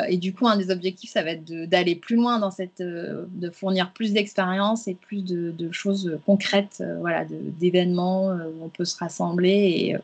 Et 0.08 0.16
du 0.18 0.34
coup, 0.34 0.46
un 0.46 0.56
des 0.56 0.70
objectifs, 0.70 1.10
ça 1.10 1.22
va 1.22 1.30
être 1.30 1.44
d'aller 1.44 1.94
plus 1.94 2.16
loin 2.16 2.38
dans 2.38 2.50
cette, 2.50 2.82
de 2.82 3.50
fournir 3.50 3.92
plus 3.92 4.12
d'expériences 4.12 4.88
et 4.88 4.94
plus 4.94 5.24
de, 5.24 5.72
choses 5.72 6.18
concrètes, 6.26 6.82
voilà, 7.00 7.24
d'événements 7.24 8.26
où 8.26 8.64
on 8.64 8.68
peut 8.68 8.84
se 8.84 8.98
rassembler 8.98 9.96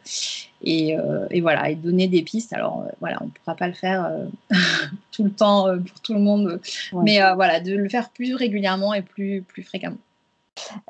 et, 0.62 0.96
euh, 0.96 1.26
et, 1.30 1.40
voilà, 1.40 1.70
et 1.70 1.74
donner 1.74 2.08
des 2.08 2.22
pistes. 2.22 2.52
Alors 2.52 2.82
euh, 2.82 2.90
voilà, 3.00 3.18
on 3.20 3.26
ne 3.26 3.30
pourra 3.30 3.56
pas 3.56 3.68
le 3.68 3.74
faire 3.74 4.04
euh, 4.04 4.26
tout 5.10 5.24
le 5.24 5.30
temps 5.30 5.66
pour 5.78 6.00
tout 6.00 6.14
le 6.14 6.20
monde, 6.20 6.60
mais 6.92 7.20
voilà, 7.34 7.60
de 7.60 7.74
le 7.74 7.88
faire 7.88 8.10
plus 8.10 8.34
régulièrement 8.34 8.94
et 8.94 9.02
plus, 9.02 9.42
plus 9.42 9.62
fréquemment. 9.62 9.98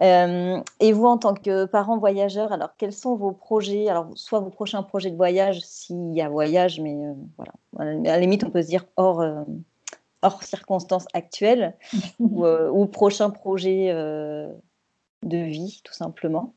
Et 0.01 0.93
vous, 0.93 1.07
en 1.07 1.19
tant 1.19 1.35
que 1.35 1.65
parent 1.65 1.99
voyageur, 1.99 2.53
alors 2.53 2.71
quels 2.77 2.93
sont 2.93 3.17
vos 3.17 3.33
projets? 3.33 3.89
Alors, 3.89 4.09
soit 4.15 4.41
vos 4.41 4.51
prochains 4.51 4.83
projets 4.83 5.11
de 5.11 5.17
voyage, 5.17 5.61
s'il 5.61 6.13
y 6.15 6.23
a 6.23 6.29
voyage, 6.29 6.81
mais 6.81 6.97
voilà, 7.37 7.53
à 7.79 7.85
la 7.85 8.19
limite, 8.19 8.45
on 8.45 8.51
peut 8.51 8.63
se 8.63 8.69
dire 8.69 8.87
hors, 8.97 9.25
hors 10.23 10.43
circonstances 10.43 11.07
actuelles, 11.15 11.77
ou, 12.19 12.47
ou 12.47 12.87
prochain 12.87 13.31
projet 13.31 13.93
de 15.23 15.39
vie, 15.39 15.81
tout 15.85 15.95
simplement. 15.95 16.55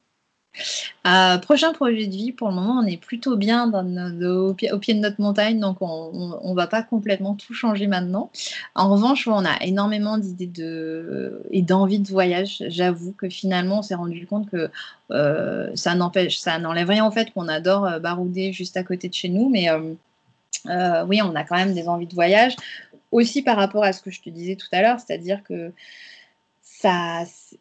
Euh, 1.05 1.37
prochain 1.39 1.73
projet 1.73 2.07
de 2.07 2.11
vie, 2.11 2.31
pour 2.31 2.49
le 2.49 2.55
moment, 2.55 2.79
on 2.81 2.85
est 2.85 2.97
plutôt 2.97 3.35
bien 3.35 3.71
au, 3.73 4.53
pied, 4.53 4.69
de 4.69 4.99
notre 4.99 5.19
montagne, 5.19 5.59
donc 5.59 5.77
on 5.81 6.39
ne 6.43 6.55
va 6.55 6.67
pas 6.67 6.83
complètement 6.83 7.35
tout 7.35 7.53
changer 7.53 7.87
maintenant. 7.87 8.29
En 8.75 8.89
revanche, 8.89 9.27
on 9.27 9.45
a 9.45 9.61
énormément 9.61 10.17
d'idées 10.17 10.51
et 11.51 11.61
d'envie 11.61 11.99
de 11.99 12.07
voyage. 12.07 12.63
J'avoue 12.67 13.13
que 13.13 13.29
finalement, 13.29 13.79
on 13.79 13.81
s'est 13.81 13.95
rendu 13.95 14.25
compte 14.27 14.49
que 14.49 14.69
euh, 15.11 15.71
ça 15.75 15.95
n'empêche, 15.95 16.37
ça 16.37 16.57
n'enlève 16.59 16.89
rien 16.89 17.03
en 17.03 17.11
fait 17.11 17.31
qu'on 17.33 17.47
adore 17.47 17.85
euh, 17.85 17.99
barouder 17.99 18.53
juste 18.53 18.77
à 18.77 18.83
côté 18.83 19.09
de 19.09 19.13
chez 19.13 19.29
nous, 19.29 19.49
mais 19.49 19.69
oui, 21.07 21.21
on 21.21 21.35
a 21.35 21.43
quand 21.43 21.55
même 21.55 21.73
des 21.73 21.87
envies 21.87 22.07
de 22.07 22.15
voyage. 22.15 22.55
Aussi 23.11 23.43
par 23.43 23.57
rapport 23.57 23.83
à 23.83 23.93
ce 23.93 24.01
que 24.01 24.09
je 24.09 24.21
te 24.21 24.29
disais 24.29 24.55
tout 24.55 24.67
à 24.71 24.81
l'heure, 24.81 24.99
c'est-à-dire 24.99 25.43
que 25.43 25.71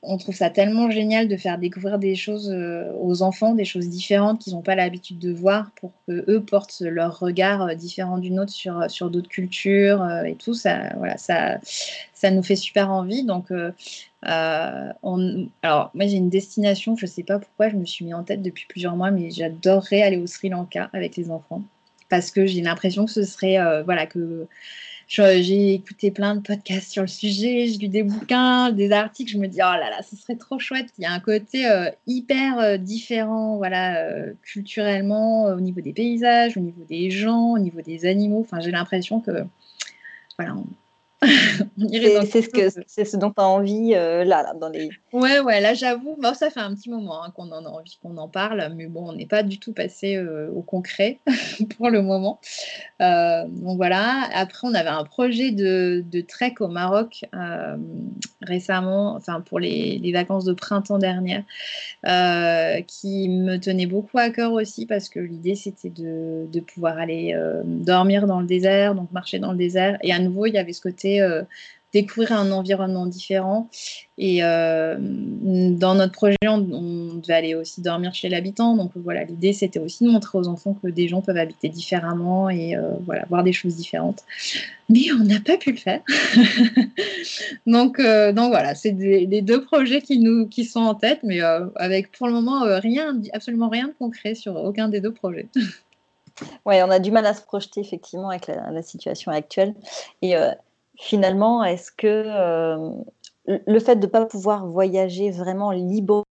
on 0.02 0.16
trouve 0.16 0.34
ça 0.34 0.50
tellement 0.50 0.90
génial 0.90 1.28
de 1.28 1.36
faire 1.36 1.58
découvrir 1.58 1.98
des 1.98 2.16
choses 2.16 2.50
euh, 2.50 2.92
aux 3.00 3.22
enfants, 3.22 3.54
des 3.54 3.64
choses 3.64 3.88
différentes 3.88 4.40
qu'ils 4.40 4.54
n'ont 4.54 4.62
pas 4.62 4.74
l'habitude 4.74 5.18
de 5.18 5.32
voir 5.32 5.70
pour 5.76 5.92
qu'eux 6.06 6.42
portent 6.42 6.80
leur 6.80 7.18
regard 7.18 7.62
euh, 7.62 7.74
différent 7.74 8.18
d'une 8.18 8.40
autre 8.40 8.52
sur, 8.52 8.80
euh, 8.80 8.88
sur 8.88 9.10
d'autres 9.10 9.28
cultures 9.28 10.04
et 10.26 10.34
tout. 10.34 10.54
Ça, 10.54 10.92
voilà, 10.96 11.16
ça, 11.18 11.58
ça 12.14 12.30
nous 12.30 12.42
fait 12.42 12.56
super 12.56 12.90
envie. 12.90 13.24
Donc, 13.24 13.52
on, 14.22 15.48
alors, 15.62 15.90
moi, 15.94 16.06
j'ai 16.06 16.16
une 16.16 16.30
destination, 16.30 16.96
je 16.96 17.06
ne 17.06 17.10
sais 17.10 17.22
pas 17.22 17.38
pourquoi 17.38 17.68
je 17.68 17.76
me 17.76 17.84
suis 17.84 18.04
mis 18.04 18.14
en 18.14 18.24
tête 18.24 18.42
depuis 18.42 18.66
plusieurs 18.68 18.96
mois, 18.96 19.10
mais 19.10 19.30
j'adorerais 19.30 20.02
aller 20.02 20.18
au 20.18 20.26
Sri 20.26 20.48
Lanka 20.48 20.90
avec 20.92 21.16
les 21.16 21.30
enfants 21.30 21.62
parce 22.08 22.30
que 22.30 22.44
j'ai 22.44 22.60
l'impression 22.60 23.06
que 23.06 23.10
ce 23.10 23.24
serait, 23.24 23.56
voilà, 23.84 24.06
que 24.06 24.46
j'ai 25.12 25.74
écouté 25.74 26.10
plein 26.10 26.34
de 26.36 26.40
podcasts 26.40 26.90
sur 26.90 27.02
le 27.02 27.08
sujet, 27.08 27.66
j'ai 27.66 27.76
lu 27.76 27.88
des 27.88 28.02
bouquins, 28.02 28.72
des 28.72 28.92
articles. 28.92 29.30
Je 29.30 29.38
me 29.38 29.46
dis, 29.46 29.58
oh 29.58 29.76
là 29.78 29.90
là, 29.90 30.02
ce 30.02 30.16
serait 30.16 30.36
trop 30.36 30.58
chouette. 30.58 30.88
Il 30.98 31.02
y 31.02 31.06
a 31.06 31.12
un 31.12 31.20
côté 31.20 31.70
euh, 31.70 31.90
hyper 32.06 32.58
euh, 32.58 32.76
différent, 32.78 33.56
voilà, 33.58 34.04
euh, 34.04 34.32
culturellement, 34.42 35.44
au 35.44 35.60
niveau 35.60 35.82
des 35.82 35.92
paysages, 35.92 36.56
au 36.56 36.60
niveau 36.60 36.84
des 36.88 37.10
gens, 37.10 37.52
au 37.52 37.58
niveau 37.58 37.82
des 37.82 38.06
animaux. 38.06 38.40
Enfin, 38.40 38.60
j'ai 38.60 38.70
l'impression 38.70 39.20
que, 39.20 39.44
voilà, 40.38 40.54
c'est 41.22 42.42
ce, 42.42 42.48
que, 42.48 42.70
ce 42.70 43.16
dont 43.16 43.30
tu 43.30 43.40
as 43.40 43.46
envie 43.46 43.92
euh, 43.94 44.24
là, 44.24 44.54
dans 44.60 44.68
les. 44.68 44.90
Ouais, 45.12 45.40
ouais, 45.40 45.60
là 45.60 45.74
j'avoue, 45.74 46.16
bon, 46.20 46.34
ça 46.34 46.50
fait 46.50 46.60
un 46.60 46.74
petit 46.74 46.90
moment 46.90 47.22
hein, 47.22 47.32
qu'on 47.34 47.50
en 47.52 47.64
a 47.64 47.68
envie 47.68 47.98
qu'on 48.02 48.16
en 48.16 48.28
parle, 48.28 48.72
mais 48.76 48.86
bon, 48.86 49.10
on 49.10 49.12
n'est 49.12 49.26
pas 49.26 49.42
du 49.42 49.58
tout 49.58 49.72
passé 49.72 50.16
euh, 50.16 50.50
au 50.50 50.62
concret 50.62 51.18
pour 51.76 51.90
le 51.90 52.02
moment. 52.02 52.40
Euh, 53.00 53.44
donc 53.46 53.76
voilà, 53.76 54.28
après 54.34 54.66
on 54.66 54.74
avait 54.74 54.88
un 54.88 55.04
projet 55.04 55.52
de, 55.52 56.04
de 56.10 56.20
trek 56.20 56.54
au 56.60 56.68
Maroc 56.68 57.24
récemment, 58.40 59.14
enfin 59.14 59.40
pour 59.40 59.60
les, 59.60 59.98
les, 59.98 60.12
vacances 60.12 60.44
de 60.44 60.52
printemps 60.52 60.98
dernière, 60.98 61.44
qui 62.86 63.28
me 63.28 63.56
tenait 63.58 63.86
beaucoup 63.86 64.18
à 64.18 64.30
cœur 64.30 64.52
aussi 64.52 64.86
parce 64.86 65.08
que 65.08 65.20
l'idée 65.20 65.54
c'était 65.54 65.90
de, 65.90 66.46
de 66.50 66.60
pouvoir 66.60 66.98
aller 66.98 67.38
dormir 67.64 68.26
dans 68.26 68.40
le 68.40 68.46
désert, 68.46 68.94
donc 68.94 69.12
marcher 69.12 69.38
dans 69.38 69.52
le 69.52 69.58
désert, 69.58 69.98
et 70.02 70.12
à 70.12 70.18
nouveau 70.18 70.46
il 70.46 70.54
y 70.54 70.58
avait 70.58 70.72
ce 70.72 70.80
côté 70.80 71.11
euh, 71.20 71.42
découvrir 71.92 72.32
un 72.32 72.50
environnement 72.52 73.04
différent. 73.04 73.68
Et 74.16 74.42
euh, 74.42 74.96
dans 74.98 75.94
notre 75.94 76.12
projet, 76.12 76.36
on, 76.46 76.58
devait 76.58 77.34
aller 77.34 77.54
aussi 77.54 77.82
dormir 77.82 78.14
chez 78.14 78.30
l'habitant. 78.30 78.76
Donc 78.76 78.92
voilà, 78.94 79.24
l'idée 79.24 79.52
c'était 79.52 79.78
aussi 79.78 80.04
de 80.04 80.10
montrer 80.10 80.38
aux 80.38 80.48
enfants 80.48 80.74
que 80.82 80.88
des 80.88 81.06
gens 81.06 81.20
peuvent 81.20 81.36
habiter 81.36 81.68
différemment 81.68 82.48
et 82.48 82.76
euh, 82.76 82.92
voilà, 83.04 83.26
voir 83.28 83.44
des 83.44 83.52
choses 83.52 83.76
différentes. 83.76 84.22
Mais 84.88 85.12
on 85.12 85.24
n'a 85.24 85.40
pas 85.40 85.58
pu 85.58 85.72
le 85.72 85.76
faire. 85.76 86.00
donc, 87.66 87.98
donc 87.98 88.48
voilà, 88.48 88.74
c'est 88.74 88.92
les 88.92 89.42
deux 89.42 89.62
projets 89.62 90.00
qui 90.00 90.18
nous 90.18 90.48
qui 90.48 90.64
sont 90.64 90.80
en 90.80 90.94
tête, 90.94 91.20
mais 91.22 91.40
avec 91.76 92.10
pour 92.12 92.26
le 92.26 92.32
moment 92.32 92.62
rien, 92.64 93.20
absolument 93.34 93.68
rien 93.68 93.88
de 93.88 93.94
concret 93.98 94.34
sur 94.34 94.56
aucun 94.56 94.88
des 94.88 95.00
deux 95.00 95.12
projets. 95.12 95.48
Oui, 96.64 96.76
on 96.82 96.90
a 96.90 96.98
du 96.98 97.10
mal 97.10 97.26
à 97.26 97.34
se 97.34 97.42
projeter 97.42 97.80
effectivement 97.80 98.30
avec 98.30 98.46
la, 98.46 98.70
la 98.70 98.82
situation 98.82 99.30
actuelle. 99.30 99.74
Et 100.22 100.34
finalement, 100.98 101.64
est-ce 101.64 101.90
que, 101.92 102.06
euh, 102.06 102.90
le 103.46 103.80
fait 103.80 103.96
de 103.96 104.06
ne 104.06 104.10
pas 104.10 104.24
pouvoir 104.26 104.66
voyager 104.66 105.30
vraiment 105.30 105.70
librement, 105.72 106.24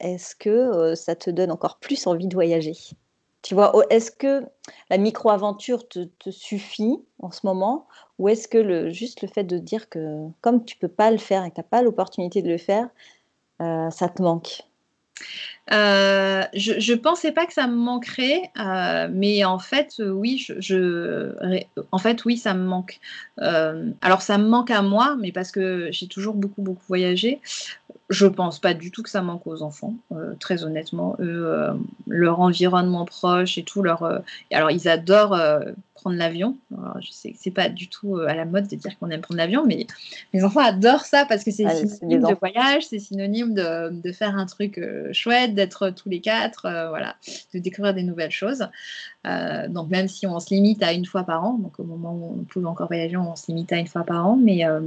est-ce 0.00 0.34
que 0.36 0.94
ça 0.94 1.14
te 1.14 1.30
donne 1.30 1.50
encore 1.50 1.78
plus 1.78 2.06
envie 2.06 2.28
de 2.28 2.34
voyager? 2.34 2.74
Tu 3.42 3.54
vois, 3.54 3.72
est-ce 3.90 4.10
que 4.10 4.42
la 4.88 4.96
micro-aventure 4.96 5.86
te, 5.86 6.08
suffit 6.30 6.96
en 7.18 7.30
ce 7.30 7.46
moment? 7.46 7.86
Ou 8.18 8.30
est-ce 8.30 8.48
que 8.48 8.56
le, 8.56 8.90
juste 8.90 9.20
le 9.20 9.28
fait 9.28 9.44
de 9.44 9.58
dire 9.58 9.90
que 9.90 10.28
comme 10.40 10.64
tu 10.64 10.76
peux 10.78 10.88
pas 10.88 11.10
le 11.10 11.18
faire 11.18 11.44
et 11.44 11.50
que 11.50 11.56
tu 11.56 11.60
n'as 11.60 11.68
pas 11.68 11.82
l'opportunité 11.82 12.40
de 12.40 12.48
le 12.48 12.58
faire, 12.58 12.88
ça 13.58 14.08
te 14.08 14.22
manque? 14.22 14.62
Euh, 15.72 16.42
je 16.54 16.92
ne 16.92 16.98
pensais 16.98 17.32
pas 17.32 17.46
que 17.46 17.52
ça 17.54 17.66
me 17.66 17.74
manquerait, 17.74 18.50
euh, 18.60 19.08
mais 19.10 19.44
en 19.44 19.58
fait, 19.58 19.94
euh, 20.00 20.10
oui, 20.10 20.46
en 21.90 21.98
fait, 21.98 22.24
oui, 22.24 22.36
ça 22.36 22.54
me 22.54 22.64
manque. 22.64 23.00
alors, 23.38 24.22
ça 24.22 24.38
me 24.38 24.46
manque 24.46 24.70
à 24.70 24.82
moi, 24.82 25.16
mais 25.18 25.32
parce 25.32 25.50
que 25.50 25.88
j'ai 25.90 26.06
toujours 26.06 26.34
beaucoup, 26.34 26.62
beaucoup 26.62 26.84
voyagé. 26.86 27.40
Je 28.14 28.26
pense 28.26 28.58
pas 28.58 28.74
du 28.74 28.90
tout 28.90 29.02
que 29.02 29.10
ça 29.10 29.22
manque 29.22 29.46
aux 29.46 29.62
enfants, 29.62 29.94
très 30.38 30.64
honnêtement. 30.64 31.16
Eux, 31.20 31.68
leur 32.06 32.40
environnement 32.40 33.04
proche 33.04 33.58
et 33.58 33.64
tout, 33.64 33.82
leur. 33.82 34.22
alors, 34.52 34.70
ils 34.70 34.88
adorent 34.88 35.36
prendre 35.94 36.16
l'avion. 36.16 36.56
Je 37.00 37.10
sais 37.10 37.32
que 37.32 37.36
c'est 37.40 37.50
pas 37.50 37.68
du 37.68 37.88
tout 37.88 38.16
à 38.18 38.34
la 38.34 38.44
mode 38.44 38.68
de 38.68 38.76
dire 38.76 38.98
qu'on 38.98 39.10
aime 39.10 39.20
prendre 39.20 39.38
l'avion, 39.38 39.64
mais 39.66 39.86
mes 40.32 40.44
enfants 40.44 40.60
adorent 40.60 41.04
ça 41.04 41.24
parce 41.24 41.44
que 41.44 41.50
c'est 41.50 41.86
synonyme 41.86 42.22
de 42.22 42.34
voyage, 42.38 42.86
c'est 42.86 42.98
synonyme 42.98 43.54
de, 43.54 43.90
de, 43.90 44.12
faire 44.12 44.36
un 44.36 44.46
truc 44.46 44.78
chouette, 45.12 45.54
d'être 45.54 45.90
tous 45.90 46.08
les 46.08 46.20
quatre, 46.20 46.66
euh, 46.66 46.88
voilà, 46.88 47.16
de 47.52 47.58
découvrir 47.58 47.94
des 47.94 48.02
nouvelles 48.02 48.30
choses. 48.30 48.68
Euh, 49.26 49.68
donc 49.68 49.88
même 49.88 50.08
si 50.08 50.26
on 50.26 50.38
se 50.40 50.52
limite 50.52 50.82
à 50.82 50.92
une 50.92 51.06
fois 51.06 51.24
par 51.24 51.44
an, 51.44 51.54
donc 51.54 51.78
au 51.78 51.84
moment 51.84 52.12
où 52.12 52.36
on 52.40 52.44
pouvait 52.44 52.66
encore 52.66 52.88
voyager, 52.88 53.16
on 53.16 53.36
se 53.36 53.46
limite 53.48 53.72
à 53.72 53.78
une 53.78 53.86
fois 53.86 54.04
par 54.04 54.26
an, 54.26 54.36
mais 54.36 54.66
euh, 54.66 54.80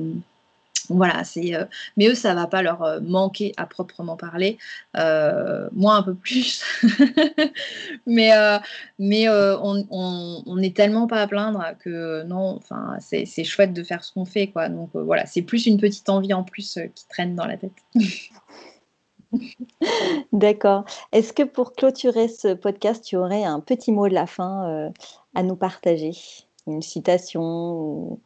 voilà, 0.89 1.23
c'est. 1.23 1.53
mais 1.97 2.07
eux, 2.07 2.15
ça 2.15 2.33
va 2.33 2.47
pas 2.47 2.61
leur 2.61 3.01
manquer 3.01 3.53
à 3.57 3.65
proprement 3.65 4.17
parler. 4.17 4.57
moi, 4.95 5.95
un 5.95 6.03
peu 6.03 6.15
plus. 6.15 6.63
mais 8.05 8.31
mais 8.99 9.29
on, 9.29 9.85
on, 9.91 10.57
est 10.61 10.75
tellement 10.75 11.07
pas 11.07 11.21
à 11.21 11.27
plaindre 11.27 11.63
que 11.79 12.23
non, 12.23 12.57
enfin, 12.57 12.97
c'est 12.99 13.43
chouette 13.43 13.73
de 13.73 13.83
faire 13.83 14.03
ce 14.03 14.13
qu'on 14.13 14.25
fait, 14.25 14.47
quoi. 14.47 14.69
Donc 14.69 14.89
voilà, 14.93 15.25
c'est 15.25 15.41
plus 15.41 15.65
une 15.65 15.79
petite 15.79 16.09
envie 16.09 16.33
en 16.33 16.43
plus 16.43 16.79
qui 16.95 17.07
traîne 17.07 17.35
dans 17.35 17.45
la 17.45 17.57
tête. 17.57 17.71
D'accord. 20.31 20.85
Est-ce 21.11 21.33
que 21.33 21.43
pour 21.43 21.73
clôturer 21.73 22.27
ce 22.27 22.53
podcast, 22.53 23.03
tu 23.03 23.17
aurais 23.17 23.43
un 23.43 23.59
petit 23.59 23.91
mot 23.91 24.07
de 24.07 24.13
la 24.13 24.27
fin 24.27 24.69
euh, 24.69 24.89
à 25.35 25.43
nous 25.43 25.55
partager? 25.55 26.11
Une 26.65 26.81
citation 26.81 28.19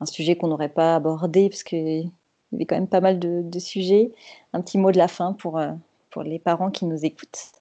un 0.00 0.06
sujet 0.06 0.36
qu'on 0.36 0.48
n'aurait 0.48 0.68
pas 0.68 0.96
abordé, 0.96 1.48
parce 1.48 1.62
qu'il 1.62 1.78
y 1.78 2.10
avait 2.54 2.64
quand 2.66 2.76
même 2.76 2.88
pas 2.88 3.00
mal 3.00 3.18
de, 3.18 3.58
sujets. 3.58 4.12
Un 4.52 4.60
petit 4.60 4.78
mot 4.78 4.92
de 4.92 4.98
la 4.98 5.08
fin 5.08 5.32
pour, 5.32 5.58
euh, 5.58 5.72
pour 6.10 6.22
les 6.22 6.38
parents 6.38 6.70
qui 6.70 6.84
nous 6.84 7.04
écoutent. 7.04 7.52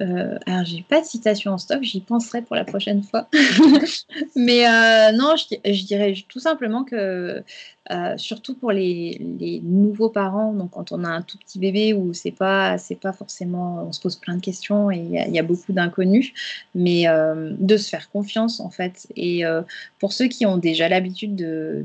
Euh, 0.00 0.38
alors, 0.46 0.64
j'ai 0.64 0.82
pas 0.82 1.00
de 1.00 1.06
citation 1.06 1.52
en 1.52 1.58
stock, 1.58 1.82
j'y 1.82 2.00
penserai 2.00 2.42
pour 2.42 2.56
la 2.56 2.64
prochaine 2.64 3.02
fois. 3.02 3.28
Mais 4.36 4.64
non, 5.12 5.34
je, 5.36 5.84
dirais 5.84 6.14
tout 6.28 6.40
simplement 6.40 6.84
que 6.84 7.44
euh, 7.90 8.16
surtout 8.16 8.54
pour 8.54 8.70
les, 8.70 9.18
nouveaux 9.64 10.08
parents, 10.08 10.52
donc 10.52 10.70
quand 10.70 10.92
on 10.92 11.02
a 11.02 11.08
un 11.08 11.22
tout 11.22 11.36
petit 11.36 11.58
bébé 11.58 11.92
où 11.94 12.14
c'est 12.14 12.30
pas 12.30 12.78
c'est 12.78 12.94
pas 12.94 13.12
forcément 13.12 13.84
on 13.88 13.92
se 13.92 14.00
pose 14.00 14.14
plein 14.14 14.36
de 14.36 14.40
questions 14.40 14.88
et 14.92 14.98
il 14.98 15.34
y, 15.34 15.38
a 15.38 15.42
beaucoup 15.42 15.72
d'inconnus, 15.72 16.32
mais 16.76 17.08
euh, 17.08 17.52
de 17.58 17.76
se 17.76 17.88
faire 17.88 18.08
confiance 18.10 18.60
en 18.60 18.70
fait. 18.70 19.08
Et 19.16 19.44
euh, 19.44 19.62
pour 19.98 20.12
ceux 20.12 20.28
qui 20.28 20.46
ont 20.46 20.58
déjà 20.58 20.88
l'habitude 20.88 21.34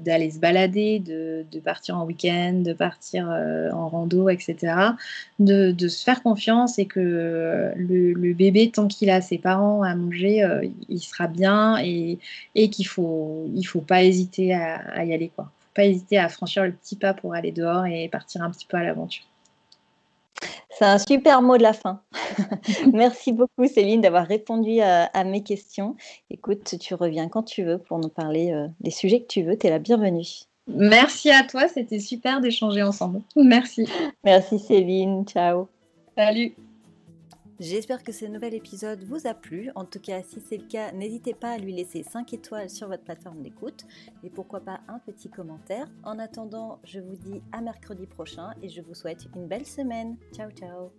d'aller 0.04 0.30
se 0.30 0.40
balader, 0.40 1.00
de, 1.00 1.46
partir 1.62 1.98
en 1.98 2.06
week-end, 2.06 2.62
de 2.64 2.74
partir 2.74 3.28
en 3.28 3.90
rando, 3.90 4.30
etc., 4.30 4.76
de, 5.40 5.88
se 5.88 6.04
faire 6.04 6.22
confiance 6.22 6.78
et 6.78 6.86
que 6.86 7.74
le, 7.76 8.34
bébé 8.34 8.70
tant 8.70 8.88
qu'il 8.88 9.10
a 9.10 9.22
ses 9.22 9.40
parents 9.40 9.82
à 9.82 9.96
manger, 9.96 10.48
il 10.90 11.00
sera 11.00 11.28
bien 11.28 11.80
et, 11.84 12.20
et 12.54 12.70
qu'il 12.70 12.86
faut 12.88 13.50
il 13.56 13.64
faut 13.64 13.82
pas 13.82 14.04
hésiter 14.04 14.54
à, 14.54 14.76
à 14.92 15.04
y 15.04 15.14
aller 15.14 15.32
quoi 15.36 15.52
pas 15.78 15.86
hésiter 15.86 16.18
à 16.18 16.28
franchir 16.28 16.64
le 16.64 16.74
petit 16.74 16.96
pas 16.96 17.14
pour 17.14 17.36
aller 17.36 17.52
dehors 17.52 17.86
et 17.86 18.10
partir 18.10 18.42
un 18.42 18.50
petit 18.50 18.66
peu 18.66 18.78
à 18.78 18.84
l'aventure. 18.84 19.24
C'est 20.70 20.86
un 20.86 20.98
super 20.98 21.42
mot 21.42 21.58
de 21.58 21.64
la 21.64 21.74
fin. 21.74 22.02
Merci 22.94 23.32
beaucoup 23.32 23.68
Céline 23.68 24.02
d'avoir 24.02 24.28
répondu 24.28 24.80
à, 24.82 25.24
mes 25.24 25.44
questions. 25.44 25.96
Écoute, 26.30 26.76
tu 26.80 26.94
reviens 26.96 27.30
quand 27.30 27.44
tu 27.44 27.64
veux 27.64 27.78
pour 27.78 28.00
nous 28.00 28.10
parler 28.10 28.52
euh, 28.52 28.68
des 28.80 28.92
sujets 28.92 29.22
que 29.22 29.28
tu 29.28 29.44
veux. 29.44 29.58
Tu 29.58 29.68
es 29.68 29.70
la 29.70 29.80
bienvenue. 29.80 30.26
Merci 30.68 31.32
à 31.32 31.44
toi, 31.44 31.68
c'était 31.68 32.00
super 32.00 32.42
d'échanger 32.42 32.84
ensemble. 32.84 33.22
Merci. 33.36 33.88
Merci 34.24 34.60
Céline, 34.60 35.26
ciao. 35.26 35.68
Salut. 36.18 36.56
J'espère 37.60 38.04
que 38.04 38.12
ce 38.12 38.26
nouvel 38.26 38.54
épisode 38.54 39.04
vous 39.04 39.26
a 39.26 39.34
plu. 39.34 39.72
En 39.76 39.84
tout 39.84 40.00
cas, 40.00 40.22
si 40.22 40.40
c'est 40.40 40.58
le 40.58 40.68
cas, 40.68 40.92
n'hésitez 40.92 41.34
pas 41.34 41.52
à 41.52 41.58
lui 41.58 41.74
laisser 41.74 42.04
5 42.04 42.34
étoiles 42.34 42.70
sur 42.70 42.88
votre 42.88 43.04
plateforme 43.04 43.42
d'écoute 43.42 43.86
et 44.24 44.30
pourquoi 44.30 44.60
pas 44.60 44.82
un 44.88 45.00
petit 45.00 45.30
commentaire. 45.30 45.88
En 46.04 46.20
attendant, 46.20 46.80
je 46.84 47.00
vous 47.00 47.16
dis 47.16 47.42
à 47.52 47.62
mercredi 47.62 48.06
prochain 48.06 48.52
et 48.62 48.70
je 48.70 48.82
vous 48.82 48.94
souhaite 48.94 49.28
une 49.36 49.48
belle 49.48 49.66
semaine. 49.66 50.18
Ciao 50.34 50.52
ciao 50.52 50.92